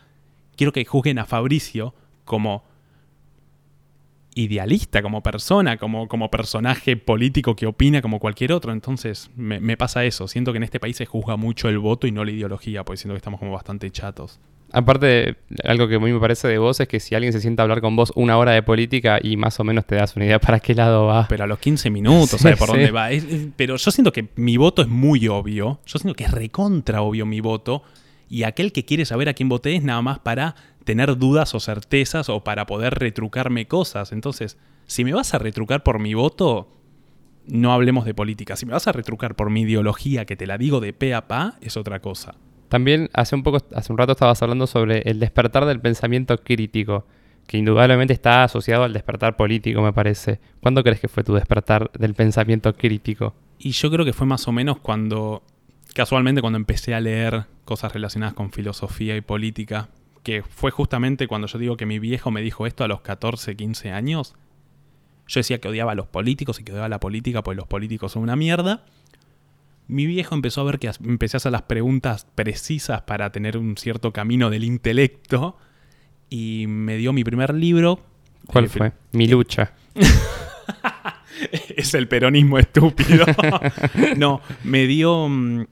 Quiero 0.55 0.71
que 0.71 0.85
juzguen 0.85 1.17
a 1.17 1.25
Fabricio 1.25 1.95
como 2.25 2.63
idealista, 4.35 5.01
como 5.01 5.23
persona, 5.23 5.77
como, 5.77 6.07
como 6.07 6.29
personaje 6.29 6.95
político 6.95 7.55
que 7.55 7.65
opina 7.65 8.01
como 8.01 8.19
cualquier 8.19 8.53
otro. 8.53 8.71
Entonces 8.71 9.31
me, 9.35 9.59
me, 9.59 9.77
pasa 9.77 10.05
eso. 10.05 10.27
Siento 10.27 10.51
que 10.51 10.57
en 10.57 10.63
este 10.63 10.79
país 10.79 10.97
se 10.97 11.07
juzga 11.07 11.35
mucho 11.37 11.69
el 11.69 11.79
voto 11.79 12.05
y 12.05 12.11
no 12.11 12.23
la 12.23 12.31
ideología, 12.31 12.83
porque 12.83 12.97
siento 12.97 13.15
que 13.15 13.17
estamos 13.17 13.39
como 13.39 13.51
bastante 13.51 13.89
chatos. 13.89 14.39
Aparte, 14.71 15.37
algo 15.63 15.87
que 15.87 15.95
a 15.95 15.99
mí 15.99 16.11
me 16.11 16.19
parece 16.19 16.47
de 16.47 16.59
vos 16.59 16.79
es 16.79 16.87
que 16.87 16.99
si 16.99 17.15
alguien 17.15 17.33
se 17.33 17.41
sienta 17.41 17.61
a 17.61 17.65
hablar 17.65 17.81
con 17.81 17.95
vos 17.95 18.11
una 18.15 18.37
hora 18.37 18.51
de 18.51 18.61
política 18.61 19.19
y 19.21 19.35
más 19.35 19.59
o 19.59 19.63
menos 19.63 19.85
te 19.85 19.95
das 19.95 20.15
una 20.15 20.25
idea 20.25 20.39
para 20.39 20.59
qué 20.59 20.75
lado 20.75 21.07
va. 21.07 21.27
Pero 21.27 21.45
a 21.45 21.47
los 21.47 21.59
15 21.59 21.89
minutos, 21.89 22.41
¿sabes 22.41 22.57
por 22.57 22.69
dónde 22.69 22.91
va? 22.91 23.09
pero 23.55 23.77
yo 23.77 23.91
siento 23.91 24.11
que 24.11 24.29
mi 24.35 24.57
voto 24.57 24.81
es 24.81 24.87
muy 24.87 25.27
obvio. 25.27 25.79
Yo 25.85 25.97
siento 25.97 26.15
que 26.15 26.25
es 26.25 26.31
recontra 26.31 27.01
obvio 27.01 27.25
mi 27.25 27.41
voto. 27.41 27.83
Y 28.29 28.43
aquel 28.43 28.71
que 28.71 28.85
quiere 28.85 29.05
saber 29.05 29.27
a 29.27 29.33
quién 29.33 29.49
voté 29.49 29.75
es 29.75 29.83
nada 29.83 30.03
más 30.03 30.19
para 30.19 30.55
tener 30.83 31.17
dudas 31.17 31.55
o 31.55 31.59
certezas 31.59 32.29
o 32.29 32.43
para 32.43 32.67
poder 32.67 32.93
retrucarme 32.93 33.67
cosas. 33.67 34.11
Entonces, 34.11 34.57
si 34.85 35.03
me 35.03 35.13
vas 35.13 35.33
a 35.33 35.39
retrucar 35.39 35.81
por 35.81 35.97
mi 35.97 36.13
voto, 36.13 36.69
no 37.47 37.73
hablemos 37.73 38.05
de 38.05 38.13
política. 38.13 38.55
Si 38.55 38.67
me 38.67 38.73
vas 38.73 38.87
a 38.87 38.91
retrucar 38.91 39.35
por 39.35 39.49
mi 39.49 39.61
ideología, 39.61 40.25
que 40.25 40.35
te 40.35 40.45
la 40.45 40.59
digo 40.59 40.79
de 40.79 40.93
pe 40.93 41.15
a 41.15 41.27
pa, 41.27 41.55
es 41.61 41.75
otra 41.75 42.01
cosa. 42.01 42.35
También 42.69 43.09
hace 43.13 43.35
un 43.35 43.41
poco, 43.41 43.57
hace 43.73 43.91
un 43.91 43.97
rato 43.97 44.11
estabas 44.13 44.41
hablando 44.43 44.67
sobre 44.67 45.01
el 45.05 45.19
despertar 45.19 45.65
del 45.65 45.81
pensamiento 45.81 46.37
crítico, 46.37 47.05
que 47.47 47.57
indudablemente 47.57 48.13
está 48.13 48.43
asociado 48.43 48.83
al 48.83 48.93
despertar 48.93 49.35
político, 49.35 49.81
me 49.81 49.91
parece. 49.91 50.39
¿Cuándo 50.61 50.83
crees 50.83 50.99
que 50.99 51.07
fue 51.07 51.23
tu 51.23 51.33
despertar 51.33 51.91
del 51.93 52.13
pensamiento 52.13 52.75
crítico? 52.75 53.33
Y 53.57 53.71
yo 53.71 53.89
creo 53.89 54.05
que 54.05 54.13
fue 54.13 54.27
más 54.27 54.47
o 54.47 54.51
menos 54.51 54.77
cuando, 54.77 55.41
casualmente 55.95 56.41
cuando 56.41 56.57
empecé 56.57 56.93
a 56.93 57.01
leer 57.01 57.45
cosas 57.65 57.91
relacionadas 57.91 58.35
con 58.35 58.51
filosofía 58.51 59.17
y 59.17 59.21
política, 59.21 59.89
que 60.21 60.43
fue 60.43 60.69
justamente 60.69 61.27
cuando 61.27 61.47
yo 61.47 61.57
digo 61.57 61.75
que 61.75 61.87
mi 61.87 61.97
viejo 61.97 62.29
me 62.29 62.41
dijo 62.41 62.67
esto 62.67 62.83
a 62.83 62.87
los 62.87 63.01
14, 63.01 63.55
15 63.55 63.91
años. 63.91 64.35
Yo 65.27 65.39
decía 65.39 65.59
que 65.59 65.67
odiaba 65.67 65.93
a 65.93 65.95
los 65.95 66.07
políticos 66.07 66.59
y 66.59 66.63
que 66.63 66.71
odiaba 66.71 66.87
la 66.87 66.99
política 66.99 67.41
porque 67.41 67.57
los 67.57 67.67
políticos 67.67 68.11
son 68.11 68.21
una 68.21 68.35
mierda 68.35 68.85
mi 69.89 70.05
viejo 70.05 70.35
empezó 70.35 70.61
a 70.61 70.65
ver 70.65 70.77
que 70.77 70.89
empecé 71.03 71.35
a 71.35 71.39
hacer 71.39 71.51
las 71.51 71.63
preguntas 71.63 72.27
precisas 72.35 73.01
para 73.01 73.31
tener 73.31 73.57
un 73.57 73.75
cierto 73.75 74.13
camino 74.13 74.51
del 74.51 74.63
intelecto 74.63 75.57
y 76.29 76.65
me 76.67 76.95
dio 76.95 77.11
mi 77.11 77.23
primer 77.23 77.55
libro. 77.55 77.99
¿Cuál 78.45 78.65
eh, 78.65 78.69
fue? 78.69 78.91
Mi 79.13 79.27
lucha. 79.27 79.73
es 81.75 81.95
el 81.95 82.07
peronismo 82.07 82.59
estúpido. 82.59 83.25
no, 84.15 84.41
me 84.63 84.85
dio 84.85 85.27
mm, 85.27 85.65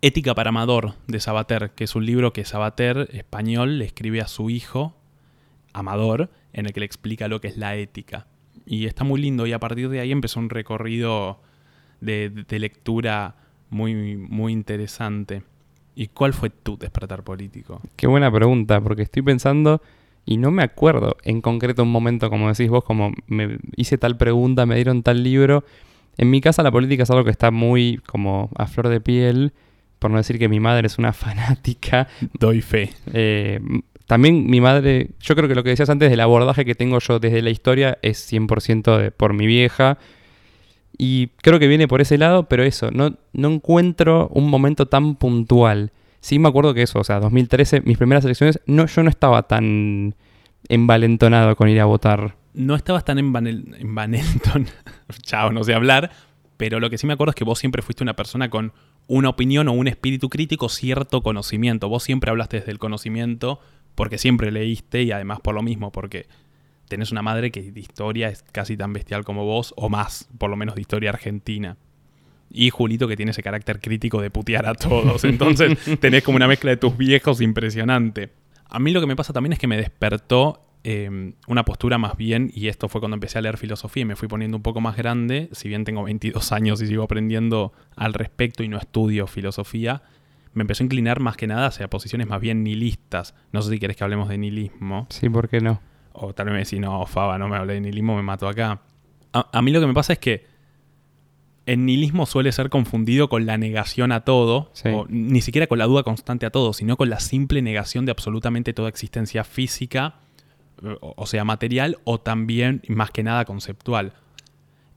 Ética 0.00 0.34
para 0.34 0.48
Amador 0.48 0.94
de 1.06 1.20
Sabater, 1.20 1.72
que 1.72 1.84
es 1.84 1.94
un 1.94 2.06
libro 2.06 2.32
que 2.32 2.46
Sabater, 2.46 3.10
español, 3.12 3.78
le 3.78 3.84
escribe 3.84 4.22
a 4.22 4.28
su 4.28 4.48
hijo, 4.48 4.96
Amador, 5.74 6.30
en 6.54 6.64
el 6.64 6.72
que 6.72 6.80
le 6.80 6.86
explica 6.86 7.28
lo 7.28 7.42
que 7.42 7.48
es 7.48 7.58
la 7.58 7.76
ética. 7.76 8.28
Y 8.64 8.86
está 8.86 9.04
muy 9.04 9.20
lindo 9.20 9.46
y 9.46 9.52
a 9.52 9.60
partir 9.60 9.90
de 9.90 10.00
ahí 10.00 10.10
empezó 10.10 10.40
un 10.40 10.48
recorrido 10.48 11.42
de, 12.02 12.58
lectura 12.58 13.34
muy, 13.70 14.16
muy 14.16 14.52
interesante. 14.52 15.42
¿Y 15.94 16.08
cuál 16.08 16.32
fue 16.32 16.50
tu 16.50 16.76
despertar 16.76 17.22
político? 17.22 17.80
Qué 17.96 18.06
buena 18.06 18.30
pregunta, 18.30 18.80
porque 18.80 19.02
estoy 19.02 19.22
pensando 19.22 19.82
y 20.24 20.36
no 20.36 20.50
me 20.50 20.62
acuerdo 20.62 21.16
en 21.24 21.40
concreto 21.40 21.82
un 21.82 21.92
momento, 21.92 22.30
como 22.30 22.48
decís 22.48 22.68
vos, 22.68 22.84
como 22.84 23.12
me 23.26 23.58
hice 23.76 23.98
tal 23.98 24.16
pregunta, 24.16 24.66
me 24.66 24.76
dieron 24.76 25.02
tal 25.02 25.22
libro. 25.22 25.64
En 26.16 26.30
mi 26.30 26.40
casa 26.40 26.62
la 26.62 26.70
política 26.70 27.02
es 27.02 27.10
algo 27.10 27.24
que 27.24 27.30
está 27.30 27.50
muy 27.50 28.00
como 28.06 28.50
a 28.56 28.66
flor 28.66 28.88
de 28.88 29.00
piel, 29.00 29.52
por 29.98 30.10
no 30.10 30.16
decir 30.16 30.38
que 30.38 30.48
mi 30.48 30.60
madre 30.60 30.86
es 30.86 30.98
una 30.98 31.12
fanática. 31.12 32.08
Doy 32.38 32.62
fe. 32.62 32.90
Eh, 33.12 33.60
también 34.06 34.46
mi 34.46 34.60
madre, 34.60 35.10
yo 35.20 35.34
creo 35.34 35.48
que 35.48 35.54
lo 35.54 35.62
que 35.62 35.70
decías 35.70 35.90
antes 35.90 36.10
del 36.10 36.20
abordaje 36.20 36.64
que 36.64 36.74
tengo 36.74 36.98
yo 36.98 37.18
desde 37.18 37.42
la 37.42 37.50
historia 37.50 37.98
es 38.02 38.30
100% 38.30 38.98
de, 38.98 39.10
por 39.10 39.32
mi 39.32 39.46
vieja 39.46 39.98
y 40.98 41.28
creo 41.42 41.58
que 41.58 41.68
viene 41.68 41.88
por 41.88 42.00
ese 42.00 42.18
lado, 42.18 42.48
pero 42.48 42.64
eso, 42.64 42.90
no, 42.90 43.16
no 43.32 43.48
encuentro 43.48 44.28
un 44.28 44.48
momento 44.48 44.86
tan 44.86 45.16
puntual. 45.16 45.92
Sí 46.20 46.38
me 46.38 46.48
acuerdo 46.48 46.74
que 46.74 46.82
eso, 46.82 47.00
o 47.00 47.04
sea, 47.04 47.18
2013, 47.20 47.80
mis 47.82 47.98
primeras 47.98 48.24
elecciones, 48.24 48.60
no, 48.66 48.86
yo 48.86 49.02
no 49.02 49.10
estaba 49.10 49.42
tan 49.44 50.14
envalentonado 50.68 51.56
con 51.56 51.68
ir 51.68 51.80
a 51.80 51.84
votar. 51.84 52.36
No 52.54 52.74
estabas 52.74 53.04
tan 53.04 53.18
envalentonado, 53.18 54.70
chao, 55.22 55.52
no 55.52 55.64
sé 55.64 55.74
hablar, 55.74 56.10
pero 56.56 56.78
lo 56.78 56.90
que 56.90 56.98
sí 56.98 57.06
me 57.06 57.14
acuerdo 57.14 57.30
es 57.30 57.36
que 57.36 57.44
vos 57.44 57.58
siempre 57.58 57.82
fuiste 57.82 58.04
una 58.04 58.14
persona 58.14 58.50
con 58.50 58.72
una 59.08 59.30
opinión 59.30 59.68
o 59.68 59.72
un 59.72 59.88
espíritu 59.88 60.28
crítico, 60.28 60.68
cierto 60.68 61.22
conocimiento. 61.22 61.88
Vos 61.88 62.04
siempre 62.04 62.30
hablaste 62.30 62.58
desde 62.58 62.70
el 62.70 62.78
conocimiento 62.78 63.60
porque 63.94 64.18
siempre 64.18 64.52
leíste 64.52 65.02
y 65.02 65.12
además 65.12 65.40
por 65.40 65.54
lo 65.54 65.62
mismo, 65.62 65.90
porque 65.90 66.26
tenés 66.92 67.10
una 67.10 67.22
madre 67.22 67.50
que 67.50 67.72
de 67.72 67.80
historia 67.80 68.28
es 68.28 68.42
casi 68.52 68.76
tan 68.76 68.92
bestial 68.92 69.24
como 69.24 69.46
vos, 69.46 69.72
o 69.78 69.88
más, 69.88 70.28
por 70.36 70.50
lo 70.50 70.56
menos 70.56 70.74
de 70.74 70.82
historia 70.82 71.08
argentina. 71.08 71.78
Y 72.50 72.68
Julito 72.68 73.08
que 73.08 73.16
tiene 73.16 73.30
ese 73.30 73.42
carácter 73.42 73.80
crítico 73.80 74.20
de 74.20 74.30
putear 74.30 74.66
a 74.66 74.74
todos. 74.74 75.24
Entonces 75.24 75.78
tenés 76.00 76.22
como 76.22 76.36
una 76.36 76.46
mezcla 76.46 76.70
de 76.70 76.76
tus 76.76 76.94
viejos 76.98 77.40
impresionante. 77.40 78.28
A 78.66 78.78
mí 78.78 78.92
lo 78.92 79.00
que 79.00 79.06
me 79.06 79.16
pasa 79.16 79.32
también 79.32 79.54
es 79.54 79.58
que 79.58 79.66
me 79.66 79.78
despertó 79.78 80.66
eh, 80.84 81.32
una 81.46 81.64
postura 81.64 81.96
más 81.96 82.14
bien, 82.18 82.50
y 82.54 82.68
esto 82.68 82.90
fue 82.90 83.00
cuando 83.00 83.14
empecé 83.14 83.38
a 83.38 83.40
leer 83.40 83.56
filosofía 83.56 84.02
y 84.02 84.04
me 84.04 84.16
fui 84.16 84.28
poniendo 84.28 84.58
un 84.58 84.62
poco 84.62 84.82
más 84.82 84.94
grande, 84.94 85.48
si 85.52 85.68
bien 85.68 85.84
tengo 85.84 86.02
22 86.02 86.52
años 86.52 86.82
y 86.82 86.88
sigo 86.88 87.04
aprendiendo 87.04 87.72
al 87.96 88.12
respecto 88.12 88.62
y 88.62 88.68
no 88.68 88.76
estudio 88.76 89.26
filosofía, 89.26 90.02
me 90.52 90.60
empezó 90.60 90.82
a 90.82 90.84
inclinar 90.84 91.20
más 91.20 91.38
que 91.38 91.46
nada 91.46 91.68
hacia 91.68 91.88
posiciones 91.88 92.28
más 92.28 92.42
bien 92.42 92.62
nihilistas. 92.62 93.34
No 93.50 93.62
sé 93.62 93.70
si 93.70 93.78
querés 93.78 93.96
que 93.96 94.04
hablemos 94.04 94.28
de 94.28 94.36
nihilismo. 94.36 95.06
Sí, 95.08 95.30
¿por 95.30 95.48
qué 95.48 95.62
no? 95.62 95.80
O 96.14 96.32
tal 96.34 96.46
vez 96.46 96.52
me 96.52 96.58
decís, 96.60 96.80
no, 96.80 97.04
Faba, 97.06 97.38
no 97.38 97.48
me 97.48 97.56
hablé 97.56 97.74
de 97.74 97.80
nihilismo, 97.80 98.16
me 98.16 98.22
mato 98.22 98.48
acá. 98.48 98.80
A, 99.32 99.48
a 99.58 99.62
mí 99.62 99.70
lo 99.72 99.80
que 99.80 99.86
me 99.86 99.94
pasa 99.94 100.12
es 100.14 100.18
que 100.18 100.46
el 101.64 101.84
nihilismo 101.86 102.26
suele 102.26 102.50
ser 102.50 102.70
confundido 102.70 103.28
con 103.28 103.46
la 103.46 103.56
negación 103.56 104.10
a 104.12 104.20
todo, 104.22 104.70
Sí. 104.72 104.88
o 104.88 105.06
ni 105.08 105.40
siquiera 105.40 105.66
con 105.68 105.78
la 105.78 105.86
duda 105.86 106.02
constante 106.02 106.44
a 106.44 106.50
todo, 106.50 106.72
sino 106.72 106.96
con 106.96 107.08
la 107.08 107.20
simple 107.20 107.62
negación 107.62 108.04
de 108.04 108.10
absolutamente 108.12 108.72
toda 108.72 108.88
existencia 108.88 109.44
física, 109.44 110.16
o 111.00 111.14
o 111.16 111.26
sea, 111.26 111.44
material, 111.44 111.98
o 112.04 112.18
también, 112.20 112.82
más 112.88 113.10
que 113.12 113.22
nada, 113.22 113.44
conceptual. 113.44 114.12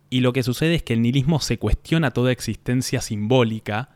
Y 0.09 0.21
lo 0.21 0.33
que 0.33 0.41
sucede 0.43 0.75
es 0.75 0.83
que 0.83 0.93
el 0.93 1.01
nihilismo 1.03 1.39
se 1.39 1.59
cuestiona 1.59 2.11
toda 2.11 2.31
existencia 2.31 3.01
simbólica 3.01 3.89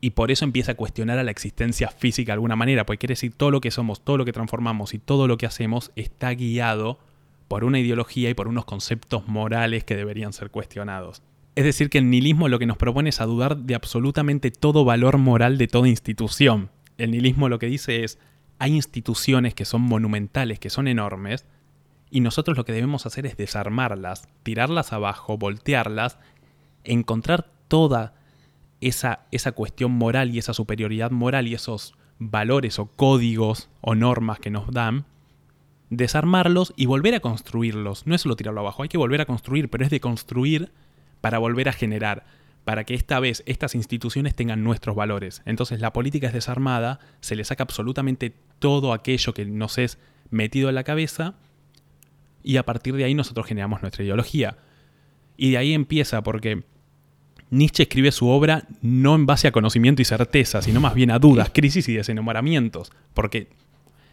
y 0.00 0.10
por 0.10 0.30
eso 0.30 0.44
empieza 0.44 0.72
a 0.72 0.76
cuestionar 0.76 1.18
a 1.18 1.24
la 1.24 1.30
existencia 1.30 1.88
física 1.88 2.30
de 2.30 2.34
alguna 2.34 2.56
manera, 2.56 2.86
porque 2.86 2.98
quiere 2.98 3.12
decir 3.12 3.32
todo 3.36 3.50
lo 3.50 3.60
que 3.60 3.70
somos, 3.70 4.02
todo 4.02 4.16
lo 4.16 4.24
que 4.24 4.32
transformamos 4.32 4.94
y 4.94 4.98
todo 4.98 5.26
lo 5.26 5.38
que 5.38 5.46
hacemos 5.46 5.90
está 5.96 6.30
guiado 6.30 6.98
por 7.48 7.64
una 7.64 7.80
ideología 7.80 8.30
y 8.30 8.34
por 8.34 8.46
unos 8.46 8.64
conceptos 8.64 9.26
morales 9.26 9.84
que 9.84 9.96
deberían 9.96 10.32
ser 10.32 10.50
cuestionados. 10.50 11.22
Es 11.56 11.64
decir, 11.64 11.90
que 11.90 11.98
el 11.98 12.10
nihilismo 12.10 12.48
lo 12.48 12.60
que 12.60 12.66
nos 12.66 12.76
propone 12.76 13.08
es 13.08 13.20
a 13.20 13.26
dudar 13.26 13.56
de 13.56 13.74
absolutamente 13.74 14.50
todo 14.52 14.84
valor 14.84 15.18
moral 15.18 15.58
de 15.58 15.66
toda 15.66 15.88
institución. 15.88 16.70
El 16.98 17.10
nihilismo 17.10 17.48
lo 17.48 17.58
que 17.58 17.66
dice 17.66 18.04
es, 18.04 18.18
hay 18.60 18.74
instituciones 18.74 19.54
que 19.54 19.64
son 19.64 19.82
monumentales, 19.82 20.60
que 20.60 20.70
son 20.70 20.86
enormes, 20.86 21.46
y 22.10 22.20
nosotros 22.20 22.56
lo 22.56 22.64
que 22.64 22.72
debemos 22.72 23.06
hacer 23.06 23.26
es 23.26 23.36
desarmarlas, 23.36 24.28
tirarlas 24.42 24.92
abajo, 24.92 25.36
voltearlas, 25.36 26.18
encontrar 26.84 27.50
toda 27.66 28.14
esa, 28.80 29.26
esa 29.30 29.52
cuestión 29.52 29.92
moral 29.92 30.34
y 30.34 30.38
esa 30.38 30.54
superioridad 30.54 31.10
moral 31.10 31.48
y 31.48 31.54
esos 31.54 31.94
valores 32.18 32.78
o 32.78 32.86
códigos 32.86 33.68
o 33.80 33.94
normas 33.94 34.40
que 34.40 34.50
nos 34.50 34.70
dan, 34.72 35.06
desarmarlos 35.90 36.72
y 36.76 36.86
volver 36.86 37.14
a 37.14 37.20
construirlos. 37.20 38.06
No 38.06 38.14
es 38.14 38.22
solo 38.22 38.36
tirarlo 38.36 38.60
abajo, 38.60 38.82
hay 38.82 38.88
que 38.88 38.98
volver 38.98 39.20
a 39.20 39.26
construir, 39.26 39.70
pero 39.70 39.84
es 39.84 39.90
de 39.90 40.00
construir 40.00 40.72
para 41.20 41.38
volver 41.38 41.68
a 41.68 41.72
generar, 41.72 42.26
para 42.64 42.84
que 42.84 42.94
esta 42.94 43.20
vez 43.20 43.42
estas 43.46 43.74
instituciones 43.74 44.34
tengan 44.34 44.62
nuestros 44.62 44.94
valores. 44.94 45.42
Entonces 45.44 45.80
la 45.80 45.92
política 45.92 46.28
es 46.28 46.32
desarmada, 46.32 47.00
se 47.20 47.36
le 47.36 47.44
saca 47.44 47.62
absolutamente 47.62 48.34
todo 48.58 48.92
aquello 48.92 49.32
que 49.34 49.46
nos 49.46 49.78
es 49.78 49.98
metido 50.30 50.68
en 50.68 50.74
la 50.74 50.84
cabeza 50.84 51.34
y 52.42 52.56
a 52.56 52.64
partir 52.64 52.94
de 52.94 53.04
ahí 53.04 53.14
nosotros 53.14 53.46
generamos 53.46 53.82
nuestra 53.82 54.04
ideología. 54.04 54.58
Y 55.36 55.52
de 55.52 55.58
ahí 55.58 55.72
empieza 55.72 56.22
porque 56.22 56.64
Nietzsche 57.50 57.84
escribe 57.84 58.12
su 58.12 58.28
obra 58.28 58.64
no 58.82 59.14
en 59.14 59.26
base 59.26 59.48
a 59.48 59.52
conocimiento 59.52 60.02
y 60.02 60.04
certeza, 60.04 60.60
sino 60.60 60.80
más 60.80 60.94
bien 60.94 61.10
a 61.10 61.18
dudas, 61.18 61.50
crisis 61.52 61.88
y 61.88 61.94
desenamoramientos, 61.94 62.92
porque 63.14 63.48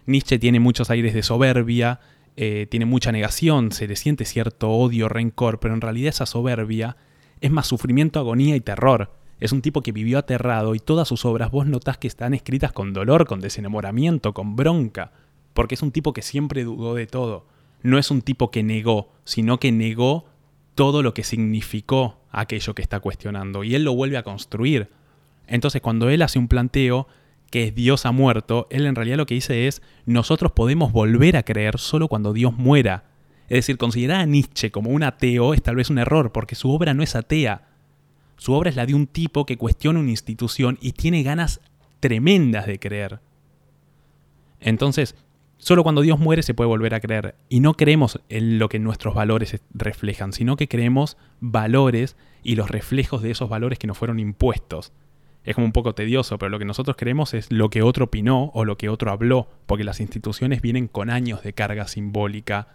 Nietzsche 0.05 0.39
tiene 0.39 0.59
muchos 0.59 0.89
aires 0.89 1.13
de 1.13 1.23
soberbia, 1.23 1.99
eh, 2.37 2.67
tiene 2.69 2.85
mucha 2.85 3.11
negación, 3.11 3.71
se 3.71 3.87
le 3.87 3.95
siente 3.95 4.25
cierto 4.25 4.69
odio, 4.69 5.09
rencor, 5.09 5.59
pero 5.59 5.73
en 5.73 5.81
realidad 5.81 6.09
esa 6.09 6.25
soberbia 6.25 6.97
es 7.41 7.51
más 7.51 7.67
sufrimiento, 7.67 8.19
agonía 8.19 8.55
y 8.55 8.61
terror. 8.61 9.11
Es 9.39 9.51
un 9.51 9.61
tipo 9.61 9.81
que 9.81 9.91
vivió 9.91 10.17
aterrado 10.17 10.75
y 10.75 10.79
todas 10.79 11.07
sus 11.07 11.25
obras 11.25 11.51
vos 11.51 11.67
notás 11.67 11.97
que 11.97 12.07
están 12.07 12.33
escritas 12.33 12.71
con 12.71 12.93
dolor, 12.93 13.27
con 13.27 13.41
desenamoramiento, 13.41 14.33
con 14.33 14.55
bronca, 14.55 15.11
porque 15.53 15.75
es 15.75 15.81
un 15.81 15.91
tipo 15.91 16.13
que 16.13 16.21
siempre 16.21 16.63
dudó 16.63 16.95
de 16.95 17.07
todo. 17.07 17.45
No 17.83 17.97
es 17.97 18.11
un 18.11 18.21
tipo 18.21 18.49
que 18.49 18.63
negó, 18.63 19.11
sino 19.25 19.59
que 19.59 19.71
negó 19.71 20.25
todo 20.73 21.03
lo 21.03 21.13
que 21.13 21.23
significó 21.23 22.17
aquello 22.39 22.75
que 22.75 22.81
está 22.81 22.99
cuestionando 22.99 23.63
y 23.63 23.75
él 23.75 23.83
lo 23.83 23.93
vuelve 23.93 24.17
a 24.17 24.23
construir. 24.23 24.89
Entonces 25.47 25.81
cuando 25.81 26.09
él 26.09 26.21
hace 26.21 26.39
un 26.39 26.47
planteo 26.47 27.07
que 27.49 27.65
es 27.65 27.75
Dios 27.75 28.05
ha 28.05 28.11
muerto, 28.11 28.67
él 28.69 28.85
en 28.85 28.95
realidad 28.95 29.17
lo 29.17 29.25
que 29.25 29.35
dice 29.35 29.67
es 29.67 29.81
nosotros 30.05 30.51
podemos 30.51 30.91
volver 30.91 31.37
a 31.37 31.43
creer 31.43 31.79
solo 31.79 32.07
cuando 32.07 32.33
Dios 32.33 32.57
muera. 32.57 33.05
Es 33.47 33.59
decir, 33.59 33.77
considerar 33.77 34.21
a 34.21 34.25
Nietzsche 34.25 34.71
como 34.71 34.89
un 34.89 35.03
ateo 35.03 35.53
es 35.53 35.61
tal 35.61 35.75
vez 35.75 35.89
un 35.89 35.99
error 35.99 36.31
porque 36.31 36.55
su 36.55 36.71
obra 36.71 36.93
no 36.93 37.03
es 37.03 37.15
atea. 37.15 37.67
Su 38.37 38.53
obra 38.53 38.69
es 38.69 38.75
la 38.75 38.85
de 38.85 38.95
un 38.95 39.07
tipo 39.07 39.45
que 39.45 39.57
cuestiona 39.57 39.99
una 39.99 40.09
institución 40.09 40.77
y 40.81 40.91
tiene 40.91 41.23
ganas 41.23 41.61
tremendas 41.99 42.65
de 42.65 42.79
creer. 42.79 43.19
Entonces, 44.59 45.15
Solo 45.65 45.81
cuando 45.81 46.01
Dios 46.01 46.19
muere 46.19 46.43
se 46.43 46.53
puede 46.53 46.67
volver 46.67 46.93
a 46.93 46.99
creer. 46.99 47.33
Y 47.49 47.59
no 47.59 47.73
creemos 47.73 48.21
en 48.29 48.59
lo 48.59 48.69
que 48.69 48.77
nuestros 48.77 49.15
valores 49.15 49.59
reflejan, 49.73 50.31
sino 50.31 50.57
que 50.57 50.67
creemos 50.67 51.17
valores 51.39 52.17
y 52.43 52.53
los 52.53 52.69
reflejos 52.69 53.23
de 53.23 53.31
esos 53.31 53.49
valores 53.49 53.79
que 53.79 53.87
nos 53.87 53.97
fueron 53.97 54.19
impuestos. 54.19 54.93
Es 55.43 55.55
como 55.55 55.65
un 55.65 55.73
poco 55.73 55.95
tedioso, 55.95 56.37
pero 56.37 56.49
lo 56.49 56.59
que 56.59 56.65
nosotros 56.65 56.95
creemos 56.95 57.33
es 57.33 57.51
lo 57.51 57.71
que 57.71 57.81
otro 57.81 58.05
opinó 58.05 58.51
o 58.53 58.63
lo 58.63 58.77
que 58.77 58.89
otro 58.89 59.09
habló, 59.09 59.47
porque 59.65 59.83
las 59.83 60.01
instituciones 60.01 60.61
vienen 60.61 60.87
con 60.87 61.09
años 61.09 61.41
de 61.41 61.53
carga 61.53 61.87
simbólica 61.87 62.67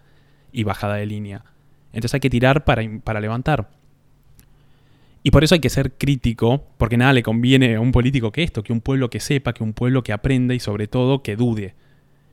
y 0.50 0.64
bajada 0.64 0.96
de 0.96 1.06
línea. 1.06 1.44
Entonces 1.92 2.14
hay 2.14 2.20
que 2.20 2.28
tirar 2.28 2.64
para, 2.64 2.82
para 3.04 3.20
levantar. 3.20 3.70
Y 5.22 5.30
por 5.30 5.44
eso 5.44 5.54
hay 5.54 5.60
que 5.60 5.70
ser 5.70 5.92
crítico, 5.92 6.64
porque 6.76 6.96
nada 6.96 7.12
le 7.12 7.22
conviene 7.22 7.76
a 7.76 7.80
un 7.80 7.92
político 7.92 8.32
que 8.32 8.42
esto, 8.42 8.64
que 8.64 8.72
un 8.72 8.80
pueblo 8.80 9.10
que 9.10 9.20
sepa, 9.20 9.52
que 9.52 9.62
un 9.62 9.74
pueblo 9.74 10.02
que 10.02 10.12
aprenda 10.12 10.54
y 10.54 10.58
sobre 10.58 10.88
todo 10.88 11.22
que 11.22 11.36
dude. 11.36 11.76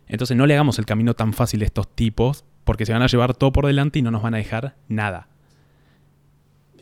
Entonces 0.07 0.37
no 0.37 0.45
le 0.45 0.53
hagamos 0.53 0.79
el 0.79 0.85
camino 0.85 1.13
tan 1.13 1.33
fácil 1.33 1.61
a 1.61 1.65
estos 1.65 1.93
tipos, 1.93 2.45
porque 2.63 2.85
se 2.85 2.93
van 2.93 3.01
a 3.01 3.07
llevar 3.07 3.33
todo 3.35 3.51
por 3.51 3.65
delante 3.65 3.99
y 3.99 4.01
no 4.01 4.11
nos 4.11 4.21
van 4.21 4.33
a 4.33 4.37
dejar 4.37 4.75
nada. 4.87 5.27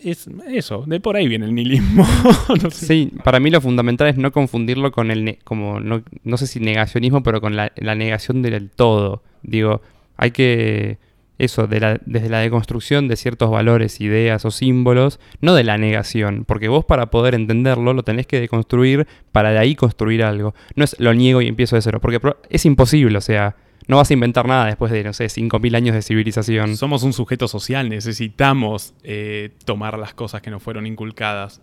Es 0.03 0.29
eso, 0.49 0.83
de 0.85 0.99
por 0.99 1.15
ahí 1.15 1.27
viene 1.27 1.45
el 1.45 1.55
nihilismo. 1.55 2.05
Sí, 2.71 3.11
para 3.23 3.39
mí 3.39 3.49
lo 3.49 3.61
fundamental 3.61 4.07
es 4.07 4.17
no 4.17 4.31
confundirlo 4.31 4.91
con 4.91 5.09
el, 5.09 5.39
como, 5.43 5.79
no, 5.79 6.03
no, 6.23 6.37
sé 6.37 6.47
si 6.47 6.59
negacionismo, 6.59 7.23
pero 7.23 7.41
con 7.41 7.55
la, 7.55 7.71
negación 7.75 8.41
del 8.41 8.69
todo. 8.69 9.23
Digo, 9.41 9.81
hay 10.17 10.31
que, 10.31 10.99
eso, 11.37 11.67
de 11.67 11.79
la, 11.79 11.99
desde 12.05 12.29
la 12.29 12.39
deconstrucción 12.39 13.07
de 13.07 13.17
ciertos 13.17 13.49
valores, 13.49 13.99
ideas 13.99 14.45
o 14.45 14.51
símbolos, 14.51 15.19
no 15.41 15.53
de 15.53 15.63
la 15.63 15.77
negación, 15.77 16.45
porque 16.45 16.67
vos 16.69 16.85
para 16.85 17.07
poder 17.07 17.35
entenderlo 17.35 17.93
lo 17.93 18.03
tenés 18.03 18.25
que 18.27 18.39
deconstruir 18.39 19.07
para 19.31 19.51
de 19.51 19.59
ahí 19.59 19.75
construir 19.75 20.23
algo. 20.23 20.55
No 20.75 20.83
es 20.83 20.95
lo 20.99 21.13
niego 21.13 21.41
y 21.41 21.47
empiezo 21.47 21.75
de 21.75 21.81
cero, 21.81 21.99
porque 21.99 22.19
es 22.49 22.65
imposible, 22.65 23.17
o 23.17 23.21
sea, 23.21 23.55
no 23.87 23.97
vas 23.97 24.09
a 24.09 24.13
inventar 24.13 24.47
nada 24.47 24.65
después 24.65 24.91
de, 24.91 25.03
no 25.03 25.13
sé, 25.13 25.25
5.000 25.25 25.75
años 25.75 25.95
de 25.95 26.01
civilización. 26.01 26.75
Somos 26.75 27.03
un 27.03 27.13
sujeto 27.13 27.47
social, 27.47 27.89
necesitamos 27.89 28.93
eh, 29.03 29.51
tomar 29.65 29.99
las 29.99 30.13
cosas 30.13 30.41
que 30.41 30.49
nos 30.49 30.63
fueron 30.63 30.87
inculcadas. 30.87 31.61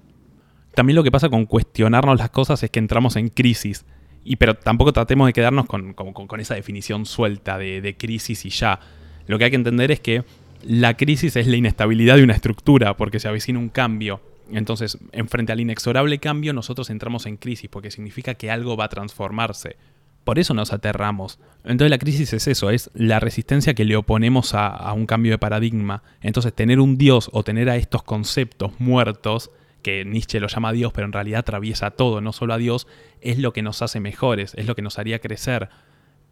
También 0.75 0.97
lo 0.97 1.03
que 1.03 1.11
pasa 1.11 1.29
con 1.29 1.47
cuestionarnos 1.47 2.19
las 2.19 2.31
cosas 2.31 2.63
es 2.63 2.71
que 2.71 2.79
entramos 2.79 3.17
en 3.17 3.29
crisis. 3.29 3.85
Y 4.25 4.37
pero 4.37 4.55
tampoco 4.55 4.93
tratemos 4.93 5.27
de 5.27 5.33
quedarnos 5.33 5.67
con, 5.67 5.95
con, 5.95 6.13
con 6.13 6.41
esa 6.41 6.55
definición 6.55 7.07
suelta 7.07 7.59
de, 7.59 7.81
de 7.81 7.97
crisis 7.97 8.45
y 8.45 8.51
ya. 8.51 8.79
Lo 9.27 9.39
que 9.39 9.45
hay 9.45 9.51
que 9.51 9.57
entender 9.57 9.91
es 9.91 10.01
que 10.01 10.25
la 10.63 10.97
crisis 10.97 11.37
es 11.37 11.47
la 11.47 11.57
inestabilidad 11.57 12.17
de 12.17 12.25
una 12.25 12.35
estructura, 12.35 12.97
porque 12.97 13.21
se 13.21 13.29
avecina 13.29 13.59
un 13.59 13.69
cambio. 13.69 14.21
Entonces, 14.51 14.99
en 15.13 15.29
frente 15.29 15.53
al 15.53 15.61
inexorable 15.61 16.19
cambio, 16.19 16.53
nosotros 16.53 16.91
entramos 16.91 17.27
en 17.27 17.37
crisis, 17.37 17.69
porque 17.71 17.91
significa 17.91 18.35
que 18.35 18.51
algo 18.51 18.77
va 18.77 18.85
a 18.85 18.89
transformarse. 18.89 19.77
Por 20.25 20.39
eso 20.39 20.55
nos 20.55 20.73
aterramos. 20.73 21.41
Entonces 21.65 21.91
la 21.91 21.99
crisis 21.99 22.33
es 22.33 22.47
eso, 22.47 22.71
es 22.71 22.91
la 22.95 23.19
resistencia 23.19 23.75
que 23.75 23.85
le 23.85 23.97
oponemos 23.97 24.55
a, 24.55 24.69
a, 24.69 24.93
un 24.93 25.07
cambio 25.07 25.33
de 25.33 25.39
paradigma. 25.39 26.05
Entonces 26.21 26.53
tener 26.53 26.79
un 26.79 26.97
Dios 26.97 27.29
o 27.33 27.43
tener 27.43 27.69
a 27.69 27.77
estos 27.77 28.05
conceptos 28.05 28.73
muertos, 28.79 29.51
que 29.83 30.05
Nietzsche 30.05 30.41
lo 30.41 30.47
llama 30.47 30.73
Dios, 30.73 30.93
pero 30.93 31.07
en 31.07 31.13
realidad 31.13 31.41
atraviesa 31.41 31.91
todo, 31.91 32.21
no 32.21 32.33
solo 32.33 32.55
a 32.55 32.59
Dios, 32.59 32.87
es 33.21 33.39
lo 33.39 33.53
que 33.53 33.63
nos 33.63 33.83
hace 33.83 33.99
mejores, 33.99 34.55
es 34.57 34.67
lo 34.67 34.75
que 34.77 34.83
nos 34.83 34.99
haría 34.99 35.19
crecer. 35.19 35.69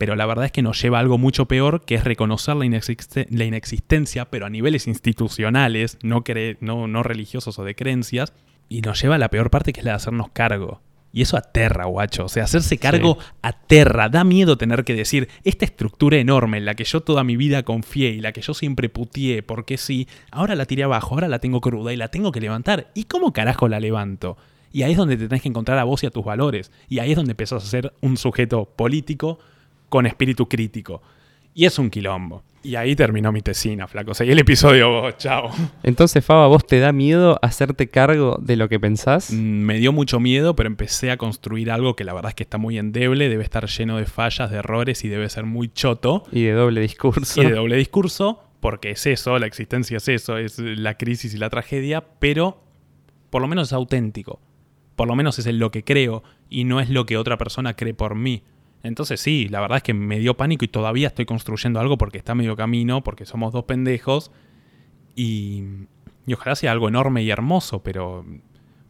Pero 0.01 0.17
la 0.17 0.25
verdad 0.25 0.47
es 0.47 0.51
que 0.51 0.63
nos 0.63 0.81
lleva 0.81 0.97
a 0.97 1.03
algo 1.03 1.19
mucho 1.19 1.45
peor, 1.45 1.83
que 1.85 1.95
es 1.95 2.05
reconocer 2.05 2.57
la, 2.57 2.65
inexisten 2.65 3.27
la 3.29 3.45
inexistencia, 3.45 4.31
pero 4.31 4.47
a 4.47 4.49
niveles 4.49 4.87
institucionales, 4.87 5.99
no, 6.03 6.25
no, 6.61 6.89
no 6.89 7.03
religiosos 7.03 7.59
o 7.59 7.65
de 7.65 7.75
creencias, 7.75 8.33
y 8.71 8.81
nos 8.81 9.03
lleva 9.03 9.17
a 9.17 9.19
la 9.19 9.29
peor 9.29 9.51
parte, 9.51 9.75
que 9.75 9.81
es 9.81 9.85
la 9.85 9.91
de 9.91 9.97
hacernos 9.97 10.31
cargo. 10.31 10.81
Y 11.13 11.21
eso 11.21 11.37
aterra, 11.37 11.85
guacho. 11.85 12.25
O 12.25 12.29
sea, 12.31 12.45
hacerse 12.45 12.79
cargo 12.79 13.19
sí. 13.21 13.27
aterra. 13.43 14.09
Da 14.09 14.25
miedo 14.25 14.57
tener 14.57 14.85
que 14.85 14.95
decir, 14.95 15.29
esta 15.45 15.67
estructura 15.67 16.17
enorme 16.17 16.57
en 16.57 16.65
la 16.65 16.75
que 16.75 16.85
yo 16.85 17.03
toda 17.03 17.23
mi 17.23 17.37
vida 17.37 17.63
confié 17.65 18.09
y 18.09 18.23
la 18.23 18.33
que 18.33 18.41
yo 18.41 18.55
siempre 18.55 18.89
putié 18.89 19.43
porque 19.43 19.77
sí, 19.77 20.09
ahora 20.31 20.55
la 20.55 20.65
tiré 20.65 20.85
abajo, 20.85 21.15
ahora 21.15 21.29
la 21.29 21.41
tengo 21.41 21.61
cruda 21.61 21.93
y 21.93 21.99
la 21.99 22.09
tengo 22.09 22.33
que 22.33 22.41
levantar. 22.41 22.91
¿Y 22.95 23.05
cómo 23.05 23.35
carajo 23.35 23.69
la 23.69 23.81
levanto? 23.81 24.39
Y 24.73 24.83
ahí 24.83 24.93
es 24.93 24.97
donde 24.97 25.19
te 25.19 25.29
tenés 25.29 25.43
que 25.43 25.49
encontrar 25.51 25.79
a 25.79 25.85
vos 25.85 26.03
y 26.05 26.07
a 26.07 26.11
tus 26.11 26.25
valores. 26.25 26.73
Y 26.89 27.01
ahí 27.01 27.11
es 27.11 27.17
donde 27.17 27.33
empezás 27.33 27.63
a 27.63 27.67
ser 27.67 27.93
un 28.01 28.17
sujeto 28.17 28.65
político 28.65 29.41
con 29.91 30.07
espíritu 30.07 30.49
crítico. 30.49 31.03
Y 31.53 31.67
es 31.67 31.79
un 31.79 31.91
quilombo. 31.91 32.43
Y 32.63 32.77
ahí 32.77 32.95
terminó 32.95 33.33
mi 33.33 33.41
tesina, 33.41 33.87
flaco. 33.87 34.15
Seguí 34.15 34.31
el 34.33 34.39
episodio 34.39 34.89
vos, 34.91 35.17
chao. 35.19 35.51
Entonces, 35.83 36.25
Faba, 36.25 36.47
¿vos 36.47 36.67
te 36.67 36.79
da 36.79 36.93
miedo 36.93 37.39
hacerte 37.43 37.89
cargo 37.89 38.39
de 38.41 38.57
lo 38.57 38.69
que 38.69 38.79
pensás? 38.79 39.33
Mm, 39.33 39.37
Me 39.65 39.79
dio 39.79 39.93
mucho 39.93 40.21
miedo, 40.21 40.55
pero 40.55 40.69
empecé 40.69 41.11
a 41.11 41.17
construir 41.17 41.71
algo 41.71 41.97
que 41.97 42.05
la 42.05 42.13
verdad 42.13 42.31
es 42.31 42.35
que 42.37 42.43
está 42.45 42.59
muy 42.59 42.79
endeble, 42.79 43.29
debe 43.29 43.43
estar 43.43 43.67
lleno 43.67 43.97
de 43.97 44.05
fallas, 44.07 44.51
de 44.51 44.59
errores 44.59 45.05
y 45.05 45.09
debe 45.09 45.29
ser 45.29 45.45
muy 45.45 45.69
choto. 45.73 46.25
Y 46.31 46.43
de 46.43 46.53
doble 46.53 46.81
discurso. 46.83 47.43
Y 47.43 47.47
de 47.47 47.53
doble 47.53 47.77
discurso, 47.77 48.45
porque 48.61 48.91
es 48.91 49.07
eso, 49.07 49.39
la 49.39 49.47
existencia 49.47 49.97
es 49.97 50.09
eso, 50.09 50.37
es 50.37 50.59
la 50.59 50.97
crisis 50.99 51.35
y 51.35 51.39
la 51.39 51.51
tragedia, 51.51 52.05
pero 52.21 52.63
por 53.31 53.43
lo 53.43 53.49
menos 53.49 53.69
es 53.69 53.73
auténtico. 53.73 54.39
Por 54.97 55.09
lo 55.09 55.17
menos 55.17 55.39
es 55.39 55.47
en 55.47 55.59
lo 55.59 55.71
que 55.71 55.83
creo 55.83 56.23
y 56.51 56.65
no 56.65 56.79
es 56.79 56.91
lo 56.91 57.07
que 57.07 57.17
otra 57.17 57.39
persona 57.39 57.75
cree 57.75 57.95
por 57.95 58.15
mí. 58.15 58.43
Entonces 58.83 59.21
sí, 59.21 59.49
la 59.49 59.61
verdad 59.61 59.79
es 59.79 59.83
que 59.83 59.95
me 59.95 60.19
dio 60.19 60.37
pánico 60.37 60.65
y 60.65 60.69
todavía 60.69 61.09
estoy 61.09 61.27
construyendo 61.27 61.81
algo 61.81 61.99
porque 61.99 62.19
está 62.19 62.35
medio 62.35 62.57
camino, 62.57 63.03
porque 63.03 63.27
somos 63.27 63.53
dos 63.53 63.65
pendejos. 63.65 64.31
Y, 65.15 65.65
y 66.27 66.33
ojalá 66.33 66.55
sea 66.57 66.73
algo 66.73 66.89
enorme 66.89 67.23
y 67.23 67.31
hermoso, 67.31 67.83
pero 67.83 68.25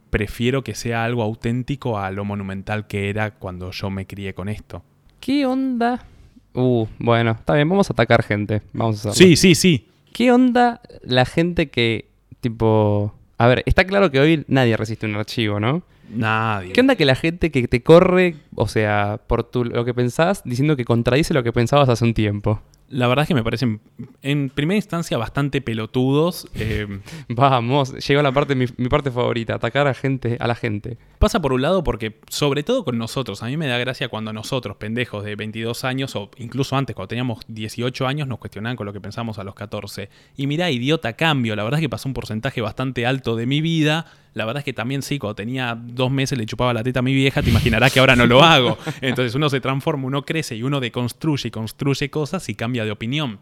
prefiero 0.09 0.63
que 0.63 0.75
sea 0.75 1.03
algo 1.03 1.23
auténtico 1.23 1.97
a 1.97 2.11
lo 2.11 2.23
monumental 2.23 2.87
que 2.87 3.09
era 3.09 3.31
cuando 3.31 3.71
yo 3.71 3.89
me 3.89 4.05
crié 4.05 4.33
con 4.33 4.49
esto. 4.49 4.83
¿Qué 5.19 5.45
onda? 5.45 6.05
Uh, 6.53 6.85
bueno, 6.99 7.31
está 7.31 7.55
bien, 7.55 7.69
vamos 7.69 7.89
a 7.89 7.93
atacar 7.93 8.23
gente. 8.23 8.61
Vamos 8.73 9.05
a 9.05 9.09
hacerlo. 9.09 9.15
Sí, 9.15 9.35
sí, 9.35 9.55
sí. 9.55 9.87
¿Qué 10.13 10.31
onda 10.31 10.81
la 11.03 11.25
gente 11.25 11.69
que, 11.69 12.09
tipo... 12.41 13.15
A 13.41 13.47
ver, 13.47 13.63
está 13.65 13.85
claro 13.85 14.11
que 14.11 14.19
hoy 14.19 14.45
nadie 14.49 14.77
resiste 14.77 15.07
un 15.07 15.15
archivo, 15.15 15.59
¿no? 15.59 15.81
Nadie. 16.13 16.73
¿Qué 16.73 16.81
onda 16.81 16.95
que 16.95 17.05
la 17.05 17.15
gente 17.15 17.49
que 17.49 17.67
te 17.67 17.81
corre, 17.81 18.35
o 18.53 18.67
sea, 18.67 19.19
por 19.25 19.43
tu, 19.43 19.65
lo 19.65 19.83
que 19.83 19.95
pensás, 19.95 20.43
diciendo 20.45 20.75
que 20.75 20.85
contradice 20.85 21.33
lo 21.33 21.41
que 21.41 21.51
pensabas 21.51 21.89
hace 21.89 22.05
un 22.05 22.13
tiempo? 22.13 22.61
La 22.91 23.07
verdad 23.07 23.23
es 23.23 23.27
que 23.29 23.33
me 23.33 23.43
parecen, 23.43 23.79
en 24.21 24.49
primera 24.49 24.75
instancia, 24.75 25.17
bastante 25.17 25.61
pelotudos. 25.61 26.47
eh, 26.55 26.99
Vamos, 27.29 27.93
llegó 28.05 28.21
la 28.21 28.31
parte, 28.31 28.53
mi, 28.53 28.65
mi 28.77 28.89
parte 28.89 29.11
favorita, 29.11 29.55
atacar 29.55 29.87
a 29.87 29.93
gente, 29.93 30.37
a 30.39 30.47
la 30.47 30.55
gente. 30.55 30.97
Pasa 31.17 31.41
por 31.41 31.53
un 31.53 31.61
lado 31.61 31.83
porque, 31.83 32.19
sobre 32.27 32.63
todo 32.63 32.83
con 32.83 32.97
nosotros, 32.97 33.43
a 33.43 33.47
mí 33.47 33.55
me 33.55 33.67
da 33.67 33.77
gracia 33.77 34.09
cuando 34.09 34.33
nosotros, 34.33 34.75
pendejos 34.75 35.23
de 35.23 35.35
22 35.35 35.83
años, 35.85 36.15
o 36.15 36.29
incluso 36.37 36.75
antes, 36.75 36.95
cuando 36.95 37.07
teníamos 37.07 37.39
18 37.47 38.07
años, 38.07 38.27
nos 38.27 38.39
cuestionaban 38.39 38.75
con 38.75 38.85
lo 38.85 38.93
que 38.93 38.99
pensamos 38.99 39.39
a 39.39 39.43
los 39.43 39.55
14. 39.55 40.09
Y 40.35 40.47
mirá, 40.47 40.69
idiota, 40.69 41.13
cambio. 41.13 41.55
La 41.55 41.63
verdad 41.63 41.79
es 41.79 41.83
que 41.83 41.89
pasó 41.89 42.09
un 42.09 42.13
porcentaje 42.13 42.59
bastante 42.61 43.05
alto 43.05 43.35
de 43.37 43.45
mi 43.45 43.61
vida. 43.61 44.05
La 44.33 44.45
verdad 44.45 44.59
es 44.59 44.65
que 44.65 44.73
también 44.73 45.01
sí, 45.01 45.19
cuando 45.19 45.35
tenía 45.35 45.77
dos 45.77 46.09
meses 46.09 46.37
le 46.37 46.45
chupaba 46.45 46.73
la 46.73 46.83
teta 46.83 46.99
a 46.99 47.01
mi 47.01 47.13
vieja, 47.13 47.41
te 47.41 47.49
imaginarás 47.49 47.91
que 47.91 47.99
ahora 47.99 48.15
no 48.15 48.25
lo 48.25 48.43
hago. 48.43 48.77
Entonces 49.01 49.35
uno 49.35 49.49
se 49.49 49.59
transforma, 49.59 50.07
uno 50.07 50.23
crece 50.23 50.55
y 50.55 50.63
uno 50.63 50.79
deconstruye 50.79 51.49
y 51.49 51.51
construye 51.51 52.09
cosas 52.09 52.47
y 52.47 52.55
cambia 52.55 52.85
de 52.85 52.91
opinión. 52.91 53.39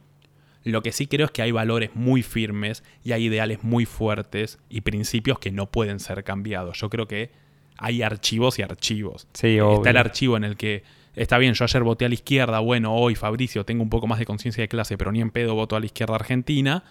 Lo 0.64 0.82
que 0.82 0.92
sí 0.92 1.08
creo 1.08 1.28
es 1.28 1.32
que 1.32 1.42
hay 1.42 1.52
valores 1.52 1.92
muy 1.94 2.24
firmes 2.24 2.84
y 3.04 3.12
hay 3.12 3.26
ideales 3.26 3.64
muy 3.64 3.86
fuertes 3.86 4.60
y 4.70 4.82
principios 4.82 5.40
que 5.40 5.52
no 5.52 5.68
pueden 5.68 6.00
ser 6.00 6.24
cambiados. 6.24 6.80
Yo 6.80 6.90
creo 6.90 7.08
que 7.08 7.32
hay 7.78 8.02
archivos 8.02 8.60
y 8.60 8.64
archivos. 8.64 9.28
Sí, 9.34 9.60
obvio. 9.60 9.78
Está 9.78 9.92
el 9.92 9.98
archivo 9.98 10.38
en 10.38 10.44
el 10.44 10.58
que 10.58 10.84
está 11.16 11.38
bien, 11.38 11.54
yo 11.54 11.66
ayer 11.66 11.84
voté 11.84 12.06
a 12.06 12.08
la 12.10 12.14
izquierda, 12.14 12.60
bueno, 12.60 12.96
hoy 12.96 13.16
Fabricio 13.16 13.64
tengo 13.64 13.84
un 13.84 13.90
poco 13.90 14.08
más 14.08 14.20
de 14.20 14.26
conciencia 14.26 14.62
de 14.62 14.68
clase, 14.68 14.98
pero 14.98 15.12
ni 15.12 15.22
en 15.22 15.32
pedo 15.32 15.56
voto 15.56 15.76
a 15.76 15.80
la 15.80 15.86
izquierda 15.86 16.16
argentina. 16.16 16.84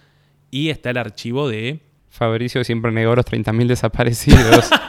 Y 0.51 0.71
está 0.71 0.91
el 0.91 0.97
archivo 0.97 1.49
de 1.49 1.81
Fabricio 2.09 2.65
siempre 2.65 2.91
negó 2.93 3.15
los 3.15 3.27
30.000 3.27 3.67
desaparecidos. 3.67 4.71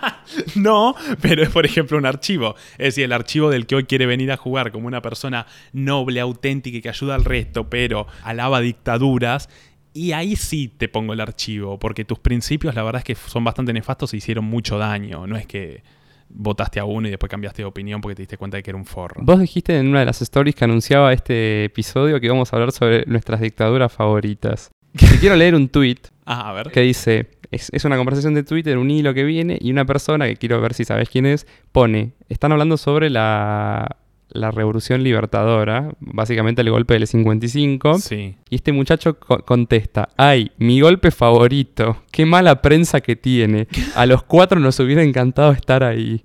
No, 0.56 0.96
pero 1.22 1.44
es 1.44 1.50
por 1.50 1.66
ejemplo 1.66 1.98
un 1.98 2.06
archivo. 2.06 2.56
Es 2.74 2.90
decir, 2.90 3.06
el 3.06 3.14
archivo 3.14 3.50
del 3.50 3.66
que 3.66 3.76
hoy 3.76 3.86
quiere 3.86 4.06
venir 4.06 4.32
a 4.32 4.38
jugar 4.38 4.72
como 4.72 4.88
una 4.88 5.02
persona 5.02 5.46
noble, 5.74 6.20
auténtica 6.20 6.78
y 6.78 6.82
que 6.82 6.90
ayuda 6.90 7.16
al 7.16 7.26
resto, 7.26 7.70
pero 7.70 8.08
alaba 8.24 8.62
dictaduras. 8.62 9.50
Y 9.94 10.12
ahí 10.12 10.36
sí 10.36 10.68
te 10.68 10.88
pongo 10.88 11.14
el 11.14 11.20
archivo, 11.20 11.80
porque 11.80 12.06
tus 12.06 12.20
principios 12.20 12.76
la 12.76 12.84
verdad 12.84 13.00
es 13.00 13.06
que 13.06 13.16
son 13.16 13.44
bastante 13.44 13.74
nefastos 13.74 14.14
y 14.14 14.18
hicieron 14.18 14.46
mucho 14.46 14.78
daño. 14.78 15.26
No 15.26 15.36
es 15.36 15.48
que 15.48 15.84
votaste 16.30 16.80
a 16.80 16.86
uno 16.86 17.08
y 17.08 17.12
después 17.12 17.30
cambiaste 17.30 17.64
de 17.64 17.66
opinión 17.66 18.00
porque 18.02 18.16
te 18.16 18.22
diste 18.22 18.38
cuenta 18.38 18.58
de 18.58 18.64
que 18.64 18.70
era 18.70 18.78
un 18.78 18.86
forro. 18.86 19.22
Vos 19.24 19.40
dijiste 19.40 19.78
en 19.78 19.88
una 19.88 20.00
de 20.00 20.06
las 20.06 20.22
stories 20.22 20.56
que 20.56 20.64
anunciaba 20.64 21.12
este 21.12 21.66
episodio 21.66 22.20
que 22.20 22.28
íbamos 22.28 22.54
a 22.54 22.56
hablar 22.56 22.72
sobre 22.72 23.04
nuestras 23.08 23.42
dictaduras 23.42 23.92
favoritas. 23.92 24.70
Te 24.98 25.20
quiero 25.20 25.36
leer 25.36 25.56
un 25.56 25.70
tweet 25.70 25.98
Ah, 26.26 26.50
a 26.50 26.54
ver. 26.54 26.72
que 26.72 26.82
dice, 26.82 27.30
es, 27.52 27.70
es 27.74 27.86
una 27.86 27.98
conversación 27.98 28.34
de 28.34 28.44
Twitter, 28.44 28.78
un 28.78 28.90
hilo 28.92 29.14
que 29.14 29.24
viene, 29.24 29.58
y 29.60 29.72
una 29.72 29.86
persona, 29.86 30.28
que 30.28 30.36
quiero 30.36 30.62
ver 30.62 30.74
si 30.74 30.86
sabes 30.86 31.10
quién 31.10 31.26
es, 31.26 31.48
pone, 31.72 32.12
están 32.30 32.52
hablando 32.52 32.78
sobre 32.78 33.10
la, 33.10 33.98
la 34.30 34.52
revolución 34.52 35.04
libertadora, 35.04 35.92
básicamente 36.00 36.62
el 36.62 36.70
golpe 36.72 36.94
del 36.96 37.08
55, 37.08 37.98
Sí. 38.00 38.36
y 38.50 38.56
este 38.56 38.72
muchacho 38.72 39.20
co- 39.20 39.44
contesta, 39.46 40.10
ay, 40.18 40.52
mi 40.58 40.82
golpe 40.82 41.10
favorito, 41.12 42.04
qué 42.12 42.26
mala 42.26 42.62
prensa 42.62 43.02
que 43.02 43.16
tiene, 43.16 43.68
a 43.96 44.06
los 44.06 44.24
cuatro 44.24 44.60
nos 44.60 44.80
hubiera 44.80 45.02
encantado 45.04 45.52
estar 45.52 45.84
ahí. 45.84 46.24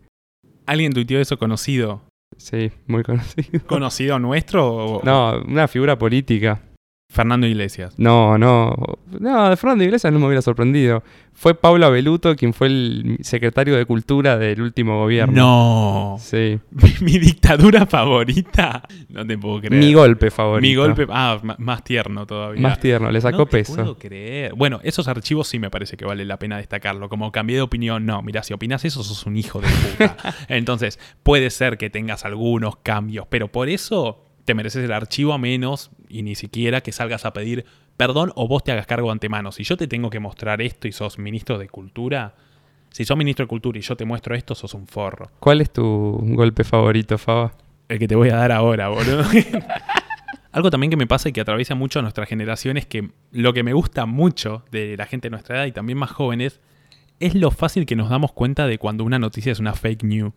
¿Alguien 0.66 0.92
tuiteó 0.92 1.20
eso 1.20 1.38
conocido? 1.38 2.02
Sí, 2.36 2.70
muy 2.86 3.02
conocido. 3.04 3.60
¿Conocido 3.66 4.18
nuestro 4.18 4.66
o 4.74 5.02
No, 5.04 5.42
una 5.46 5.68
figura 5.68 5.96
política. 5.98 6.60
Fernando 7.14 7.46
Iglesias? 7.46 7.94
No, 7.96 8.36
no. 8.36 8.74
No, 9.20 9.48
de 9.48 9.56
Fernando 9.56 9.84
Iglesias 9.84 10.12
no 10.12 10.18
me 10.18 10.26
hubiera 10.26 10.42
sorprendido. 10.42 11.04
Fue 11.32 11.54
Paula 11.54 11.88
Beluto 11.88 12.34
quien 12.34 12.52
fue 12.52 12.66
el 12.66 13.18
secretario 13.22 13.76
de 13.76 13.86
Cultura 13.86 14.36
del 14.36 14.60
último 14.60 14.98
gobierno. 14.98 15.34
No. 15.34 16.16
Sí. 16.18 16.58
Mi 17.00 17.18
dictadura 17.18 17.86
favorita. 17.86 18.82
No 19.08 19.24
te 19.24 19.38
puedo 19.38 19.60
creer. 19.60 19.82
Mi 19.82 19.94
golpe 19.94 20.30
favorito. 20.30 20.68
Mi 20.68 20.74
golpe. 20.74 21.06
Ah, 21.08 21.40
más 21.58 21.84
tierno 21.84 22.26
todavía. 22.26 22.60
Más 22.60 22.80
tierno, 22.80 23.10
le 23.10 23.20
sacó 23.20 23.38
no 23.38 23.46
te 23.46 23.58
peso. 23.58 23.74
puedo 23.76 23.96
creer. 23.98 24.54
Bueno, 24.54 24.80
esos 24.82 25.06
archivos 25.06 25.46
sí 25.46 25.58
me 25.60 25.70
parece 25.70 25.96
que 25.96 26.04
vale 26.04 26.24
la 26.24 26.38
pena 26.38 26.56
destacarlo. 26.56 27.08
Como 27.08 27.30
cambié 27.30 27.56
de 27.56 27.62
opinión, 27.62 28.04
no. 28.06 28.22
Mira, 28.22 28.42
si 28.42 28.52
opinas 28.52 28.84
eso, 28.84 29.04
sos 29.04 29.24
un 29.24 29.36
hijo 29.36 29.60
de 29.60 29.68
puta. 29.68 30.16
Entonces, 30.48 30.98
puede 31.22 31.50
ser 31.50 31.78
que 31.78 31.90
tengas 31.90 32.24
algunos 32.24 32.76
cambios, 32.76 33.26
pero 33.28 33.48
por 33.48 33.68
eso 33.68 34.24
te 34.44 34.54
mereces 34.54 34.84
el 34.84 34.92
archivo 34.92 35.32
a 35.32 35.38
menos 35.38 35.90
y 36.08 36.22
ni 36.22 36.34
siquiera 36.34 36.80
que 36.82 36.92
salgas 36.92 37.24
a 37.24 37.32
pedir 37.32 37.64
perdón 37.96 38.32
o 38.34 38.48
vos 38.48 38.64
te 38.64 38.72
hagas 38.72 38.86
cargo 38.86 39.08
de 39.08 39.12
antemano. 39.12 39.52
Si 39.52 39.64
yo 39.64 39.76
te 39.76 39.86
tengo 39.86 40.10
que 40.10 40.20
mostrar 40.20 40.60
esto 40.62 40.88
y 40.88 40.92
sos 40.92 41.18
ministro 41.18 41.58
de 41.58 41.68
Cultura, 41.68 42.34
si 42.90 43.04
sos 43.04 43.16
ministro 43.16 43.44
de 43.44 43.48
Cultura 43.48 43.78
y 43.78 43.82
yo 43.82 43.96
te 43.96 44.04
muestro 44.04 44.34
esto, 44.34 44.54
sos 44.54 44.74
un 44.74 44.86
forro. 44.86 45.30
¿Cuál 45.40 45.60
es 45.60 45.72
tu 45.72 46.18
golpe 46.22 46.64
favorito, 46.64 47.18
Faba? 47.18 47.54
El 47.88 47.98
que 47.98 48.08
te 48.08 48.16
voy 48.16 48.30
a 48.30 48.36
dar 48.36 48.52
ahora, 48.52 48.88
boludo. 48.88 49.24
Algo 50.52 50.70
también 50.70 50.90
que 50.90 50.96
me 50.96 51.06
pasa 51.06 51.28
y 51.28 51.32
que 51.32 51.40
atraviesa 51.40 51.74
mucho 51.74 51.98
a 51.98 52.02
nuestra 52.02 52.26
generación 52.26 52.76
es 52.76 52.86
que 52.86 53.10
lo 53.32 53.52
que 53.52 53.64
me 53.64 53.72
gusta 53.72 54.06
mucho 54.06 54.64
de 54.70 54.96
la 54.96 55.06
gente 55.06 55.26
de 55.26 55.30
nuestra 55.30 55.56
edad 55.56 55.66
y 55.66 55.72
también 55.72 55.98
más 55.98 56.12
jóvenes 56.12 56.60
es 57.18 57.34
lo 57.34 57.50
fácil 57.50 57.86
que 57.86 57.96
nos 57.96 58.08
damos 58.08 58.32
cuenta 58.32 58.66
de 58.66 58.78
cuando 58.78 59.04
una 59.04 59.18
noticia 59.18 59.50
es 59.50 59.58
una 59.58 59.74
fake 59.74 60.04
news. 60.04 60.32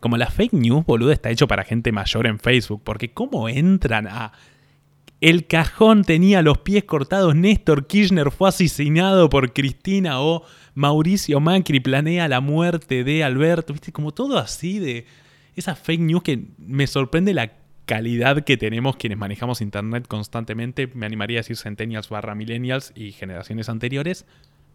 Como 0.00 0.16
la 0.16 0.30
fake 0.30 0.54
news, 0.54 0.84
boludo, 0.86 1.12
está 1.12 1.30
hecho 1.30 1.46
para 1.46 1.64
gente 1.64 1.92
mayor 1.92 2.26
en 2.26 2.38
Facebook, 2.38 2.82
porque 2.84 3.12
¿cómo 3.12 3.48
entran 3.48 4.06
a... 4.08 4.32
El 5.20 5.46
cajón 5.46 6.04
tenía 6.04 6.40
los 6.40 6.58
pies 6.58 6.84
cortados, 6.84 7.36
Néstor 7.36 7.86
Kirchner 7.86 8.30
fue 8.30 8.48
asesinado 8.48 9.28
por 9.28 9.52
Cristina 9.52 10.22
o 10.22 10.44
Mauricio 10.74 11.40
Macri 11.40 11.78
planea 11.78 12.26
la 12.26 12.40
muerte 12.40 13.04
de 13.04 13.22
Alberto, 13.22 13.74
viste, 13.74 13.92
como 13.92 14.12
todo 14.12 14.38
así 14.38 14.78
de 14.78 15.04
esas 15.56 15.78
fake 15.78 16.00
news 16.00 16.22
que 16.22 16.46
me 16.56 16.86
sorprende 16.86 17.34
la 17.34 17.52
calidad 17.84 18.44
que 18.44 18.56
tenemos 18.56 18.96
quienes 18.96 19.18
manejamos 19.18 19.60
internet 19.60 20.06
constantemente, 20.08 20.86
me 20.94 21.04
animaría 21.04 21.40
a 21.40 21.42
decir 21.42 21.58
centennials 21.58 22.08
barra 22.08 22.34
millennials 22.34 22.92
y 22.94 23.12
generaciones 23.12 23.68
anteriores, 23.68 24.24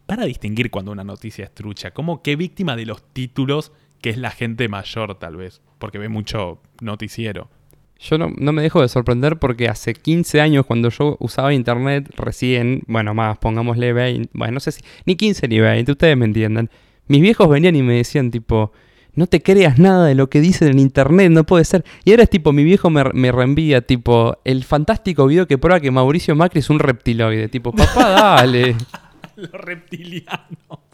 para 0.06 0.26
distinguir 0.26 0.70
cuando 0.70 0.92
una 0.92 1.04
noticia 1.04 1.46
es 1.46 1.56
trucha, 1.56 1.92
como 1.92 2.22
que 2.22 2.36
víctima 2.36 2.76
de 2.76 2.86
los 2.86 3.02
títulos 3.14 3.72
que 4.06 4.12
es 4.12 4.18
la 4.18 4.30
gente 4.30 4.68
mayor 4.68 5.16
tal 5.16 5.36
vez, 5.36 5.64
porque 5.80 5.98
ve 5.98 6.10
mucho 6.10 6.62
noticiero. 6.80 7.50
Yo 8.00 8.20
no, 8.20 8.32
no 8.38 8.54
me 8.54 8.62
dejo 8.62 8.80
de 8.84 8.88
sorprender 8.88 9.38
porque 9.38 9.68
hace 9.68 9.96
15 9.96 10.42
años 10.42 10.68
cuando 10.68 10.90
yo 10.90 11.18
usaba 11.20 11.56
internet 11.56 12.14
recién, 12.16 12.84
bueno, 12.86 13.16
más, 13.16 13.40
pongámosle 13.40 13.94
20, 13.94 14.30
bueno, 14.34 14.54
no 14.54 14.60
sé 14.60 14.74
si, 14.74 14.84
ni 15.08 15.16
15 15.16 15.48
ni 15.48 15.60
20, 15.60 15.92
ustedes 15.92 16.16
me 16.16 16.26
entiendan. 16.26 16.70
Mis 17.08 17.20
viejos 17.20 17.50
venían 17.50 17.76
y 17.76 17.82
me 17.82 17.96
decían 17.96 18.30
tipo, 18.30 18.74
no 19.16 19.26
te 19.26 19.42
creas 19.42 19.80
nada 19.80 20.06
de 20.06 20.14
lo 20.14 20.30
que 20.30 20.40
dicen 20.40 20.68
en 20.68 20.78
internet, 20.78 21.32
no 21.32 21.44
puede 21.44 21.66
ser. 21.66 21.84
Y 22.04 22.12
ahora 22.12 22.22
es 22.22 22.30
tipo, 22.30 22.54
mi 22.54 22.64
viejo 22.64 22.92
me, 22.92 23.06
me 23.06 23.32
reenvía 23.32 23.82
tipo, 23.82 24.38
el 24.46 24.64
fantástico 24.66 25.26
video 25.26 25.48
que 25.48 25.58
prueba 25.58 25.80
que 25.80 25.90
Mauricio 25.90 26.36
Macri 26.36 26.60
es 26.60 26.70
un 26.70 26.78
reptiloide, 26.78 27.48
tipo, 27.48 27.72
papá, 27.72 28.10
dale. 28.12 28.76
Los 29.36 29.50
reptilianos. 29.50 30.86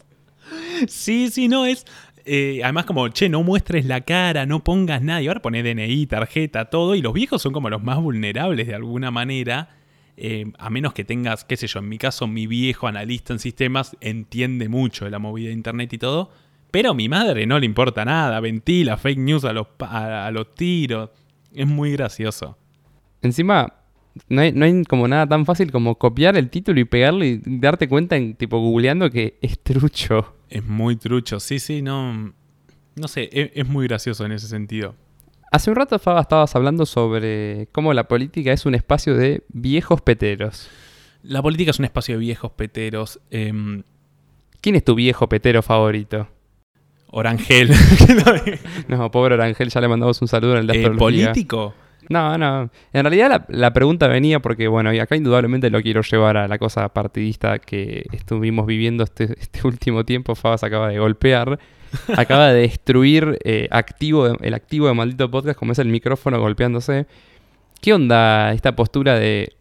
Sí, 0.88 1.30
sí, 1.30 1.48
no, 1.48 1.66
es. 1.66 1.84
Eh, 2.24 2.60
además, 2.62 2.84
como, 2.86 3.08
che, 3.08 3.28
no 3.28 3.42
muestres 3.42 3.84
la 3.86 4.02
cara, 4.02 4.46
no 4.46 4.62
pongas 4.64 5.02
nada. 5.02 5.22
Y 5.22 5.28
ahora 5.28 5.42
pone 5.42 5.62
DNI, 5.62 6.06
tarjeta, 6.06 6.66
todo. 6.66 6.94
Y 6.94 7.02
los 7.02 7.12
viejos 7.12 7.42
son 7.42 7.52
como 7.52 7.70
los 7.70 7.82
más 7.82 7.98
vulnerables 8.00 8.66
de 8.66 8.74
alguna 8.74 9.10
manera. 9.10 9.76
eh, 10.16 10.52
a 10.58 10.70
menos 10.70 10.92
que 10.92 11.04
tengas, 11.04 11.44
qué 11.44 11.56
sé 11.56 11.66
yo, 11.66 11.78
en 11.80 11.88
mi 11.88 11.98
caso, 11.98 12.26
mi 12.26 12.46
viejo 12.46 12.86
analista 12.86 13.32
en 13.32 13.38
sistemas 13.38 13.96
entiende 14.00 14.68
mucho 14.68 15.04
de 15.06 15.10
la 15.10 15.18
movida 15.18 15.48
de 15.48 15.54
internet 15.54 15.92
y 15.92 15.98
todo. 15.98 16.30
Pero 16.70 16.90
a 16.90 16.94
mi 16.94 17.08
madre 17.08 17.46
no 17.46 17.58
le 17.58 17.66
importa 17.66 18.04
nada, 18.04 18.38
ventila 18.40 18.96
fake 18.96 19.18
news 19.18 19.44
a 19.44 19.52
los, 19.52 19.66
a 19.80 20.30
los 20.32 20.54
tiros. 20.54 21.10
Es 21.54 21.66
muy 21.66 21.92
gracioso. 21.92 22.56
Encima, 23.22 23.74
no 24.28 24.40
hay, 24.40 24.52
no 24.52 24.64
hay 24.64 24.84
como 24.84 25.08
nada 25.08 25.26
tan 25.26 25.46
fácil 25.46 25.70
como 25.72 25.96
copiar 25.96 26.36
el 26.36 26.50
título 26.50 26.80
y 26.80 26.84
pegarlo 26.84 27.24
y 27.24 27.40
darte 27.44 27.88
cuenta 27.88 28.16
en 28.16 28.34
tipo 28.34 28.58
googleando 28.58 29.10
que 29.10 29.38
es 29.40 29.58
trucho. 29.58 30.34
Es 30.48 30.64
muy 30.64 30.96
trucho, 30.96 31.40
sí, 31.40 31.58
sí, 31.58 31.82
no. 31.82 32.32
No 32.94 33.08
sé, 33.08 33.30
es, 33.32 33.50
es 33.54 33.66
muy 33.66 33.86
gracioso 33.86 34.26
en 34.26 34.32
ese 34.32 34.48
sentido. 34.48 34.94
Hace 35.50 35.70
un 35.70 35.76
rato, 35.76 35.98
Faba, 35.98 36.20
estabas 36.22 36.54
hablando 36.56 36.86
sobre 36.86 37.68
cómo 37.72 37.92
la 37.92 38.08
política 38.08 38.52
es 38.52 38.64
un 38.64 38.74
espacio 38.74 39.14
de 39.14 39.42
viejos 39.48 40.00
peteros. 40.00 40.68
La 41.22 41.42
política 41.42 41.70
es 41.70 41.78
un 41.78 41.84
espacio 41.84 42.14
de 42.14 42.20
viejos 42.20 42.52
peteros. 42.52 43.20
em, 43.30 43.82
¿Quién 44.60 44.76
es 44.76 44.84
tu 44.84 44.94
viejo 44.94 45.28
petero 45.28 45.60
favorito? 45.62 46.28
Orangel. 47.08 47.70
No, 48.88 49.10
pobre 49.10 49.34
Orangel, 49.34 49.68
ya 49.68 49.80
le 49.80 49.88
mandamos 49.88 50.22
un 50.22 50.28
saludo 50.28 50.52
en 50.54 50.60
el 50.60 50.66
de 50.66 50.82
Eh. 50.82 50.90
¿Político? 50.90 51.74
No, 52.08 52.36
no. 52.36 52.70
En 52.92 53.04
realidad 53.04 53.28
la, 53.30 53.46
la 53.48 53.72
pregunta 53.72 54.08
venía 54.08 54.40
porque, 54.40 54.68
bueno, 54.68 54.92
y 54.92 54.98
acá 54.98 55.16
indudablemente 55.16 55.70
lo 55.70 55.80
quiero 55.82 56.02
llevar 56.02 56.36
a 56.36 56.48
la 56.48 56.58
cosa 56.58 56.88
partidista 56.90 57.58
que 57.58 58.04
estuvimos 58.12 58.66
viviendo 58.66 59.04
este, 59.04 59.34
este 59.38 59.60
último 59.66 60.04
tiempo. 60.04 60.34
Faba 60.34 60.58
se 60.58 60.66
acaba 60.66 60.88
de 60.88 60.98
golpear. 60.98 61.58
Acaba 62.16 62.48
de 62.48 62.62
destruir 62.62 63.38
eh, 63.44 63.68
activo, 63.70 64.26
el 64.40 64.54
activo 64.54 64.86
de 64.86 64.94
Maldito 64.94 65.30
Podcast, 65.30 65.58
como 65.58 65.72
es 65.72 65.78
el 65.78 65.88
micrófono 65.88 66.40
golpeándose. 66.40 67.06
¿Qué 67.82 67.92
onda 67.92 68.52
esta 68.52 68.74
postura 68.74 69.14
de... 69.18 69.52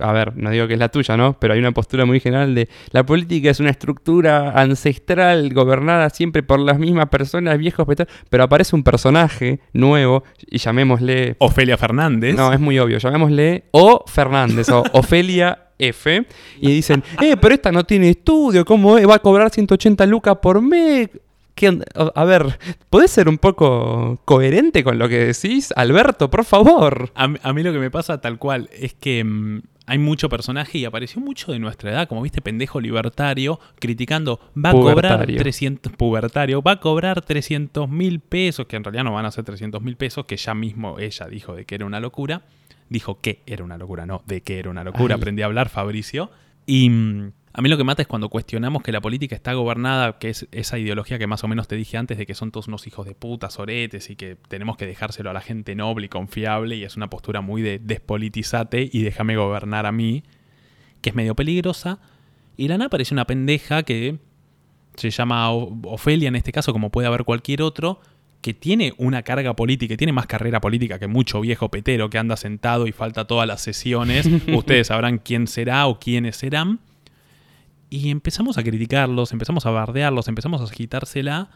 A 0.00 0.12
ver, 0.12 0.36
no 0.36 0.50
digo 0.50 0.66
que 0.66 0.74
es 0.74 0.78
la 0.78 0.88
tuya, 0.88 1.16
¿no? 1.16 1.38
Pero 1.38 1.54
hay 1.54 1.60
una 1.60 1.72
postura 1.72 2.04
muy 2.04 2.20
general 2.20 2.54
de 2.54 2.68
la 2.92 3.04
política 3.06 3.50
es 3.50 3.60
una 3.60 3.70
estructura 3.70 4.50
ancestral 4.50 5.52
gobernada 5.52 6.10
siempre 6.10 6.42
por 6.42 6.60
las 6.60 6.78
mismas 6.78 7.08
personas, 7.08 7.58
viejos, 7.58 7.86
pero 8.30 8.44
aparece 8.44 8.76
un 8.76 8.82
personaje 8.82 9.60
nuevo 9.72 10.24
y 10.46 10.58
llamémosle 10.58 11.36
Ofelia 11.38 11.76
Fernández. 11.76 12.34
no, 12.36 12.52
es 12.52 12.60
muy 12.60 12.78
obvio. 12.78 12.98
Llamémosle 12.98 13.64
O 13.72 14.04
Fernández 14.06 14.68
o 14.70 14.82
Ofelia 14.92 15.58
F. 15.78 16.26
Y 16.60 16.68
dicen, 16.72 17.02
eh, 17.22 17.36
pero 17.40 17.54
esta 17.54 17.70
no 17.72 17.84
tiene 17.84 18.08
estudio, 18.10 18.64
¿cómo 18.64 18.96
es? 18.98 19.08
Va 19.08 19.16
a 19.16 19.18
cobrar 19.18 19.50
180 19.50 20.06
lucas 20.06 20.36
por 20.40 20.60
mes. 20.62 21.10
¿Qué 21.54 21.78
a 22.14 22.24
ver, 22.24 22.58
¿podés 22.90 23.10
ser 23.10 23.30
un 23.30 23.38
poco 23.38 24.20
coherente 24.26 24.84
con 24.84 24.98
lo 24.98 25.08
que 25.08 25.26
decís? 25.32 25.72
Alberto, 25.74 26.28
por 26.30 26.44
favor. 26.44 27.10
A, 27.14 27.28
mí- 27.28 27.38
a 27.42 27.52
mí 27.54 27.62
lo 27.62 27.72
que 27.72 27.78
me 27.78 27.90
pasa 27.90 28.20
tal 28.20 28.38
cual 28.38 28.68
es 28.78 28.92
que 28.92 29.24
mm, 29.24 29.60
hay 29.86 29.98
mucho 29.98 30.28
personaje 30.28 30.78
y 30.78 30.84
apareció 30.84 31.20
mucho 31.20 31.52
de 31.52 31.58
nuestra 31.58 31.90
edad, 31.90 32.08
como 32.08 32.22
viste, 32.22 32.42
pendejo 32.42 32.80
libertario, 32.80 33.60
criticando, 33.78 34.40
va 34.56 34.70
a 34.70 34.72
cobrar 34.72 34.94
Pubertario. 34.94 35.38
300, 35.38 35.92
pubertario, 35.92 36.62
va 36.62 36.72
a 36.72 36.80
cobrar 36.80 37.22
300 37.22 37.88
mil 37.88 38.20
pesos, 38.20 38.66
que 38.66 38.76
en 38.76 38.84
realidad 38.84 39.04
no 39.04 39.12
van 39.12 39.26
a 39.26 39.30
ser 39.30 39.44
300 39.44 39.80
mil 39.82 39.96
pesos, 39.96 40.26
que 40.26 40.36
ya 40.36 40.54
mismo 40.54 40.98
ella 40.98 41.26
dijo 41.28 41.54
de 41.54 41.64
que 41.64 41.76
era 41.76 41.86
una 41.86 42.00
locura. 42.00 42.42
Dijo 42.88 43.20
que 43.20 43.42
era 43.46 43.64
una 43.64 43.78
locura, 43.78 44.06
no, 44.06 44.22
de 44.26 44.42
que 44.42 44.60
era 44.60 44.70
una 44.70 44.84
locura. 44.84 45.14
Ay. 45.14 45.20
Aprendí 45.20 45.42
a 45.42 45.46
hablar, 45.46 45.68
Fabricio. 45.68 46.30
Y 46.66 46.88
mm, 46.88 47.32
a 47.56 47.62
mí 47.62 47.70
lo 47.70 47.78
que 47.78 47.84
mata 47.84 48.02
es 48.02 48.08
cuando 48.08 48.28
cuestionamos 48.28 48.82
que 48.82 48.92
la 48.92 49.00
política 49.00 49.34
está 49.34 49.54
gobernada, 49.54 50.18
que 50.18 50.28
es 50.28 50.46
esa 50.52 50.78
ideología 50.78 51.18
que 51.18 51.26
más 51.26 51.42
o 51.42 51.48
menos 51.48 51.68
te 51.68 51.74
dije 51.74 51.96
antes 51.96 52.18
de 52.18 52.26
que 52.26 52.34
son 52.34 52.52
todos 52.52 52.68
unos 52.68 52.86
hijos 52.86 53.06
de 53.06 53.14
puta, 53.14 53.48
soretes 53.48 54.10
y 54.10 54.16
que 54.16 54.36
tenemos 54.48 54.76
que 54.76 54.84
dejárselo 54.84 55.30
a 55.30 55.32
la 55.32 55.40
gente 55.40 55.74
noble 55.74 56.04
y 56.04 56.08
confiable 56.10 56.76
y 56.76 56.84
es 56.84 56.98
una 56.98 57.08
postura 57.08 57.40
muy 57.40 57.62
de 57.62 57.78
despolitizate 57.78 58.90
y 58.92 59.00
déjame 59.00 59.36
gobernar 59.36 59.86
a 59.86 59.92
mí, 59.92 60.22
que 61.00 61.08
es 61.08 61.16
medio 61.16 61.34
peligrosa. 61.34 61.98
Y 62.58 62.68
Lana 62.68 62.90
parece 62.90 63.14
una 63.14 63.24
pendeja 63.24 63.84
que 63.84 64.18
se 64.96 65.08
llama 65.08 65.50
Ofelia 65.50 66.28
en 66.28 66.36
este 66.36 66.52
caso, 66.52 66.74
como 66.74 66.90
puede 66.90 67.08
haber 67.08 67.24
cualquier 67.24 67.62
otro, 67.62 68.02
que 68.42 68.52
tiene 68.52 68.92
una 68.98 69.22
carga 69.22 69.56
política, 69.56 69.94
y 69.94 69.96
tiene 69.96 70.12
más 70.12 70.26
carrera 70.26 70.60
política 70.60 70.98
que 70.98 71.06
mucho 71.06 71.40
viejo 71.40 71.70
petero 71.70 72.10
que 72.10 72.18
anda 72.18 72.36
sentado 72.36 72.86
y 72.86 72.92
falta 72.92 73.26
todas 73.26 73.48
las 73.48 73.62
sesiones. 73.62 74.28
Ustedes 74.54 74.88
sabrán 74.88 75.16
quién 75.16 75.46
será 75.46 75.86
o 75.86 75.98
quiénes 75.98 76.36
serán. 76.36 76.80
Y 77.88 78.10
empezamos 78.10 78.58
a 78.58 78.62
criticarlos, 78.62 79.32
empezamos 79.32 79.66
a 79.66 79.70
bardearlos, 79.70 80.28
empezamos 80.28 80.60
a 80.60 80.64
agitársela. 80.64 81.50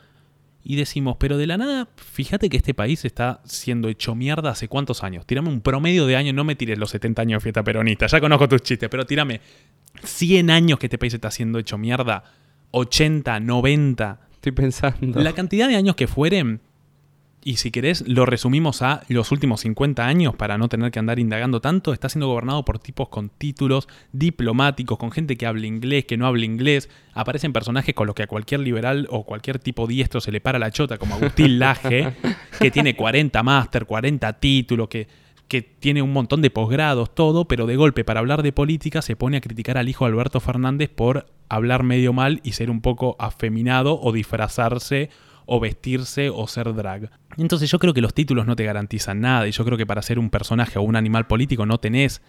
Y 0.63 0.77
decimos, 0.77 1.17
pero 1.19 1.39
de 1.39 1.47
la 1.47 1.57
nada, 1.57 1.89
fíjate 1.97 2.51
que 2.51 2.59
este 2.59 2.75
país 2.75 3.05
está 3.07 3.41
siendo 3.45 3.89
hecho 3.89 4.15
mierda 4.15 4.51
hace 4.51 4.69
cuántos 4.69 5.03
años. 5.03 5.25
Tírame 5.25 5.49
un 5.49 5.63
promedio 5.63 6.07
de 6.07 6.17
años, 6.17 6.35
no 6.35 6.45
me 6.45 6.55
tires 6.55 6.79
los 6.79 6.91
70 6.91 7.23
años 7.23 7.41
de 7.41 7.45
fiesta 7.45 7.65
peronista, 7.65 8.07
ya 8.07 8.21
conozco 8.21 8.47
tus 8.47 8.63
chistes, 8.63 8.91
pero 8.91 9.07
tírame 9.07 9.41
100 10.05 10.51
años 10.51 10.79
que 10.79 10.87
este 10.87 10.99
país 10.99 11.15
está 11.15 11.31
siendo 11.31 11.59
hecho 11.59 11.79
mierda, 11.79 12.25
80, 12.73 13.41
90, 13.41 14.21
Estoy 14.35 14.53
pensando. 14.53 15.21
la 15.21 15.33
cantidad 15.33 15.67
de 15.67 15.77
años 15.77 15.97
que 15.97 16.07
fueren, 16.07 16.61
y 17.43 17.57
si 17.57 17.71
querés 17.71 18.07
lo 18.07 18.27
resumimos 18.27 18.83
a 18.83 19.03
los 19.09 19.33
últimos 19.33 19.61
50 19.63 20.07
años 20.07 20.35
para 20.37 20.59
no 20.59 20.69
tener 20.69 20.91
que 20.91 20.99
andar 20.99 21.19
indagando 21.19 21.61
tanto, 21.61 21.93
está 21.93 22.09
siendo 22.09 22.29
gobernado 22.29 22.65
por 22.65 22.79
tipos 22.79 23.09
con 23.09 23.31
títulos 23.31 23.89
diplomáticos, 24.13 24.99
con 24.99 25.11
gente 25.11 25.37
que 25.37 25.47
habla 25.47 25.67
inglés, 25.67 26.05
que 26.05 26.19
no 26.19 26.27
habla 26.27 26.45
inglés. 26.45 26.91
Aparecen 27.15 27.53
personajes 27.53 27.95
con 27.95 28.07
los 28.07 28.15
que 28.15 28.25
a 28.25 28.27
cualquier 28.27 28.61
liberal 28.61 29.07
o 29.11 29.25
cualquier 29.25 29.59
tipo 29.59 29.87
diestro 29.87 30.21
se 30.21 30.33
le 30.33 30.41
para 30.41 30.59
la 30.59 30.71
chota, 30.71 30.99
como 30.99 31.15
Agustín 31.15 31.59
Laje, 31.59 32.13
que 32.61 32.71
tiene 32.71 32.95
40 32.95 33.43
máster, 33.43 33.87
40 33.87 34.33
títulos, 34.35 34.89
que, 34.89 35.09
que 35.49 35.63
tiene 35.63 36.03
un 36.03 36.13
montón 36.13 36.43
de 36.43 36.51
posgrados, 36.51 37.15
todo, 37.15 37.47
pero 37.47 37.67
de 37.67 37.77
golpe 37.77 38.05
para 38.05 38.21
hablar 38.21 38.43
de 38.43 38.53
política 38.53 39.01
se 39.01 39.17
pone 39.17 39.39
a 39.39 39.41
criticar 39.41 39.79
al 39.79 39.89
hijo 39.89 40.05
Alberto 40.05 40.41
Fernández 40.41 40.91
por 40.91 41.27
hablar 41.49 41.85
medio 41.85 42.13
mal 42.13 42.41
y 42.45 42.53
ser 42.53 42.71
un 42.71 42.83
poco 42.83 43.17
afeminado 43.19 43.99
o 44.01 44.13
disfrazarse 44.13 45.09
o 45.53 45.59
vestirse 45.59 46.31
o 46.31 46.47
ser 46.47 46.73
drag. 46.75 47.11
Entonces 47.37 47.69
yo 47.69 47.81
creo 47.81 47.93
que 47.93 48.01
los 48.01 48.15
títulos 48.15 48.47
no 48.47 48.55
te 48.55 48.65
garantizan 48.65 49.21
nada 49.21 49.49
y 49.49 49.51
yo 49.51 49.65
creo 49.65 49.77
que 49.77 49.85
para 49.85 50.01
ser 50.01 50.21
un 50.21 50.31
personaje 50.31 50.79
o 50.79 50.83
un 50.83 50.95
animal 50.95 51.27
político 51.27 51.67
no 51.67 51.79
tenés 51.79 52.23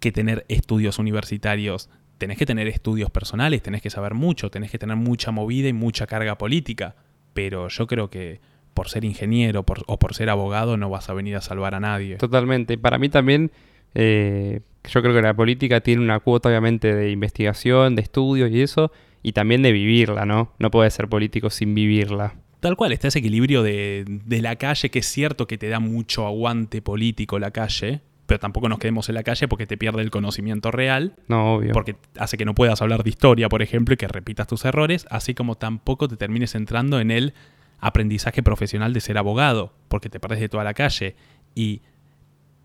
que 0.00 0.10
tener 0.10 0.44
estudios 0.48 0.98
universitarios, 0.98 1.88
tenés 2.18 2.36
que 2.36 2.46
tener 2.46 2.66
estudios 2.66 3.10
personales, 3.10 3.62
tenés 3.62 3.80
que 3.80 3.90
saber 3.90 4.14
mucho, 4.14 4.50
tenés 4.50 4.72
que 4.72 4.78
tener 4.78 4.96
mucha 4.96 5.30
movida 5.30 5.68
y 5.68 5.72
mucha 5.72 6.08
carga 6.08 6.36
política, 6.36 6.96
pero 7.32 7.68
yo 7.68 7.86
creo 7.86 8.10
que 8.10 8.40
por 8.74 8.88
ser 8.88 9.04
ingeniero 9.04 9.64
o 9.86 9.98
por 10.00 10.14
ser 10.14 10.28
abogado 10.28 10.76
no 10.76 10.90
vas 10.90 11.08
a 11.10 11.14
venir 11.14 11.36
a 11.36 11.40
salvar 11.40 11.76
a 11.76 11.80
nadie. 11.80 12.16
Totalmente. 12.16 12.76
Para 12.76 12.98
mí 12.98 13.08
también, 13.08 13.52
eh, 13.94 14.62
yo 14.82 15.00
creo 15.00 15.14
que 15.14 15.22
la 15.22 15.34
política 15.34 15.80
tiene 15.80 16.02
una 16.02 16.18
cuota 16.18 16.48
obviamente 16.48 16.92
de 16.92 17.12
investigación, 17.12 17.94
de 17.94 18.02
estudios 18.02 18.50
y 18.50 18.62
eso, 18.62 18.90
y 19.22 19.30
también 19.30 19.62
de 19.62 19.70
vivirla, 19.70 20.26
¿no? 20.26 20.54
No 20.58 20.72
puede 20.72 20.90
ser 20.90 21.06
político 21.06 21.50
sin 21.50 21.76
vivirla. 21.76 22.34
Tal 22.60 22.76
cual, 22.76 22.92
está 22.92 23.08
ese 23.08 23.20
equilibrio 23.20 23.62
de, 23.62 24.04
de 24.06 24.42
la 24.42 24.56
calle, 24.56 24.90
que 24.90 24.98
es 24.98 25.06
cierto 25.06 25.46
que 25.46 25.58
te 25.58 25.68
da 25.68 25.78
mucho 25.80 26.26
aguante 26.26 26.82
político 26.82 27.38
la 27.38 27.50
calle, 27.52 28.00
pero 28.26 28.40
tampoco 28.40 28.68
nos 28.68 28.78
quedemos 28.78 29.08
en 29.08 29.14
la 29.14 29.22
calle 29.22 29.48
porque 29.48 29.66
te 29.66 29.76
pierde 29.78 30.02
el 30.02 30.10
conocimiento 30.10 30.70
real, 30.70 31.14
No, 31.28 31.54
obvio. 31.54 31.72
porque 31.72 31.96
hace 32.18 32.36
que 32.36 32.44
no 32.44 32.54
puedas 32.54 32.82
hablar 32.82 33.02
de 33.04 33.10
historia, 33.10 33.48
por 33.48 33.62
ejemplo, 33.62 33.94
y 33.94 33.96
que 33.96 34.08
repitas 34.08 34.46
tus 34.46 34.64
errores, 34.64 35.06
así 35.10 35.34
como 35.34 35.54
tampoco 35.54 36.08
te 36.08 36.16
termines 36.16 36.54
entrando 36.54 37.00
en 37.00 37.10
el 37.10 37.32
aprendizaje 37.80 38.42
profesional 38.42 38.92
de 38.92 39.00
ser 39.00 39.18
abogado, 39.18 39.72
porque 39.88 40.10
te 40.10 40.18
perdés 40.20 40.40
de 40.40 40.48
toda 40.48 40.64
la 40.64 40.74
calle 40.74 41.14
y 41.54 41.80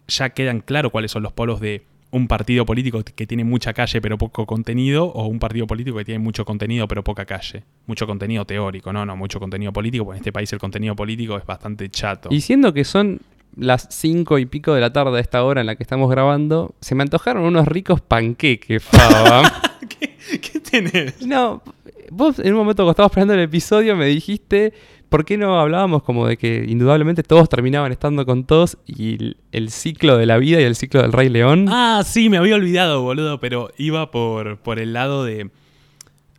ya 0.07 0.31
quedan 0.31 0.59
claro 0.59 0.89
cuáles 0.89 1.11
son 1.11 1.23
los 1.23 1.31
polos 1.33 1.59
de 1.61 1.85
un 2.14 2.28
partido 2.28 2.64
político 2.66 3.03
que 3.03 3.26
tiene 3.26 3.43
mucha 3.43 3.74
calle 3.74 3.99
pero 3.99 4.20
poco 4.20 4.45
contenido 4.45 5.05
o 5.05 5.26
un 5.26 5.39
partido 5.39 5.66
político 5.66 5.97
que 5.97 6.05
tiene 6.05 6.20
mucho 6.20 6.45
contenido 6.45 6.88
pero 6.88 7.03
poca 7.03 7.26
calle. 7.26 7.64
Mucho 7.88 8.05
contenido 8.05 8.45
teórico, 8.45 8.93
no, 8.93 9.03
no, 9.05 9.18
mucho 9.18 9.39
contenido 9.39 9.74
político, 9.74 10.05
porque 10.05 10.18
en 10.18 10.22
este 10.22 10.32
país 10.32 10.53
el 10.53 10.59
contenido 10.59 10.95
político 10.95 11.38
es 11.38 11.45
bastante 11.45 11.89
chato. 11.89 12.30
Y 12.32 12.41
siendo 12.41 12.72
que 12.72 12.84
son 12.84 13.20
las 13.57 13.88
cinco 13.89 14.38
y 14.38 14.45
pico 14.45 14.74
de 14.76 14.82
la 14.82 14.93
tarde 14.93 15.18
a 15.18 15.22
esta 15.22 15.43
hora 15.43 15.61
en 15.61 15.68
la 15.68 15.76
que 15.76 15.84
estamos 15.84 16.09
grabando, 16.09 16.76
se 16.82 16.93
me 16.93 17.01
antojaron 17.01 17.43
unos 17.43 17.68
ricos 17.68 17.99
panqueques, 17.99 18.84
Faba. 18.84 19.51
¿Qué, 19.89 20.39
qué 20.39 20.59
tenés? 20.59 21.20
no, 21.26 21.64
vos 22.11 22.38
en 22.38 22.53
un 22.53 22.59
momento 22.59 22.84
cuando 22.84 22.91
estábamos 22.91 23.11
esperando 23.11 23.34
el 23.34 23.39
episodio 23.39 23.95
me 23.95 24.05
dijiste, 24.05 24.74
¿por 25.14 25.26
qué 25.26 25.38
no 25.38 25.59
hablábamos 25.59 26.01
como 26.01 26.26
de 26.26 26.38
que 26.38 26.66
indudablemente 26.68 27.22
todos 27.22 27.47
terminaban 27.47 27.91
estando 27.91 28.26
con 28.26 28.45
todos 28.45 28.80
y 28.88 29.36
el, 29.51 29.70
ciclo 29.70 30.18
de 30.18 30.26
la 30.26 30.39
vida 30.39 30.59
y 30.59 30.64
el 30.64 30.76
ciclo 30.76 31.03
del 31.03 31.14
Rey 31.14 31.30
León? 31.30 31.68
Ah, 31.70 32.01
sí, 32.03 32.32
me 32.32 32.38
había 32.38 32.55
olvidado, 32.55 33.03
boludo, 33.03 33.39
pero 33.39 33.70
iba 33.78 34.09
por, 34.09 34.57
por 34.57 34.80
el 34.80 34.93
lado 34.93 35.24
de... 35.24 35.51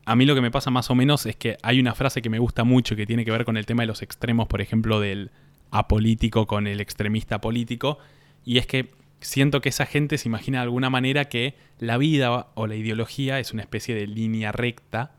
A 0.06 0.16
mí 0.16 0.26
lo 0.26 0.34
que 0.34 0.40
me 0.40 0.50
pasa 0.50 0.72
más 0.72 0.90
o 0.90 0.96
menos 0.96 1.24
es 1.24 1.36
que 1.36 1.56
hay 1.62 1.78
una 1.78 1.94
frase 1.94 2.20
que 2.20 2.28
me 2.28 2.40
gusta 2.40 2.64
mucho 2.64 2.96
que 2.96 3.06
tiene 3.06 3.24
que 3.24 3.30
ver 3.30 3.44
con 3.44 3.56
el 3.56 3.64
tema 3.64 3.84
de 3.84 3.86
los 3.86 4.02
extremos, 4.02 4.48
por 4.48 4.60
ejemplo, 4.60 4.98
del 4.98 5.30
apolítico 5.70 6.48
con 6.48 6.66
el 6.66 6.80
extremista 6.80 7.40
político, 7.40 7.98
y 8.44 8.58
es 8.58 8.66
que 8.66 8.90
siento 9.20 9.60
que 9.60 9.68
esa 9.68 9.86
gente 9.86 10.18
se 10.18 10.28
imagina 10.28 10.58
de 10.58 10.64
alguna 10.64 10.90
manera 10.90 11.26
que 11.26 11.54
la 11.78 11.96
vida 11.96 12.48
o 12.54 12.66
la 12.66 12.74
ideología 12.74 13.38
es 13.38 13.52
una 13.52 13.62
especie 13.62 13.94
de 13.94 14.08
línea 14.08 14.50
recta 14.50 15.12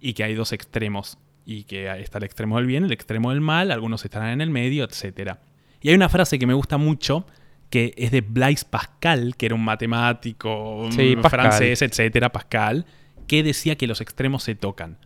y 0.00 0.14
que 0.14 0.24
hay 0.24 0.32
dos 0.32 0.54
extremos, 0.54 1.18
y 1.50 1.64
que 1.64 1.90
está 2.02 2.18
el 2.18 2.24
extremo 2.24 2.58
del 2.58 2.66
bien, 2.66 2.84
el 2.84 2.92
extremo 2.92 3.30
del 3.30 3.40
mal, 3.40 3.70
algunos 3.70 4.04
estarán 4.04 4.28
en 4.28 4.42
el 4.42 4.50
medio, 4.50 4.84
etc. 4.84 5.36
Y 5.80 5.88
hay 5.88 5.94
una 5.94 6.10
frase 6.10 6.38
que 6.38 6.46
me 6.46 6.52
gusta 6.52 6.76
mucho, 6.76 7.24
que 7.70 7.94
es 7.96 8.10
de 8.10 8.20
Blaise 8.20 8.66
Pascal, 8.66 9.34
que 9.34 9.46
era 9.46 9.54
un 9.54 9.64
matemático 9.64 10.90
Sí, 10.90 11.16
francés, 11.22 11.80
etcétera, 11.80 12.32
Pascal, 12.32 12.84
que 13.26 13.42
decía 13.42 13.76
que 13.76 13.86
los 13.86 14.02
extremos 14.02 14.42
se 14.42 14.56
tocan. 14.56 14.98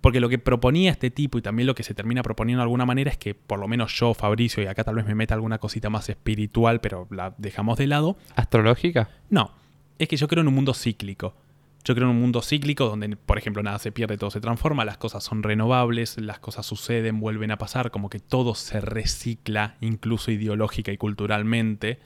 Porque 0.00 0.20
lo 0.20 0.30
que 0.30 0.38
proponía 0.38 0.90
este 0.90 1.10
tipo 1.10 1.36
y 1.36 1.42
también 1.42 1.66
lo 1.66 1.74
que 1.74 1.82
se 1.82 1.92
termina 1.92 2.22
proponiendo 2.22 2.60
de 2.60 2.64
alguna 2.64 2.86
manera 2.86 3.10
es 3.10 3.18
que 3.18 3.34
por 3.34 3.58
lo 3.58 3.68
menos 3.68 3.92
yo, 3.92 4.14
Fabricio, 4.14 4.62
y 4.62 4.68
acá 4.68 4.84
tal 4.84 4.94
vez 4.94 5.04
me 5.04 5.14
meta 5.14 5.34
alguna 5.34 5.58
cosita 5.58 5.90
más 5.90 6.08
espiritual, 6.08 6.80
pero 6.80 7.08
la 7.10 7.34
dejamos 7.36 7.76
de 7.76 7.88
lado. 7.88 8.16
¿Astrológica? 8.36 9.10
No, 9.28 9.52
es 9.98 10.08
que 10.08 10.16
yo 10.16 10.28
creo 10.28 10.40
en 10.40 10.48
un 10.48 10.54
mundo 10.54 10.72
cíclico. 10.72 11.34
Yo 11.84 11.94
creo 11.94 12.08
en 12.08 12.16
un 12.16 12.20
mundo 12.20 12.42
cíclico 12.42 12.86
donde, 12.86 13.16
por 13.16 13.38
ejemplo, 13.38 13.62
nada 13.62 13.78
se 13.78 13.90
pierde, 13.90 14.18
todo 14.18 14.30
se 14.30 14.40
transforma, 14.40 14.84
las 14.84 14.98
cosas 14.98 15.24
son 15.24 15.42
renovables, 15.42 16.18
las 16.18 16.38
cosas 16.38 16.66
suceden, 16.66 17.20
vuelven 17.20 17.50
a 17.50 17.58
pasar, 17.58 17.90
como 17.90 18.10
que 18.10 18.18
todo 18.18 18.54
se 18.54 18.80
recicla, 18.80 19.76
incluso 19.80 20.30
ideológica 20.30 20.92
y 20.92 20.98
culturalmente. 20.98 21.98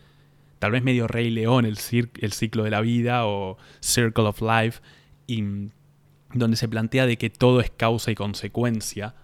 Tal 0.61 0.70
vez 0.70 0.83
medio 0.85 1.09
Rey 1.09 1.31
León, 1.31 1.66
el, 1.66 1.77
el 2.20 2.33
ciclo 2.33 2.62
de 2.62 2.70
la 2.70 2.81
vida 2.81 3.27
o 3.27 3.59
Circle 3.81 4.25
of 4.25 4.41
Life, 4.41 4.81
y 5.27 5.43
donde 6.33 6.57
se 6.57 6.68
plantea 6.68 7.07
de 7.07 7.18
que 7.18 7.31
todo 7.31 7.61
es 7.61 7.70
causa 7.70 8.12
y 8.12 8.14
consecuencia. 8.14 9.16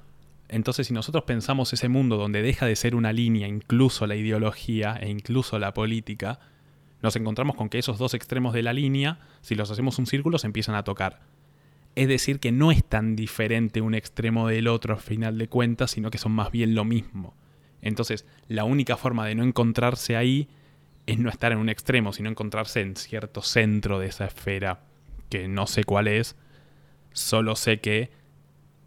Entonces, 0.48 0.88
si 0.88 0.92
nosotros 0.92 1.24
pensamos 1.24 1.72
ese 1.72 1.88
mundo 1.88 2.16
donde 2.16 2.42
deja 2.42 2.66
de 2.66 2.74
ser 2.74 2.96
una 2.96 3.12
línea, 3.12 3.46
incluso 3.46 4.08
la 4.08 4.16
ideología 4.16 4.98
e 5.00 5.08
incluso 5.08 5.60
la 5.60 5.74
política, 5.74 6.40
nos 7.02 7.16
encontramos 7.16 7.56
con 7.56 7.68
que 7.68 7.78
esos 7.78 7.98
dos 7.98 8.14
extremos 8.14 8.52
de 8.52 8.62
la 8.62 8.72
línea, 8.72 9.20
si 9.40 9.54
los 9.54 9.70
hacemos 9.70 9.98
un 9.98 10.06
círculo, 10.06 10.38
se 10.38 10.46
empiezan 10.46 10.74
a 10.74 10.84
tocar. 10.84 11.20
Es 11.94 12.08
decir, 12.08 12.38
que 12.38 12.52
no 12.52 12.70
es 12.70 12.84
tan 12.84 13.16
diferente 13.16 13.80
un 13.80 13.94
extremo 13.94 14.48
del 14.48 14.68
otro 14.68 14.94
al 14.94 15.00
final 15.00 15.38
de 15.38 15.48
cuentas, 15.48 15.90
sino 15.90 16.10
que 16.10 16.18
son 16.18 16.32
más 16.32 16.52
bien 16.52 16.74
lo 16.74 16.84
mismo. 16.84 17.34
Entonces, 17.82 18.26
la 18.48 18.64
única 18.64 18.96
forma 18.96 19.26
de 19.26 19.34
no 19.34 19.42
encontrarse 19.42 20.16
ahí 20.16 20.48
es 21.06 21.18
no 21.18 21.30
estar 21.30 21.52
en 21.52 21.58
un 21.58 21.68
extremo, 21.68 22.12
sino 22.12 22.28
encontrarse 22.28 22.80
en 22.80 22.96
cierto 22.96 23.42
centro 23.42 23.98
de 23.98 24.06
esa 24.06 24.26
esfera, 24.26 24.84
que 25.28 25.48
no 25.48 25.66
sé 25.66 25.84
cuál 25.84 26.06
es, 26.06 26.36
solo 27.12 27.56
sé 27.56 27.80
que 27.80 28.10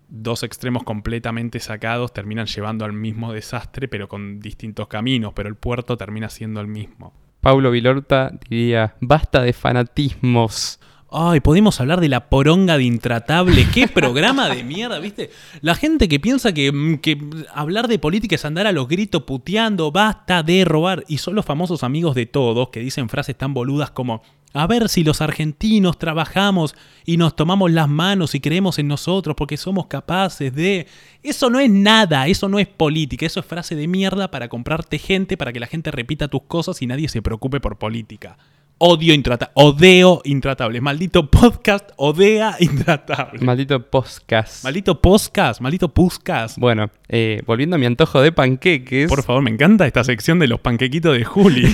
dos 0.07 0.43
extremos 0.43 0.84
completamente 0.84 1.59
sacados 1.59 2.14
terminan 2.14 2.45
llevando 2.45 2.86
al 2.86 2.93
mismo 2.93 3.34
desastre, 3.34 3.88
pero 3.88 4.07
con 4.07 4.39
distintos 4.39 4.88
caminos, 4.88 5.34
pero 5.34 5.49
el 5.49 5.55
puerto 5.55 5.97
termina 5.97 6.30
siendo 6.30 6.61
el 6.61 6.68
mismo. 6.68 7.14
Paulo 7.43 7.71
Vilorta 7.71 8.31
diría, 8.49 8.95
basta 9.01 9.41
de 9.41 9.51
fanatismos. 9.51 10.79
Ay, 11.11 11.41
podemos 11.41 11.77
hablar 11.81 11.99
de 11.99 12.07
la 12.07 12.29
poronga 12.29 12.77
de 12.77 12.85
intratable. 12.85 13.67
Qué 13.73 13.87
programa 13.93 14.47
de 14.47 14.63
mierda, 14.63 14.97
¿viste? 14.99 15.29
La 15.59 15.75
gente 15.75 16.07
que 16.07 16.21
piensa 16.21 16.53
que, 16.53 16.71
mm, 16.71 16.99
que, 16.99 17.17
hablar 17.53 17.89
de 17.89 17.99
política 17.99 18.35
es 18.35 18.45
andar 18.45 18.65
a 18.65 18.71
los 18.71 18.87
gritos 18.87 19.23
puteando, 19.23 19.91
basta 19.91 20.41
de 20.41 20.63
robar. 20.63 21.03
Y 21.09 21.17
son 21.17 21.35
los 21.35 21.43
famosos 21.43 21.83
amigos 21.83 22.15
de 22.15 22.27
todos 22.27 22.69
que 22.69 22.79
dicen 22.79 23.09
frases 23.09 23.37
tan 23.37 23.53
boludas 23.53 23.91
como, 23.91 24.23
a 24.53 24.67
ver 24.67 24.87
si 24.87 25.03
los 25.03 25.21
argentinos 25.21 25.97
trabajamos 25.97 26.75
y 27.05 27.17
nos 27.17 27.35
tomamos 27.35 27.71
las 27.71 27.89
manos 27.89 28.35
y 28.35 28.39
creemos 28.39 28.77
en 28.79 28.87
nosotros 28.87 29.35
porque 29.35 29.57
somos 29.57 29.87
capaces 29.87 30.53
de... 30.53 30.87
Eso 31.23 31.49
no 31.49 31.59
es 31.59 31.69
nada, 31.69 32.27
eso 32.27 32.47
no 32.49 32.59
es 32.59 32.67
política, 32.67 33.25
eso 33.25 33.39
es 33.39 33.45
frase 33.45 33.75
de 33.75 33.87
mierda 33.87 34.29
para 34.29 34.49
comprarte 34.49 34.99
gente, 34.99 35.37
para 35.37 35.51
que 35.51 35.59
la 35.59 35.67
gente 35.67 35.89
repita 35.89 36.27
tus 36.27 36.43
cosas 36.43 36.81
y 36.81 36.87
nadie 36.87 37.09
se 37.09 37.21
preocupe 37.21 37.59
por 37.59 37.77
política. 37.77 38.37
Odio 38.79 39.13
intratable, 39.13 39.53
odeo 39.55 40.21
intratable. 40.25 40.81
Maldito 40.81 41.29
podcast, 41.31 41.91
odea 41.95 42.57
intratable. 42.59 43.39
Maldito 43.39 43.89
podcast. 43.89 44.63
Maldito 44.63 44.99
podcast, 44.99 45.61
maldito 45.61 45.93
puscas. 45.93 46.57
Bueno, 46.57 46.91
eh, 47.07 47.41
volviendo 47.45 47.77
a 47.77 47.79
mi 47.79 47.85
antojo 47.85 48.21
de 48.21 48.33
panqueques. 48.33 49.07
Por 49.07 49.23
favor, 49.23 49.41
me 49.41 49.51
encanta 49.51 49.87
esta 49.87 50.03
sección 50.03 50.37
de 50.39 50.47
los 50.47 50.59
panquequitos 50.59 51.17
de 51.17 51.23
Juli. 51.23 51.73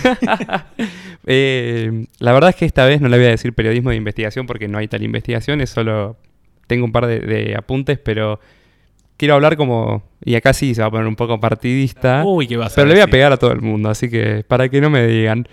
Eh, 1.32 2.07
la 2.17 2.34
verdad 2.34 2.49
es 2.49 2.55
que 2.55 2.65
esta 2.65 2.86
vez 2.86 3.01
no 3.01 3.07
le 3.07 3.17
voy 3.17 3.27
a 3.27 3.30
decir 3.30 3.53
periodismo 3.53 3.91
de 3.91 3.97
investigación 3.97 4.47
porque 4.47 4.67
no 4.67 4.80
hay 4.80 4.88
tal 4.88 5.03
investigación, 5.03 5.61
es 5.61 5.69
solo. 5.69 6.17
Tengo 6.65 6.86
un 6.86 6.91
par 6.91 7.05
de, 7.05 7.55
apuntes, 7.55 7.99
pero 7.99 8.39
quiero 9.15 9.36
hablar 9.36 9.55
como. 9.55 10.01
Y 10.25 10.34
acá 10.34 10.53
sí 10.53 10.73
se 10.73 10.82
va 10.82 10.88
a 10.88 10.91
poner 10.91 11.05
un 11.05 11.15
poco 11.15 11.39
partidista. 11.39 12.23
Uy, 12.25 12.47
¿qué 12.47 12.57
va 12.57 12.65
a 12.65 12.69
Pero 12.69 12.88
le 12.88 12.95
voy 12.95 13.03
a 13.03 13.07
pegar 13.07 13.32
a 13.32 13.38
todo 13.38 13.51
el 13.51 13.61
mundo, 13.61 13.89
así 13.89 14.09
que 14.09 14.43
para 14.47 14.69
que 14.69 14.82
no 14.82 14.89
me 14.89 15.05
digan. 15.05 15.47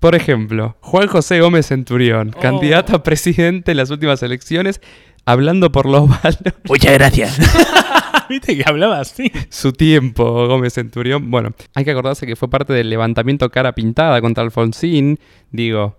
Por 0.00 0.14
ejemplo, 0.14 0.76
Juan 0.80 1.08
José 1.08 1.40
Gómez 1.40 1.66
Centurión, 1.66 2.32
oh. 2.34 2.40
candidato 2.40 2.96
a 2.96 3.02
presidente 3.02 3.70
en 3.70 3.78
las 3.78 3.90
últimas 3.90 4.22
elecciones, 4.22 4.82
hablando 5.24 5.72
por 5.72 5.86
los 5.86 6.08
valores. 6.22 6.54
Muchas 6.68 6.92
gracias. 6.92 7.38
Viste 8.30 8.56
que 8.56 8.62
hablaba 8.64 9.00
así. 9.00 9.32
Su 9.48 9.72
tiempo, 9.72 10.46
Gómez 10.46 10.74
Centurión. 10.74 11.32
Bueno, 11.32 11.52
hay 11.74 11.84
que 11.84 11.90
acordarse 11.90 12.28
que 12.28 12.36
fue 12.36 12.48
parte 12.48 12.72
del 12.72 12.88
levantamiento 12.88 13.50
cara 13.50 13.74
pintada 13.74 14.20
contra 14.20 14.44
Alfonsín. 14.44 15.18
Digo, 15.50 15.96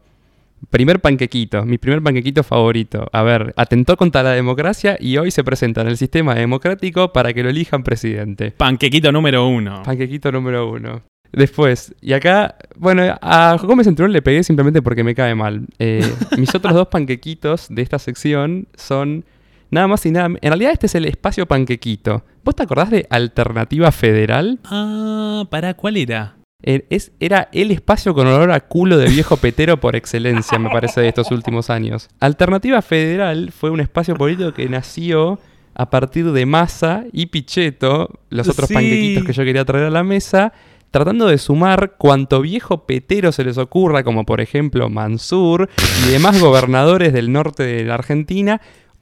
primer 0.69 1.01
panquequito, 1.01 1.65
mi 1.65 1.77
primer 1.77 2.01
panquequito 2.01 2.41
favorito. 2.43 3.05
A 3.11 3.21
ver, 3.23 3.53
atentó 3.57 3.97
contra 3.97 4.23
la 4.23 4.31
democracia 4.31 4.95
y 4.97 5.17
hoy 5.17 5.29
se 5.29 5.43
presenta 5.43 5.81
en 5.81 5.89
el 5.89 5.97
sistema 5.97 6.33
democrático 6.33 7.11
para 7.11 7.33
que 7.33 7.43
lo 7.43 7.49
elijan 7.49 7.83
presidente. 7.83 8.51
Panquequito 8.51 9.11
número 9.11 9.45
uno. 9.45 9.83
Panquequito 9.83 10.31
número 10.31 10.71
uno. 10.71 11.01
Después, 11.33 11.93
y 11.99 12.13
acá, 12.13 12.55
bueno, 12.77 13.03
a 13.21 13.57
Gómez 13.61 13.87
Centurión 13.87 14.13
le 14.13 14.21
pegué 14.21 14.41
simplemente 14.43 14.81
porque 14.81 15.03
me 15.03 15.15
cae 15.15 15.35
mal. 15.35 15.65
Eh, 15.79 16.09
mis 16.37 16.55
otros 16.55 16.73
dos 16.73 16.87
panquequitos 16.87 17.67
de 17.69 17.81
esta 17.81 17.99
sección 17.99 18.69
son 18.75 19.25
nada 19.71 19.87
más 19.87 20.05
y 20.05 20.11
nada. 20.11 20.27
En 20.27 20.37
realidad, 20.41 20.73
este 20.73 20.85
es 20.85 20.95
el 20.95 21.05
espacio 21.05 21.47
panquequito. 21.47 22.23
¿Vos 22.43 22.55
te 22.55 22.63
acordás 22.63 22.91
de 22.91 23.07
Alternativa 23.09 23.91
Federal? 23.91 24.59
Ah, 24.65 25.45
¿para 25.49 25.73
cuál 25.73 25.97
era? 25.97 26.35
Er, 26.63 26.85
es, 26.91 27.11
era 27.19 27.49
el 27.53 27.71
espacio 27.71 28.13
con 28.13 28.27
olor 28.27 28.51
a 28.51 28.59
culo 28.59 28.97
de 28.97 29.09
viejo 29.09 29.37
petero 29.37 29.79
por 29.79 29.95
excelencia, 29.95 30.59
me 30.59 30.69
parece, 30.69 31.01
de 31.01 31.07
estos 31.07 31.31
últimos 31.31 31.71
años. 31.71 32.09
Alternativa 32.19 32.81
Federal 32.83 33.51
fue 33.51 33.71
un 33.71 33.79
espacio 33.79 34.15
político 34.15 34.53
que 34.53 34.69
nació 34.69 35.39
a 35.73 35.89
partir 35.89 36.31
de 36.31 36.45
Massa 36.45 37.05
y 37.11 37.27
Pichetto, 37.27 38.19
los 38.29 38.47
otros 38.47 38.69
panquequitos 38.71 39.23
que 39.23 39.33
yo 39.33 39.43
quería 39.43 39.65
traer 39.65 39.85
a 39.85 39.89
la 39.89 40.03
mesa, 40.03 40.53
tratando 40.91 41.27
de 41.27 41.37
sumar 41.37 41.95
cuanto 41.97 42.41
viejo 42.41 42.85
petero 42.85 43.31
se 43.31 43.45
les 43.45 43.57
ocurra, 43.57 44.03
como 44.03 44.25
por 44.25 44.41
ejemplo 44.41 44.89
Mansur 44.89 45.69
y 46.05 46.11
demás 46.11 46.39
gobernadores 46.39 47.13
del 47.13 47.31
norte 47.31 47.63
de 47.63 47.85
la 47.85 47.95
Argentina, 47.95 48.61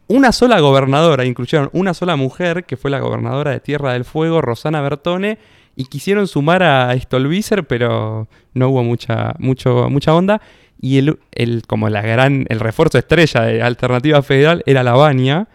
una 0.09 0.31
sola 0.31 0.59
gobernadora, 0.59 1.23
incluyeron 1.23 1.69
una 1.71 1.93
sola 1.93 2.15
mujer, 2.15 2.65
que 2.65 2.77
fue 2.77 2.89
la 2.89 2.99
gobernadora 2.99 3.51
de 3.51 3.59
Tierra 3.59 3.93
del 3.93 4.05
Fuego, 4.05 4.41
Rosana 4.41 4.81
Bertone, 4.81 5.37
y 5.75 5.85
quisieron 5.85 6.27
sumar 6.27 6.63
a 6.63 6.99
Stolbizer, 6.99 7.65
pero 7.67 8.27
no 8.55 8.69
hubo 8.69 8.83
mucha, 8.83 9.35
mucho, 9.37 9.87
mucha 9.89 10.13
onda. 10.15 10.41
Y 10.81 10.97
el, 10.97 11.19
el, 11.31 11.61
como 11.67 11.89
la 11.89 12.01
gran, 12.01 12.45
el 12.49 12.59
refuerzo 12.59 12.97
estrella 12.97 13.41
de 13.41 13.61
Alternativa 13.61 14.21
Federal 14.23 14.63
era 14.65 14.83
La 14.83 14.93
Baña, 14.93 15.47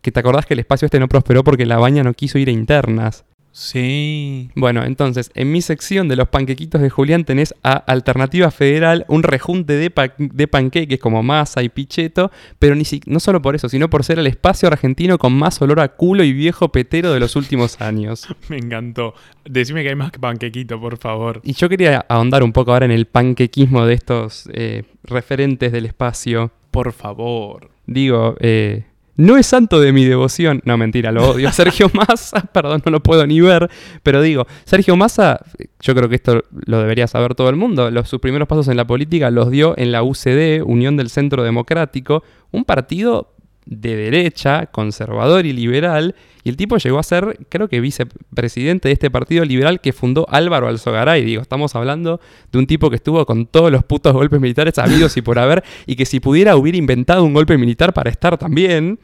que 0.00 0.12
te 0.12 0.20
acordás 0.20 0.46
que 0.46 0.54
el 0.54 0.60
espacio 0.60 0.86
este 0.86 1.00
no 1.00 1.08
prosperó 1.08 1.42
porque 1.42 1.66
La 1.66 1.78
Baña 1.78 2.04
no 2.04 2.14
quiso 2.14 2.38
ir 2.38 2.48
a 2.48 2.52
internas. 2.52 3.24
Sí. 3.52 4.50
Bueno, 4.54 4.84
entonces, 4.84 5.30
en 5.34 5.50
mi 5.50 5.60
sección 5.60 6.08
de 6.08 6.16
los 6.16 6.28
panquequitos 6.28 6.80
de 6.80 6.90
Julián 6.90 7.24
tenés 7.24 7.54
a 7.62 7.72
Alternativa 7.72 8.50
Federal, 8.50 9.04
un 9.08 9.22
rejunte 9.22 9.74
de, 9.74 9.92
de 10.18 10.48
panqueques 10.48 11.00
como 11.00 11.22
masa 11.22 11.62
y 11.62 11.68
picheto, 11.68 12.30
pero 12.58 12.74
ni 12.74 12.84
si 12.84 13.00
no 13.06 13.18
solo 13.18 13.42
por 13.42 13.54
eso, 13.54 13.68
sino 13.68 13.90
por 13.90 14.04
ser 14.04 14.18
el 14.18 14.26
espacio 14.26 14.68
argentino 14.68 15.18
con 15.18 15.32
más 15.32 15.60
olor 15.60 15.80
a 15.80 15.88
culo 15.88 16.22
y 16.22 16.32
viejo 16.32 16.70
petero 16.70 17.12
de 17.12 17.20
los 17.20 17.36
últimos 17.36 17.80
años. 17.80 18.28
Me 18.48 18.58
encantó. 18.58 19.14
Decime 19.44 19.82
que 19.82 19.90
hay 19.90 19.96
más 19.96 20.12
que 20.12 20.20
panquequito, 20.20 20.80
por 20.80 20.98
favor. 20.98 21.40
Y 21.44 21.54
yo 21.54 21.68
quería 21.68 22.04
ahondar 22.08 22.42
un 22.42 22.52
poco 22.52 22.72
ahora 22.72 22.86
en 22.86 22.92
el 22.92 23.06
panquequismo 23.06 23.84
de 23.84 23.94
estos 23.94 24.48
eh, 24.52 24.84
referentes 25.02 25.72
del 25.72 25.86
espacio. 25.86 26.52
Por 26.70 26.92
favor. 26.92 27.70
Digo, 27.86 28.36
eh, 28.38 28.84
no 29.20 29.36
es 29.36 29.46
santo 29.46 29.80
de 29.80 29.92
mi 29.92 30.06
devoción. 30.06 30.62
No, 30.64 30.78
mentira, 30.78 31.12
lo 31.12 31.30
odio 31.32 31.48
a 31.48 31.52
Sergio 31.52 31.90
Massa. 31.94 32.40
Perdón, 32.40 32.82
no 32.86 32.90
lo 32.90 33.02
puedo 33.02 33.26
ni 33.26 33.40
ver. 33.40 33.70
Pero 34.02 34.22
digo, 34.22 34.46
Sergio 34.64 34.96
Massa, 34.96 35.40
yo 35.80 35.94
creo 35.94 36.08
que 36.08 36.14
esto 36.14 36.42
lo 36.50 36.78
debería 36.78 37.06
saber 37.06 37.34
todo 37.34 37.50
el 37.50 37.56
mundo. 37.56 37.90
Los, 37.90 38.08
sus 38.08 38.18
primeros 38.20 38.48
pasos 38.48 38.68
en 38.68 38.78
la 38.78 38.86
política 38.86 39.30
los 39.30 39.50
dio 39.50 39.74
en 39.76 39.92
la 39.92 40.02
UCD, 40.02 40.62
Unión 40.64 40.96
del 40.96 41.10
Centro 41.10 41.44
Democrático, 41.44 42.24
un 42.50 42.64
partido 42.64 43.34
de 43.70 43.96
derecha, 43.96 44.66
conservador 44.66 45.46
y 45.46 45.52
liberal, 45.52 46.16
y 46.42 46.48
el 46.48 46.56
tipo 46.56 46.76
llegó 46.76 46.98
a 46.98 47.02
ser, 47.02 47.38
creo 47.48 47.68
que 47.68 47.80
vicepresidente 47.80 48.88
de 48.88 48.92
este 48.92 49.10
partido 49.10 49.44
liberal 49.44 49.80
que 49.80 49.92
fundó 49.92 50.26
Álvaro 50.28 50.66
Alzogaray. 50.68 51.24
Digo, 51.24 51.40
estamos 51.40 51.74
hablando 51.76 52.20
de 52.50 52.58
un 52.58 52.66
tipo 52.66 52.90
que 52.90 52.96
estuvo 52.96 53.24
con 53.26 53.46
todos 53.46 53.70
los 53.70 53.84
putos 53.84 54.12
golpes 54.12 54.40
militares 54.40 54.76
habidos 54.78 55.16
y 55.16 55.22
por 55.22 55.38
haber, 55.38 55.62
y 55.86 55.96
que 55.96 56.04
si 56.04 56.18
pudiera 56.18 56.56
hubiera 56.56 56.78
inventado 56.78 57.24
un 57.24 57.32
golpe 57.32 57.56
militar 57.56 57.92
para 57.92 58.10
estar 58.10 58.36
también. 58.36 58.98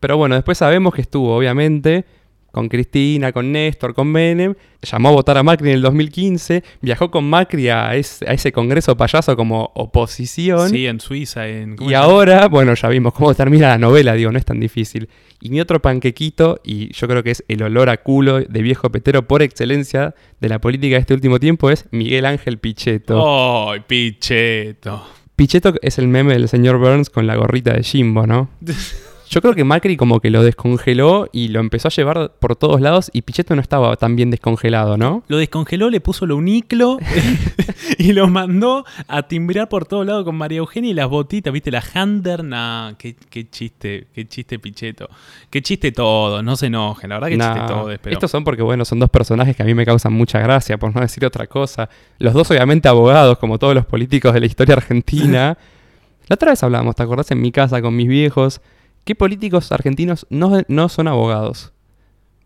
Pero 0.00 0.16
bueno, 0.16 0.34
después 0.34 0.58
sabemos 0.58 0.94
que 0.94 1.02
estuvo, 1.02 1.36
obviamente, 1.36 2.06
con 2.52 2.68
Cristina, 2.68 3.32
con 3.32 3.52
Néstor, 3.52 3.94
con 3.94 4.08
Menem, 4.08 4.54
llamó 4.82 5.10
a 5.10 5.12
votar 5.12 5.36
a 5.36 5.42
Macri 5.42 5.68
en 5.68 5.74
el 5.74 5.82
2015, 5.82 6.64
viajó 6.80 7.10
con 7.10 7.28
Macri 7.28 7.68
a, 7.68 7.94
ese 7.94 8.52
congreso 8.52 8.96
payaso 8.96 9.36
como 9.36 9.72
oposición. 9.74 10.70
Sí, 10.70 10.86
en 10.86 11.00
Suiza. 11.00 11.46
En, 11.48 11.76
y 11.80 11.94
ahora, 11.94 12.48
bueno, 12.48 12.74
ya 12.74 12.88
vimos 12.88 13.12
cómo 13.12 13.34
termina 13.34 13.68
la 13.68 13.78
novela, 13.78 14.14
digo, 14.14 14.32
no 14.32 14.38
es 14.38 14.44
tan 14.44 14.58
difícil. 14.58 15.08
Y 15.40 15.50
mi 15.50 15.60
otro 15.60 15.82
panquequito, 15.82 16.60
y 16.64 16.92
yo 16.94 17.06
creo 17.08 17.22
que 17.22 17.32
es 17.32 17.44
el 17.48 17.62
olor 17.62 17.90
a 17.90 17.98
culo 17.98 18.40
de 18.40 18.62
viejo 18.62 18.90
petero 18.90 19.26
por 19.28 19.42
excelencia 19.42 20.14
de 20.40 20.48
la 20.48 20.58
política 20.58 20.96
de 20.96 21.00
este 21.00 21.14
último 21.14 21.38
tiempo, 21.38 21.70
es 21.70 21.86
Miguel 21.90 22.24
Ángel 22.24 22.58
Pichetto. 22.58 23.70
¡Ay, 23.70 23.80
Pichetto! 23.86 25.06
Pichetto 25.36 25.74
es 25.82 25.98
el 25.98 26.08
meme 26.08 26.32
del 26.32 26.48
señor 26.48 26.78
Burns 26.78 27.10
con 27.10 27.26
la 27.26 27.36
gorrita 27.36 27.74
de 27.74 27.82
Jimbo, 27.82 28.26
¿no? 28.26 28.48
Yo 29.28 29.40
creo 29.40 29.54
que 29.54 29.64
Macri 29.64 29.96
como 29.96 30.20
que 30.20 30.30
lo 30.30 30.42
descongeló 30.42 31.28
y 31.32 31.48
lo 31.48 31.60
empezó 31.60 31.88
a 31.88 31.90
llevar 31.90 32.32
por 32.38 32.56
todos 32.56 32.80
lados 32.80 33.10
y 33.12 33.22
Pichetto 33.22 33.54
no 33.54 33.60
estaba 33.60 33.96
tan 33.96 34.14
bien 34.14 34.30
descongelado, 34.30 34.96
¿no? 34.96 35.24
Lo 35.28 35.38
descongeló, 35.38 35.90
le 35.90 36.00
puso 36.00 36.26
lo 36.26 36.36
uniclo 36.36 36.98
y 37.98 38.12
lo 38.12 38.28
mandó 38.28 38.84
a 39.08 39.24
timbrar 39.24 39.68
por 39.68 39.86
todos 39.86 40.06
lados 40.06 40.24
con 40.24 40.36
María 40.36 40.58
Eugenia 40.58 40.90
y 40.90 40.94
las 40.94 41.08
botitas, 41.08 41.52
¿viste? 41.52 41.70
La 41.70 41.82
Hander, 41.94 42.44
nah, 42.44 42.92
qué, 42.94 43.16
qué 43.28 43.50
chiste, 43.50 44.06
qué 44.14 44.28
chiste 44.28 44.58
Pichetto. 44.58 45.08
Qué 45.50 45.60
chiste 45.60 45.92
todo, 45.92 46.42
no 46.42 46.56
se 46.56 46.66
enojen, 46.66 47.10
la 47.10 47.16
verdad 47.16 47.28
que 47.28 47.36
Nah, 47.36 47.54
chiste 47.54 47.68
todo. 47.68 47.84
Pero... 48.00 48.12
Estos 48.12 48.30
son 48.30 48.44
porque, 48.44 48.62
bueno, 48.62 48.84
son 48.84 48.98
dos 48.98 49.10
personajes 49.10 49.56
que 49.56 49.62
a 49.62 49.66
mí 49.66 49.74
me 49.74 49.84
causan 49.84 50.12
mucha 50.12 50.38
gracia, 50.38 50.78
por 50.78 50.94
no 50.94 51.00
decir 51.00 51.24
otra 51.24 51.46
cosa. 51.46 51.88
Los 52.18 52.32
dos, 52.32 52.50
obviamente, 52.50 52.88
abogados, 52.88 53.38
como 53.38 53.58
todos 53.58 53.74
los 53.74 53.86
políticos 53.86 54.32
de 54.34 54.40
la 54.40 54.46
historia 54.46 54.74
argentina. 54.74 55.58
la 56.28 56.34
otra 56.34 56.50
vez 56.50 56.62
hablábamos, 56.62 56.94
¿te 56.94 57.02
acordás? 57.02 57.30
En 57.30 57.40
mi 57.40 57.50
casa 57.50 57.82
con 57.82 57.94
mis 57.96 58.08
viejos. 58.08 58.60
¿Qué 59.06 59.14
políticos 59.14 59.70
argentinos 59.70 60.26
no, 60.30 60.60
no 60.66 60.88
son 60.88 61.06
abogados? 61.06 61.72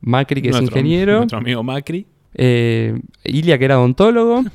Macri, 0.03 0.43
que 0.43 0.51
es 0.51 0.61
ingeniero. 0.61 1.17
Nuestro 1.17 1.39
amigo 1.39 1.63
Macri. 1.63 2.07
eh, 2.35 3.01
Ilia, 3.25 3.59
que 3.59 3.65
era 3.65 3.79
odontólogo. 3.79 4.45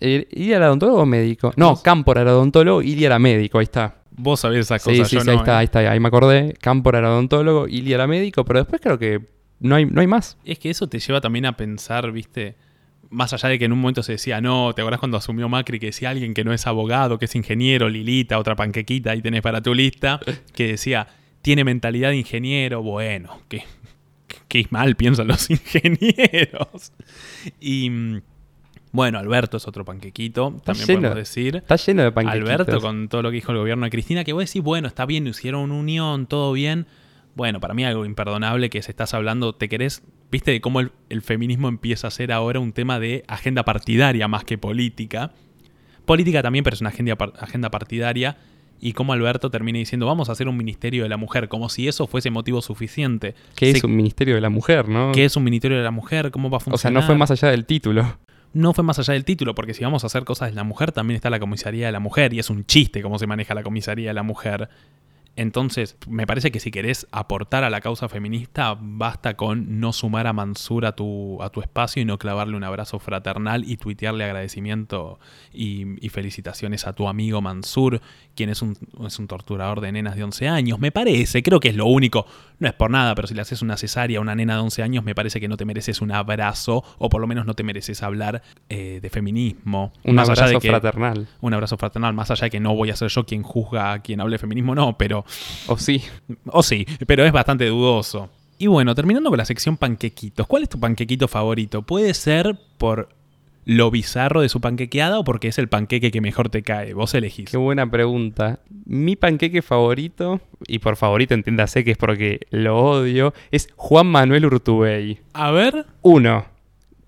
Eh, 0.00 0.26
¿Ilia 0.32 0.56
era 0.56 0.66
odontólogo 0.66 1.02
o 1.02 1.06
médico? 1.06 1.52
No, 1.56 1.80
Cámpora 1.80 2.20
era 2.22 2.34
odontólogo, 2.34 2.82
Ilia 2.82 3.06
era 3.06 3.18
médico, 3.20 3.58
ahí 3.58 3.62
está. 3.62 4.02
Vos 4.10 4.40
sabés 4.40 4.58
esas 4.60 4.82
Sí, 4.82 4.90
cosas, 4.90 5.08
sí, 5.08 5.14
yo 5.14 5.20
sí, 5.22 5.26
no, 5.26 5.32
ahí 5.32 5.38
está, 5.38 5.52
¿eh? 5.52 5.56
ahí 5.58 5.64
está, 5.66 5.78
ahí 5.92 6.00
me 6.00 6.08
acordé. 6.08 6.54
Cámpora 6.60 6.98
era 6.98 7.10
odontólogo, 7.12 7.68
Ilia 7.68 7.94
era 7.94 8.06
médico, 8.08 8.44
pero 8.44 8.58
después 8.58 8.80
creo 8.82 8.98
que 8.98 9.20
no 9.60 9.76
hay, 9.76 9.86
no 9.86 10.00
hay 10.00 10.08
más. 10.08 10.38
Es 10.44 10.58
que 10.58 10.70
eso 10.70 10.88
te 10.88 10.98
lleva 10.98 11.20
también 11.20 11.46
a 11.46 11.56
pensar, 11.56 12.10
¿viste? 12.10 12.56
Más 13.10 13.32
allá 13.32 13.48
de 13.48 13.60
que 13.60 13.64
en 13.66 13.72
un 13.72 13.78
momento 13.80 14.02
se 14.02 14.12
decía, 14.12 14.40
no, 14.40 14.74
¿te 14.74 14.82
acordás 14.82 14.98
cuando 14.98 15.18
asumió 15.18 15.48
Macri 15.48 15.78
que 15.78 15.86
decía 15.86 16.10
alguien 16.10 16.34
que 16.34 16.42
no 16.42 16.52
es 16.52 16.66
abogado, 16.66 17.18
que 17.18 17.26
es 17.26 17.34
ingeniero, 17.36 17.88
Lilita, 17.88 18.40
otra 18.40 18.56
panquequita, 18.56 19.12
ahí 19.12 19.22
tenés 19.22 19.40
para 19.40 19.62
tu 19.62 19.72
lista, 19.72 20.18
que 20.52 20.66
decía, 20.66 21.06
tiene 21.46 21.62
mentalidad 21.62 22.08
de 22.08 22.16
ingeniero, 22.16 22.82
bueno, 22.82 23.40
qué, 23.46 23.62
qué 24.48 24.66
mal 24.70 24.96
piensan 24.96 25.28
los 25.28 25.48
ingenieros. 25.50 26.92
Y 27.60 27.88
mm, 27.88 28.22
bueno, 28.90 29.20
Alberto 29.20 29.58
es 29.58 29.68
otro 29.68 29.84
panquequito, 29.84 30.60
también 30.64 30.88
lleno. 30.88 31.00
podemos 31.02 31.18
decir. 31.18 31.54
Está 31.54 31.76
lleno 31.76 32.02
de 32.02 32.10
panquequitos. 32.10 32.50
Alberto 32.50 32.80
con 32.80 33.08
todo 33.08 33.22
lo 33.22 33.30
que 33.30 33.36
dijo 33.36 33.52
el 33.52 33.58
gobierno 33.58 33.84
de 33.84 33.90
Cristina, 33.90 34.24
que 34.24 34.32
vos 34.32 34.44
decís, 34.44 34.60
bueno, 34.60 34.88
está 34.88 35.06
bien, 35.06 35.24
hicieron 35.28 35.70
una 35.70 35.74
unión, 35.74 36.26
todo 36.26 36.50
bien. 36.52 36.88
Bueno, 37.36 37.60
para 37.60 37.74
mí 37.74 37.84
algo 37.84 38.04
imperdonable 38.04 38.68
que 38.68 38.82
se 38.82 38.90
estás 38.90 39.14
hablando, 39.14 39.54
te 39.54 39.68
querés, 39.68 40.02
viste 40.32 40.50
de 40.50 40.60
cómo 40.60 40.80
el, 40.80 40.90
el 41.10 41.22
feminismo 41.22 41.68
empieza 41.68 42.08
a 42.08 42.10
ser 42.10 42.32
ahora 42.32 42.58
un 42.58 42.72
tema 42.72 42.98
de 42.98 43.22
agenda 43.28 43.64
partidaria 43.64 44.26
más 44.26 44.42
que 44.42 44.58
política. 44.58 45.30
Política 46.06 46.42
también, 46.42 46.64
pero 46.64 46.74
es 46.74 46.80
una 46.80 46.90
agenda, 46.90 47.16
agenda 47.38 47.70
partidaria. 47.70 48.36
Y 48.80 48.92
cómo 48.92 49.12
Alberto 49.12 49.50
termina 49.50 49.78
diciendo, 49.78 50.06
vamos 50.06 50.28
a 50.28 50.32
hacer 50.32 50.48
un 50.48 50.56
ministerio 50.56 51.02
de 51.02 51.08
la 51.08 51.16
mujer, 51.16 51.48
como 51.48 51.68
si 51.68 51.88
eso 51.88 52.06
fuese 52.06 52.30
motivo 52.30 52.60
suficiente. 52.62 53.34
Se- 53.56 53.70
es 53.70 53.84
un 53.84 53.96
ministerio 53.96 54.34
de 54.34 54.40
la 54.40 54.50
mujer, 54.50 54.88
¿no? 54.88 55.12
¿Qué 55.12 55.24
es 55.24 55.36
un 55.36 55.44
ministerio 55.44 55.78
de 55.78 55.84
la 55.84 55.90
mujer? 55.90 56.30
¿Cómo 56.30 56.50
va 56.50 56.56
a 56.56 56.58
o 56.58 56.60
sea, 56.60 56.64
funcionar? 56.72 57.02
no 57.02 57.06
fue 57.06 57.16
más 57.16 57.30
allá 57.30 57.48
del 57.50 57.64
título. 57.64 58.18
no 58.52 58.72
fue 58.72 58.84
más 58.84 58.98
allá 58.98 59.12
del 59.14 59.24
título, 59.24 59.54
porque 59.54 59.74
si 59.74 59.84
vamos 59.84 60.04
a 60.04 60.06
hacer 60.06 60.24
cosas 60.24 60.50
de 60.50 60.54
la 60.56 60.64
mujer, 60.64 60.92
también 60.92 61.16
está 61.16 61.28
la 61.30 61.38
comisaría 61.40 61.86
de 61.86 61.92
la 61.92 62.00
mujer, 62.00 62.32
y 62.32 62.38
es 62.38 62.48
un 62.50 62.64
chiste 62.64 63.02
cómo 63.02 63.18
se 63.18 63.26
maneja 63.26 63.54
la 63.54 63.62
comisaría 63.62 64.08
de 64.08 64.14
la 64.14 64.22
mujer. 64.22 64.68
Entonces, 65.36 65.96
me 66.08 66.26
parece 66.26 66.50
que 66.50 66.60
si 66.60 66.70
querés 66.70 67.06
aportar 67.12 67.62
a 67.62 67.70
la 67.70 67.82
causa 67.82 68.08
feminista, 68.08 68.76
basta 68.80 69.36
con 69.36 69.80
no 69.80 69.92
sumar 69.92 70.26
a 70.26 70.32
Mansur 70.32 70.86
a 70.86 70.96
tu, 70.96 71.42
a 71.42 71.50
tu 71.50 71.60
espacio 71.60 72.00
y 72.00 72.06
no 72.06 72.18
clavarle 72.18 72.56
un 72.56 72.64
abrazo 72.64 72.98
fraternal 72.98 73.62
y 73.68 73.76
tuitearle 73.76 74.24
agradecimiento 74.24 75.20
y, 75.52 76.04
y 76.04 76.08
felicitaciones 76.08 76.86
a 76.86 76.94
tu 76.94 77.06
amigo 77.06 77.42
Mansur, 77.42 78.00
quien 78.34 78.48
es 78.48 78.62
un, 78.62 78.78
es 79.06 79.18
un 79.18 79.26
torturador 79.26 79.82
de 79.82 79.92
nenas 79.92 80.16
de 80.16 80.24
11 80.24 80.48
años. 80.48 80.78
Me 80.78 80.90
parece, 80.90 81.42
creo 81.42 81.60
que 81.60 81.68
es 81.68 81.76
lo 81.76 81.84
único, 81.84 82.26
no 82.58 82.68
es 82.68 82.74
por 82.74 82.90
nada, 82.90 83.14
pero 83.14 83.28
si 83.28 83.34
le 83.34 83.42
haces 83.42 83.62
una 83.62 83.76
cesárea 83.76 84.18
a 84.18 84.20
una 84.22 84.34
nena 84.34 84.54
de 84.54 84.60
11 84.60 84.82
años, 84.82 85.04
me 85.04 85.14
parece 85.14 85.40
que 85.40 85.48
no 85.48 85.56
te 85.56 85.64
mereces 85.64 86.00
un 86.00 86.10
abrazo, 86.12 86.82
o 86.98 87.08
por 87.08 87.20
lo 87.20 87.26
menos 87.26 87.44
no 87.46 87.54
te 87.54 87.62
mereces 87.62 88.02
hablar 88.02 88.42
eh, 88.68 88.98
de 89.02 89.10
feminismo. 89.10 89.92
Un 90.04 90.14
Más 90.14 90.28
allá 90.28 90.44
abrazo 90.44 90.54
de 90.54 90.60
que- 90.60 90.68
fraternal. 90.70 91.28
un 91.40 91.54
abrazo 91.54 91.76
fraternal, 91.76 92.14
más 92.14 92.30
allá 92.30 92.44
de 92.46 92.50
que 92.50 92.60
no 92.60 92.74
voy 92.74 92.90
a 92.90 92.96
ser 92.96 93.08
yo 93.08 93.24
quien 93.26 93.42
juzga 93.42 93.92
a 93.92 93.98
quien 94.00 94.20
hable 94.20 94.34
de 94.34 94.38
feminismo, 94.38 94.74
no, 94.74 94.96
pero. 94.96 95.24
O 95.66 95.76
sí. 95.78 96.02
O 96.46 96.62
sí, 96.62 96.86
pero 97.06 97.24
es 97.24 97.32
bastante 97.32 97.66
dudoso. 97.66 98.30
Y 98.58 98.68
bueno, 98.68 98.94
terminando 98.94 99.28
con 99.28 99.36
la 99.38 99.44
sección 99.44 99.76
panquequitos. 99.76 100.46
¿Cuál 100.46 100.62
es 100.62 100.68
tu 100.70 100.80
panquequito 100.80 101.28
favorito? 101.28 101.82
Puede 101.82 102.14
ser 102.14 102.56
por 102.78 103.10
lo 103.66 103.90
bizarro 103.90 104.40
de 104.40 104.48
su 104.48 104.60
panquequeada 104.60 105.18
o 105.18 105.24
porque 105.24 105.48
es 105.48 105.58
el 105.58 105.68
panqueque 105.68 106.12
que 106.12 106.20
mejor 106.20 106.48
te 106.48 106.62
cae. 106.62 106.94
Vos 106.94 107.12
elegís. 107.14 107.50
Qué 107.50 107.56
buena 107.56 107.90
pregunta. 107.90 108.60
Mi 108.86 109.16
panqueque 109.16 109.60
favorito, 109.60 110.40
y 110.68 110.78
por 110.78 110.96
favorito 110.96 111.34
entiéndase 111.34 111.84
que 111.84 111.90
es 111.90 111.98
porque 111.98 112.46
lo 112.50 112.78
odio, 112.78 113.34
es 113.50 113.68
Juan 113.74 114.06
Manuel 114.06 114.46
Urtubey. 114.46 115.18
A 115.34 115.50
ver. 115.50 115.84
1. 116.02 116.46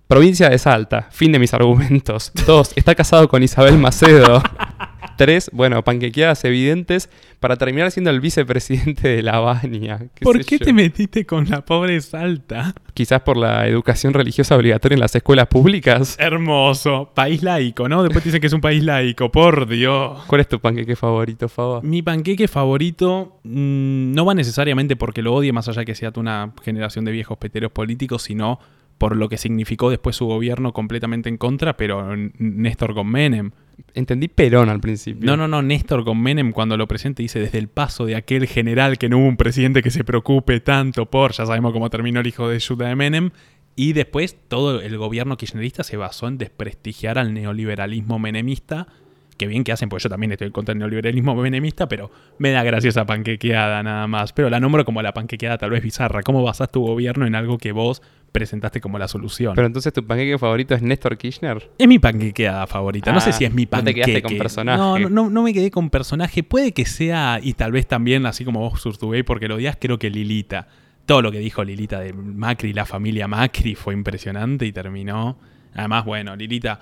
Provincia 0.09 0.51
de 0.51 0.59
Salta. 0.59 1.07
Fin 1.13 1.31
de 1.31 1.39
mis 1.39 1.55
argumentos. 1.55 2.33
2. 2.45 2.73
Está 2.75 2.97
casado 2.97 3.29
con 3.29 3.43
Isabel 3.45 3.79
Macedo. 3.79 4.43
3. 5.19 5.51
Bueno, 5.53 5.85
panquequeadas 5.85 6.45
evidentes 6.45 7.11
para 7.41 7.57
terminar 7.57 7.91
siendo 7.91 8.11
el 8.11 8.21
vicepresidente 8.21 9.09
de 9.09 9.23
la 9.23 9.41
Baña. 9.41 9.99
¿Por 10.23 10.45
qué 10.45 10.59
yo. 10.59 10.65
te 10.65 10.73
metiste 10.73 11.27
con 11.27 11.49
la 11.51 11.65
pobre 11.65 12.01
Salta? 12.01 12.75
Quizás 12.95 13.21
por 13.21 13.37
la 13.37 13.67
educación 13.67 14.15
religiosa 14.15 14.57
obligatoria 14.57 14.95
en 14.95 15.01
las 15.01 15.15
escuelas 15.15 15.49
públicas. 15.49 16.17
Hermoso. 16.19 17.11
País 17.15 17.43
laico, 17.43 17.89
¿no? 17.89 18.03
Después 18.03 18.23
te 18.23 18.31
dicen 18.31 18.41
que 18.41 18.47
es 18.47 18.53
un 18.53 18.61
país 18.61 18.83
laico. 18.83 19.31
Por 19.31 19.69
Dios. 19.69 20.25
¿Cuál 20.27 20.41
es 20.41 20.49
tu 20.49 20.61
panqueque 20.61 20.97
favorito, 20.97 21.49
Faba? 21.49 21.81
Mi 21.83 22.01
panqueque 22.03 22.49
favorito 22.49 23.41
mm, 23.43 24.13
no 24.13 24.25
va 24.25 24.35
necesariamente 24.35 24.97
porque 24.97 25.21
lo 25.21 25.35
odie, 25.35 25.53
más 25.53 25.69
allá 25.69 25.85
que 25.85 25.95
sea 25.95 26.13
una 26.17 26.53
generación 26.63 27.05
de 27.05 27.13
viejos 27.13 27.39
peteros 27.39 27.73
políticos, 27.73 28.23
sino 28.23 28.59
por 28.99 29.17
lo 29.17 29.29
que 29.29 29.37
significó 29.37 29.91
después 29.91 30.17
su 30.17 30.27
gobierno 30.27 30.73
completamente 30.73 31.29
en 31.29 31.37
contra, 31.37 31.77
pero 31.77 32.15
Néstor 32.39 32.95
con 32.95 33.09
Menem. 33.09 33.53
Entendí 33.95 34.29
Perón 34.29 34.69
al 34.69 34.81
principio. 34.81 35.27
No, 35.27 35.37
no, 35.37 35.49
no, 35.49 35.63
Néstor 35.63 36.05
con 36.05 36.21
Menem 36.21 36.53
cuando 36.53 36.77
lo 36.77 36.87
presenta 36.87 37.23
dice 37.23 37.41
desde 37.41 37.59
el 37.59 37.69
paso 37.69 38.07
de 38.07 38.17
aquel 38.17 38.47
general 38.47 38.99
que 38.99 39.09
no 39.09 39.19
hubo 39.19 39.27
un 39.27 39.37
presidente 39.37 39.83
que 39.83 39.91
se 39.91 40.05
preocupe 40.05 40.61
tanto 40.61 41.07
por, 41.07 41.33
ya 41.33 41.47
sabemos 41.47 41.73
cómo 41.73 41.91
terminó 41.91 42.21
el 42.21 42.27
hijo 42.27 42.49
de 42.49 42.59
Yuta 42.59 42.87
de 42.87 42.97
Menem, 42.97 43.31
y 43.77 43.93
después 43.93 44.37
todo 44.49 44.81
el 44.81 44.99
gobierno 44.99 45.37
kirchnerista 45.37 45.85
se 45.85 45.97
basó 45.97 46.27
en 46.27 46.37
desprestigiar 46.37 47.17
al 47.17 47.33
neoliberalismo 47.33 48.19
menemista, 48.19 48.89
que 49.37 49.47
bien 49.47 49.63
que 49.63 49.71
hacen, 49.71 49.89
porque 49.89 50.03
yo 50.03 50.09
también 50.11 50.33
estoy 50.33 50.51
contra 50.51 50.73
del 50.73 50.81
neoliberalismo 50.81 51.35
menemista, 51.37 51.89
pero 51.89 52.11
me 52.39 52.51
da 52.51 52.65
gracia 52.65 52.89
esa 52.89 53.07
panquequeada 53.07 53.83
nada 53.85 54.09
más, 54.09 54.33
pero 54.33 54.51
la 54.51 54.59
nombro 54.59 54.85
como 54.85 55.01
la 55.01 55.15
panquequeada 55.15 55.59
tal 55.59 55.71
vez 55.71 55.83
bizarra, 55.83 56.23
¿cómo 56.23 56.43
basás 56.43 56.73
tu 56.73 56.81
gobierno 56.85 57.25
en 57.25 57.37
algo 57.37 57.57
que 57.59 57.71
vos 57.71 58.03
presentaste 58.39 58.81
como 58.81 58.99
la 58.99 59.09
solución? 59.09 59.53
Pero 59.55 59.67
entonces 59.67 59.93
tu 59.93 60.07
panqueque 60.07 60.39
favorito 60.39 60.75
es 60.75 60.83
Néstor 60.83 61.17
Kirchner. 61.19 61.71
Es 61.77 61.89
mi 61.89 61.99
panquequeada 61.99 62.67
favorita. 62.67 63.11
no 63.13 63.19
Ah, 63.19 63.21
sé 63.21 63.33
si 63.33 63.45
es 63.45 63.53
mi 63.53 63.65
no 63.65 63.69
te 63.69 63.77
panqueque. 63.77 64.01
quedaste 64.03 64.23
con 64.23 64.39
personaje. 64.39 64.79
No, 64.79 64.99
no, 64.99 65.09
no, 65.11 65.31
no 65.31 65.43
me 65.43 65.53
quedé 65.53 65.71
con 65.71 65.91
personaje. 65.91 66.43
Puede 66.43 66.73
que 66.73 66.87
sea, 66.87 67.41
y 67.43 67.55
tal 67.55 67.73
vez 67.73 67.87
también, 67.87 68.27
así 68.27 68.45
como 68.45 68.61
vos, 68.61 68.81
Surtubey, 68.81 69.23
porque 69.23 69.49
lo 69.49 69.57
odias, 69.57 69.77
creo 69.81 69.99
que 69.99 70.11
Lilita. 70.11 70.69
Todo 71.07 71.23
lo 71.23 71.33
que 71.33 71.39
dijo 71.39 71.65
Lilita 71.65 72.01
de 72.01 72.13
Macri, 72.13 72.73
la 72.73 72.85
familia 72.87 73.27
Macri, 73.29 73.75
fue 73.75 73.95
impresionante 73.95 74.67
y 74.67 74.73
terminó. 74.73 75.39
Además, 75.75 76.05
bueno, 76.05 76.37
Lilita, 76.37 76.81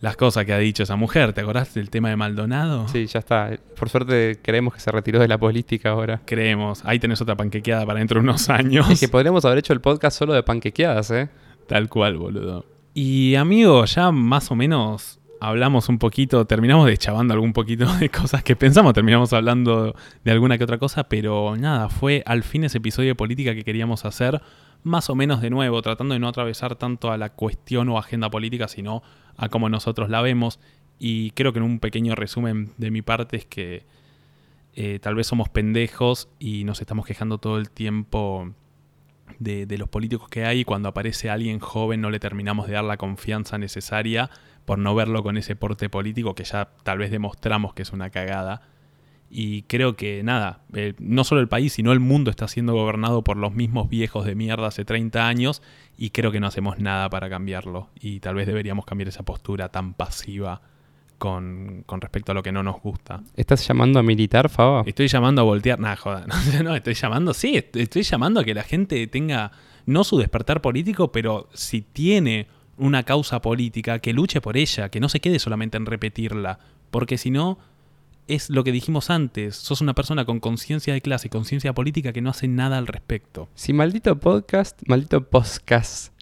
las 0.00 0.16
cosas 0.16 0.44
que 0.44 0.52
ha 0.52 0.58
dicho 0.58 0.82
esa 0.82 0.96
mujer. 0.96 1.32
¿Te 1.32 1.40
acordás 1.40 1.74
del 1.74 1.90
tema 1.90 2.08
de 2.08 2.16
Maldonado? 2.16 2.86
Sí, 2.88 3.06
ya 3.06 3.18
está. 3.18 3.50
Por 3.78 3.88
suerte 3.88 4.38
creemos 4.42 4.74
que 4.74 4.80
se 4.80 4.90
retiró 4.90 5.20
de 5.20 5.28
la 5.28 5.38
política 5.38 5.90
ahora. 5.90 6.20
Creemos. 6.24 6.82
Ahí 6.84 6.98
tenés 6.98 7.20
otra 7.20 7.36
panquequeada 7.36 7.86
para 7.86 7.98
dentro 7.98 8.20
de 8.20 8.24
unos 8.24 8.48
años. 8.50 8.88
Es 8.90 9.00
que 9.00 9.08
podríamos 9.08 9.44
haber 9.44 9.58
hecho 9.58 9.72
el 9.72 9.80
podcast 9.80 10.18
solo 10.18 10.34
de 10.34 10.42
panquequeadas, 10.42 11.10
¿eh? 11.10 11.28
Tal 11.66 11.88
cual, 11.88 12.16
boludo. 12.16 12.64
Y 12.94 13.34
amigo, 13.34 13.84
ya 13.84 14.10
más 14.10 14.50
o 14.50 14.54
menos 14.54 15.20
hablamos 15.40 15.88
un 15.88 15.98
poquito, 15.98 16.46
terminamos 16.46 16.86
deschavando 16.86 17.34
algún 17.34 17.52
poquito 17.52 17.86
de 17.98 18.08
cosas 18.08 18.42
que 18.42 18.56
pensamos, 18.56 18.94
terminamos 18.94 19.32
hablando 19.32 19.94
de 20.24 20.30
alguna 20.30 20.58
que 20.58 20.64
otra 20.64 20.78
cosa, 20.78 21.04
pero 21.04 21.56
nada, 21.56 21.88
fue 21.88 22.22
al 22.26 22.42
fin 22.42 22.64
ese 22.64 22.78
episodio 22.78 23.10
de 23.10 23.14
política 23.14 23.54
que 23.54 23.64
queríamos 23.64 24.04
hacer, 24.04 24.40
más 24.82 25.10
o 25.10 25.14
menos 25.14 25.40
de 25.40 25.50
nuevo, 25.50 25.82
tratando 25.82 26.14
de 26.14 26.20
no 26.20 26.28
atravesar 26.28 26.76
tanto 26.76 27.10
a 27.10 27.18
la 27.18 27.30
cuestión 27.30 27.88
o 27.88 27.98
agenda 27.98 28.30
política, 28.30 28.68
sino 28.68 29.02
a 29.36 29.48
cómo 29.48 29.68
nosotros 29.68 30.10
la 30.10 30.22
vemos. 30.22 30.60
Y 30.98 31.30
creo 31.32 31.52
que 31.52 31.58
en 31.58 31.64
un 31.64 31.78
pequeño 31.78 32.14
resumen 32.14 32.72
de 32.78 32.90
mi 32.90 33.02
parte 33.02 33.36
es 33.36 33.46
que 33.46 33.84
eh, 34.74 34.98
tal 35.00 35.14
vez 35.14 35.26
somos 35.26 35.48
pendejos 35.48 36.28
y 36.38 36.64
nos 36.64 36.80
estamos 36.80 37.06
quejando 37.06 37.38
todo 37.38 37.58
el 37.58 37.70
tiempo 37.70 38.52
de, 39.38 39.66
de 39.66 39.78
los 39.78 39.88
políticos 39.88 40.28
que 40.28 40.44
hay 40.44 40.60
y 40.60 40.64
cuando 40.64 40.88
aparece 40.88 41.30
alguien 41.30 41.58
joven 41.58 42.00
no 42.00 42.10
le 42.10 42.20
terminamos 42.20 42.66
de 42.66 42.74
dar 42.74 42.84
la 42.84 42.96
confianza 42.96 43.58
necesaria 43.58 44.30
por 44.64 44.78
no 44.78 44.94
verlo 44.94 45.22
con 45.22 45.36
ese 45.36 45.56
porte 45.56 45.88
político 45.88 46.34
que 46.34 46.44
ya 46.44 46.70
tal 46.82 46.98
vez 46.98 47.10
demostramos 47.10 47.72
que 47.72 47.82
es 47.82 47.92
una 47.92 48.10
cagada. 48.10 48.62
Y 49.28 49.62
creo 49.62 49.96
que 49.96 50.22
nada, 50.22 50.60
eh, 50.74 50.94
no 50.98 51.24
solo 51.24 51.40
el 51.40 51.48
país, 51.48 51.72
sino 51.72 51.92
el 51.92 52.00
mundo 52.00 52.30
está 52.30 52.46
siendo 52.48 52.74
gobernado 52.74 53.22
por 53.24 53.36
los 53.36 53.52
mismos 53.54 53.88
viejos 53.88 54.24
de 54.24 54.34
mierda 54.34 54.68
hace 54.68 54.84
30 54.84 55.26
años 55.26 55.62
y 55.98 56.10
creo 56.10 56.30
que 56.30 56.38
no 56.40 56.46
hacemos 56.46 56.78
nada 56.78 57.10
para 57.10 57.28
cambiarlo. 57.28 57.90
Y 58.00 58.20
tal 58.20 58.36
vez 58.36 58.46
deberíamos 58.46 58.84
cambiar 58.86 59.08
esa 59.08 59.24
postura 59.24 59.68
tan 59.68 59.94
pasiva 59.94 60.60
con, 61.18 61.82
con 61.86 62.00
respecto 62.00 62.32
a 62.32 62.34
lo 62.34 62.42
que 62.42 62.52
no 62.52 62.62
nos 62.62 62.80
gusta. 62.80 63.22
¿Estás 63.36 63.66
llamando 63.66 63.98
a 63.98 64.02
militar, 64.02 64.48
Faba? 64.48 64.82
Estoy 64.86 65.08
llamando 65.08 65.40
a 65.40 65.44
voltear. 65.44 65.80
Nah, 65.80 65.96
joda. 65.96 66.26
No, 66.54 66.62
no, 66.62 66.76
estoy 66.76 66.94
llamando. 66.94 67.34
Sí, 67.34 67.56
est- 67.56 67.74
estoy 67.76 68.02
llamando 68.02 68.40
a 68.40 68.44
que 68.44 68.54
la 68.54 68.62
gente 68.62 69.06
tenga 69.06 69.50
no 69.86 70.04
su 70.04 70.18
despertar 70.18 70.60
político, 70.60 71.10
pero 71.12 71.48
si 71.54 71.80
tiene 71.80 72.48
una 72.76 73.02
causa 73.04 73.40
política, 73.40 73.98
que 74.00 74.12
luche 74.12 74.40
por 74.40 74.56
ella, 74.56 74.90
que 74.90 75.00
no 75.00 75.08
se 75.08 75.20
quede 75.20 75.38
solamente 75.38 75.76
en 75.78 75.86
repetirla. 75.86 76.58
Porque 76.90 77.16
si 77.18 77.30
no, 77.30 77.58
es 78.28 78.50
lo 78.50 78.64
que 78.64 78.72
dijimos 78.72 79.10
antes. 79.10 79.56
Sos 79.56 79.80
una 79.80 79.94
persona 79.94 80.24
con 80.24 80.40
conciencia 80.40 80.92
de 80.94 81.00
clase, 81.00 81.28
conciencia 81.30 81.72
política 81.74 82.12
que 82.12 82.20
no 82.22 82.30
hace 82.30 82.48
nada 82.48 82.78
al 82.78 82.86
respecto. 82.86 83.48
Si 83.54 83.72
maldito 83.72 84.18
podcast, 84.18 84.80
maldito 84.86 85.22
podcast, 85.28 86.12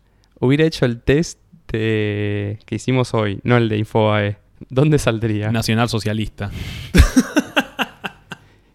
hubiera 0.40 0.64
hecho 0.64 0.84
el 0.84 1.00
test 1.00 1.38
de- 1.72 2.58
que 2.66 2.74
hicimos 2.76 3.14
hoy, 3.14 3.40
no 3.42 3.56
el 3.56 3.68
de 3.68 3.78
Infobae, 3.78 4.38
¿dónde 4.68 4.98
saldría? 4.98 5.50
Nacional 5.50 5.88
socialista. 5.88 6.50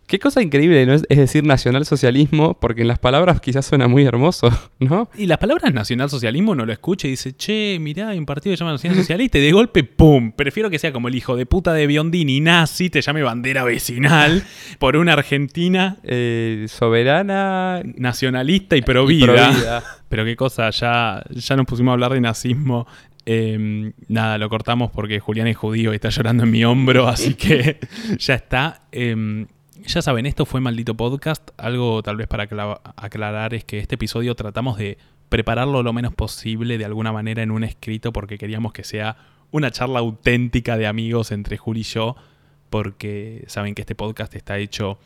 Qué 0.10 0.18
cosa 0.18 0.41
increíble, 0.41 0.88
¿no? 0.88 0.93
Es, 0.95 1.03
decir, 1.07 1.43
nacionalsocialismo, 1.43 2.55
porque 2.60 2.82
en 2.82 2.88
las 2.88 2.97
palabras 2.97 3.39
quizás 3.41 3.64
suena 3.68 3.88
muy 3.88 4.05
hermoso, 4.05 4.49
¿no? 4.80 5.07
Y 5.16 5.28
las 5.28 5.38
palabras 5.38 5.72
nacionalsocialismo 5.72 6.55
no 6.55 6.66
lo 6.66 6.74
escucha 6.74 7.07
y 7.07 7.12
dice, 7.12 7.34
che, 7.36 7.78
mirá, 7.80 8.10
hay 8.10 8.18
un 8.18 8.26
partido 8.26 8.53
que 8.53 8.57
se 8.57 8.62
llama 8.62 8.72
Nacional 8.72 8.97
Socialista 8.97 9.38
y 9.38 9.41
de 9.41 9.51
golpe, 9.51 9.84
¡pum! 9.84 10.32
Prefiero 10.32 10.72
que 10.72 10.80
sea 10.80 10.91
como 10.91 11.10
el 11.10 11.16
hijo 11.16 11.36
de 11.36 11.45
puta 11.45 11.74
de 11.74 11.86
Biondini, 11.86 12.39
nazi, 12.41 12.89
te 12.89 13.01
llame 13.01 13.22
bandera 13.22 13.64
vecinal 13.64 14.43
por 14.80 14.97
una 14.97 15.14
Argentina 15.14 15.97
Eh, 16.03 16.66
soberana 16.70 17.84
nacionalista 17.95 18.76
y 18.76 18.82
pro 18.82 19.03
y 19.12 19.18
vida. 19.18 19.34
provida. 19.34 19.84
Pero 20.10 20.26
qué 20.26 20.36
cosa, 20.36 20.72
ya, 20.72 21.24
ya 21.30 21.55
nos 21.55 21.68
pusimos 21.68 21.91
a 21.91 21.93
hablar 21.93 22.14
de 22.14 22.22
nazismo. 22.22 22.88
Eh, 23.28 23.91
nada, 24.07 24.39
lo 24.39 24.49
cortamos 24.49 24.89
porque 24.89 25.20
Julián 25.20 25.45
es 25.45 25.55
judío 25.55 25.91
y 25.91 25.95
está 25.97 26.10
llorando 26.10 26.45
en 26.45 26.51
mi 26.51 26.66
hombro, 26.66 27.07
así 27.07 27.36
que 27.36 27.78
ya 28.18 28.34
está. 28.34 28.82
Eh, 28.91 29.45
ya 29.86 30.01
saben, 30.01 30.25
esto 30.25 30.45
fue 30.45 30.61
Maldito 30.61 30.95
Podcast. 30.95 31.49
Algo 31.57 32.03
tal 32.03 32.17
vez 32.17 32.27
para 32.27 32.43
acla- 32.43 32.82
aclarar 32.95 33.53
es 33.53 33.63
que 33.63 33.80
este 33.80 33.95
episodio 33.95 34.36
tratamos 34.36 34.77
de 34.77 34.97
prepararlo 35.30 35.84
lo 35.84 35.93
menos 35.93 36.13
posible 36.13 36.77
de 36.77 36.86
alguna 36.86 37.11
manera 37.11 37.43
en 37.43 37.51
un 37.51 37.63
escrito 37.63 38.11
porque 38.11 38.38
queríamos 38.38 38.73
que 38.73 38.84
sea 38.84 39.17
una 39.51 39.71
charla 39.71 39.99
auténtica 39.99 40.77
de 40.77 40.88
amigos 40.88 41.32
entre 41.32 41.57
Juli 41.57 41.82
y 41.82 41.84
yo, 41.84 42.15
porque 42.69 43.43
saben 43.47 43.73
que 43.75 43.82
este 43.82 43.95
podcast 43.95 44.36
está 44.36 44.57
hecho 44.57 44.99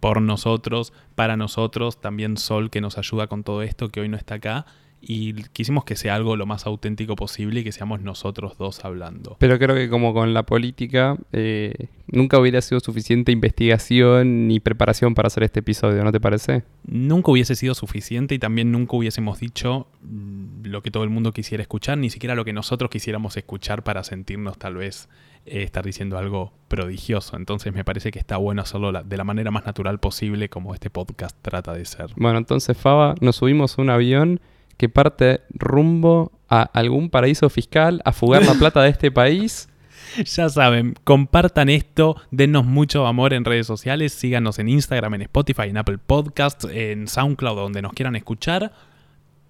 por 0.00 0.22
nosotros, 0.22 0.92
para 1.16 1.36
nosotros, 1.36 2.00
también 2.00 2.36
Sol 2.36 2.70
que 2.70 2.80
nos 2.80 2.98
ayuda 2.98 3.26
con 3.26 3.42
todo 3.42 3.62
esto, 3.62 3.88
que 3.88 4.00
hoy 4.00 4.08
no 4.08 4.16
está 4.16 4.36
acá, 4.36 4.66
y 5.00 5.34
quisimos 5.52 5.84
que 5.84 5.96
sea 5.96 6.14
algo 6.14 6.36
lo 6.36 6.46
más 6.46 6.66
auténtico 6.66 7.16
posible 7.16 7.60
y 7.60 7.64
que 7.64 7.72
seamos 7.72 8.00
nosotros 8.00 8.58
dos 8.58 8.84
hablando. 8.84 9.36
Pero 9.38 9.58
creo 9.58 9.76
que 9.76 9.88
como 9.88 10.12
con 10.12 10.34
la 10.34 10.44
política, 10.44 11.16
eh, 11.32 11.88
nunca 12.06 12.38
hubiera 12.38 12.60
sido 12.60 12.80
suficiente 12.80 13.32
investigación 13.32 14.48
ni 14.48 14.60
preparación 14.60 15.14
para 15.14 15.28
hacer 15.28 15.44
este 15.44 15.60
episodio, 15.60 16.02
¿no 16.04 16.12
te 16.12 16.20
parece? 16.20 16.64
Nunca 16.86 17.30
hubiese 17.30 17.54
sido 17.54 17.74
suficiente 17.74 18.34
y 18.34 18.38
también 18.38 18.72
nunca 18.72 18.96
hubiésemos 18.96 19.38
dicho 19.40 19.86
mm, 20.02 20.66
lo 20.66 20.82
que 20.82 20.90
todo 20.90 21.04
el 21.04 21.10
mundo 21.10 21.32
quisiera 21.32 21.62
escuchar, 21.62 21.98
ni 21.98 22.10
siquiera 22.10 22.34
lo 22.34 22.44
que 22.44 22.52
nosotros 22.52 22.90
quisiéramos 22.90 23.36
escuchar 23.36 23.84
para 23.84 24.02
sentirnos 24.04 24.58
tal 24.58 24.76
vez 24.76 25.08
eh, 25.46 25.62
estar 25.62 25.84
diciendo 25.84 26.18
algo 26.18 26.52
prodigioso. 26.68 27.36
Entonces 27.36 27.72
me 27.72 27.84
parece 27.84 28.10
que 28.10 28.18
está 28.18 28.36
bueno 28.36 28.62
hacerlo 28.62 28.92
de 28.92 29.16
la 29.16 29.24
manera 29.24 29.50
más 29.50 29.64
natural 29.64 29.98
posible 30.00 30.48
como 30.48 30.74
este 30.74 30.90
podcast 30.90 31.36
trata 31.40 31.72
de 31.72 31.84
ser. 31.84 32.10
Bueno, 32.16 32.38
entonces 32.38 32.76
Faba, 32.76 33.14
nos 33.20 33.36
subimos 33.36 33.78
a 33.78 33.82
un 33.82 33.90
avión 33.90 34.40
que 34.78 34.88
parte 34.88 35.42
rumbo 35.50 36.32
a 36.48 36.62
algún 36.62 37.10
paraíso 37.10 37.50
fiscal 37.50 38.00
a 38.04 38.12
fugar 38.12 38.46
la 38.46 38.54
plata 38.54 38.82
de 38.82 38.90
este 38.90 39.10
país. 39.10 39.68
Ya 40.24 40.48
saben, 40.48 40.94
compartan 41.04 41.68
esto, 41.68 42.16
dennos 42.30 42.64
mucho 42.64 43.06
amor 43.06 43.34
en 43.34 43.44
redes 43.44 43.66
sociales, 43.66 44.14
síganos 44.14 44.58
en 44.58 44.70
Instagram, 44.70 45.12
en 45.14 45.22
Spotify, 45.22 45.64
en 45.64 45.76
Apple 45.76 45.98
Podcasts, 45.98 46.66
en 46.70 47.08
SoundCloud, 47.08 47.56
donde 47.56 47.82
nos 47.82 47.92
quieran 47.92 48.16
escuchar. 48.16 48.72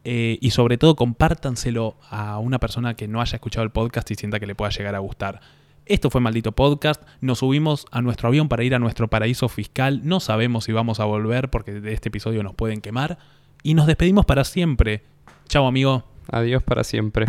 Eh, 0.03 0.37
y 0.41 0.51
sobre 0.51 0.77
todo, 0.77 0.97
compártanselo 0.97 1.97
a 2.11 2.39
una 2.39 2.59
persona 2.59 2.95
que 2.95 3.07
no 3.07 3.21
haya 3.21 3.37
escuchado 3.37 3.63
el 3.63 3.71
podcast 3.71 4.11
y 4.11 4.17
sienta 4.17 4.41
que 4.41 4.47
le 4.47 4.57
pueda 4.57 4.73
llegar 4.73 4.97
a 4.97 4.99
gustar. 4.99 5.41
Esto 5.87 6.11
fue 6.11 6.21
Maldito 6.21 6.53
Podcast. 6.53 7.03
Nos 7.21 7.39
subimos 7.39 7.87
a 7.91 8.03
nuestro 8.03 8.29
avión 8.29 8.49
para 8.49 8.63
ir 8.63 8.75
a 8.75 8.79
nuestro 8.79 9.09
paraíso 9.09 9.49
fiscal. 9.49 10.01
No 10.05 10.21
sabemos 10.21 10.65
si 10.65 10.73
vamos 10.73 11.01
a 11.01 11.05
volver 11.05 11.51
porque 11.51 11.73
de 11.81 11.95
este 11.95 12.09
episodio 12.09 12.43
nos 12.43 12.55
pueden 12.55 12.81
quemar. 12.81 13.19
Y 13.63 13.75
nos 13.75 13.87
despedimos 13.87 14.27
para 14.27 14.45
siempre. 14.45 15.03
Chao, 15.49 15.67
amigo. 15.67 16.03
Adiós 16.31 16.63
para 16.63 16.85
siempre. 16.85 17.25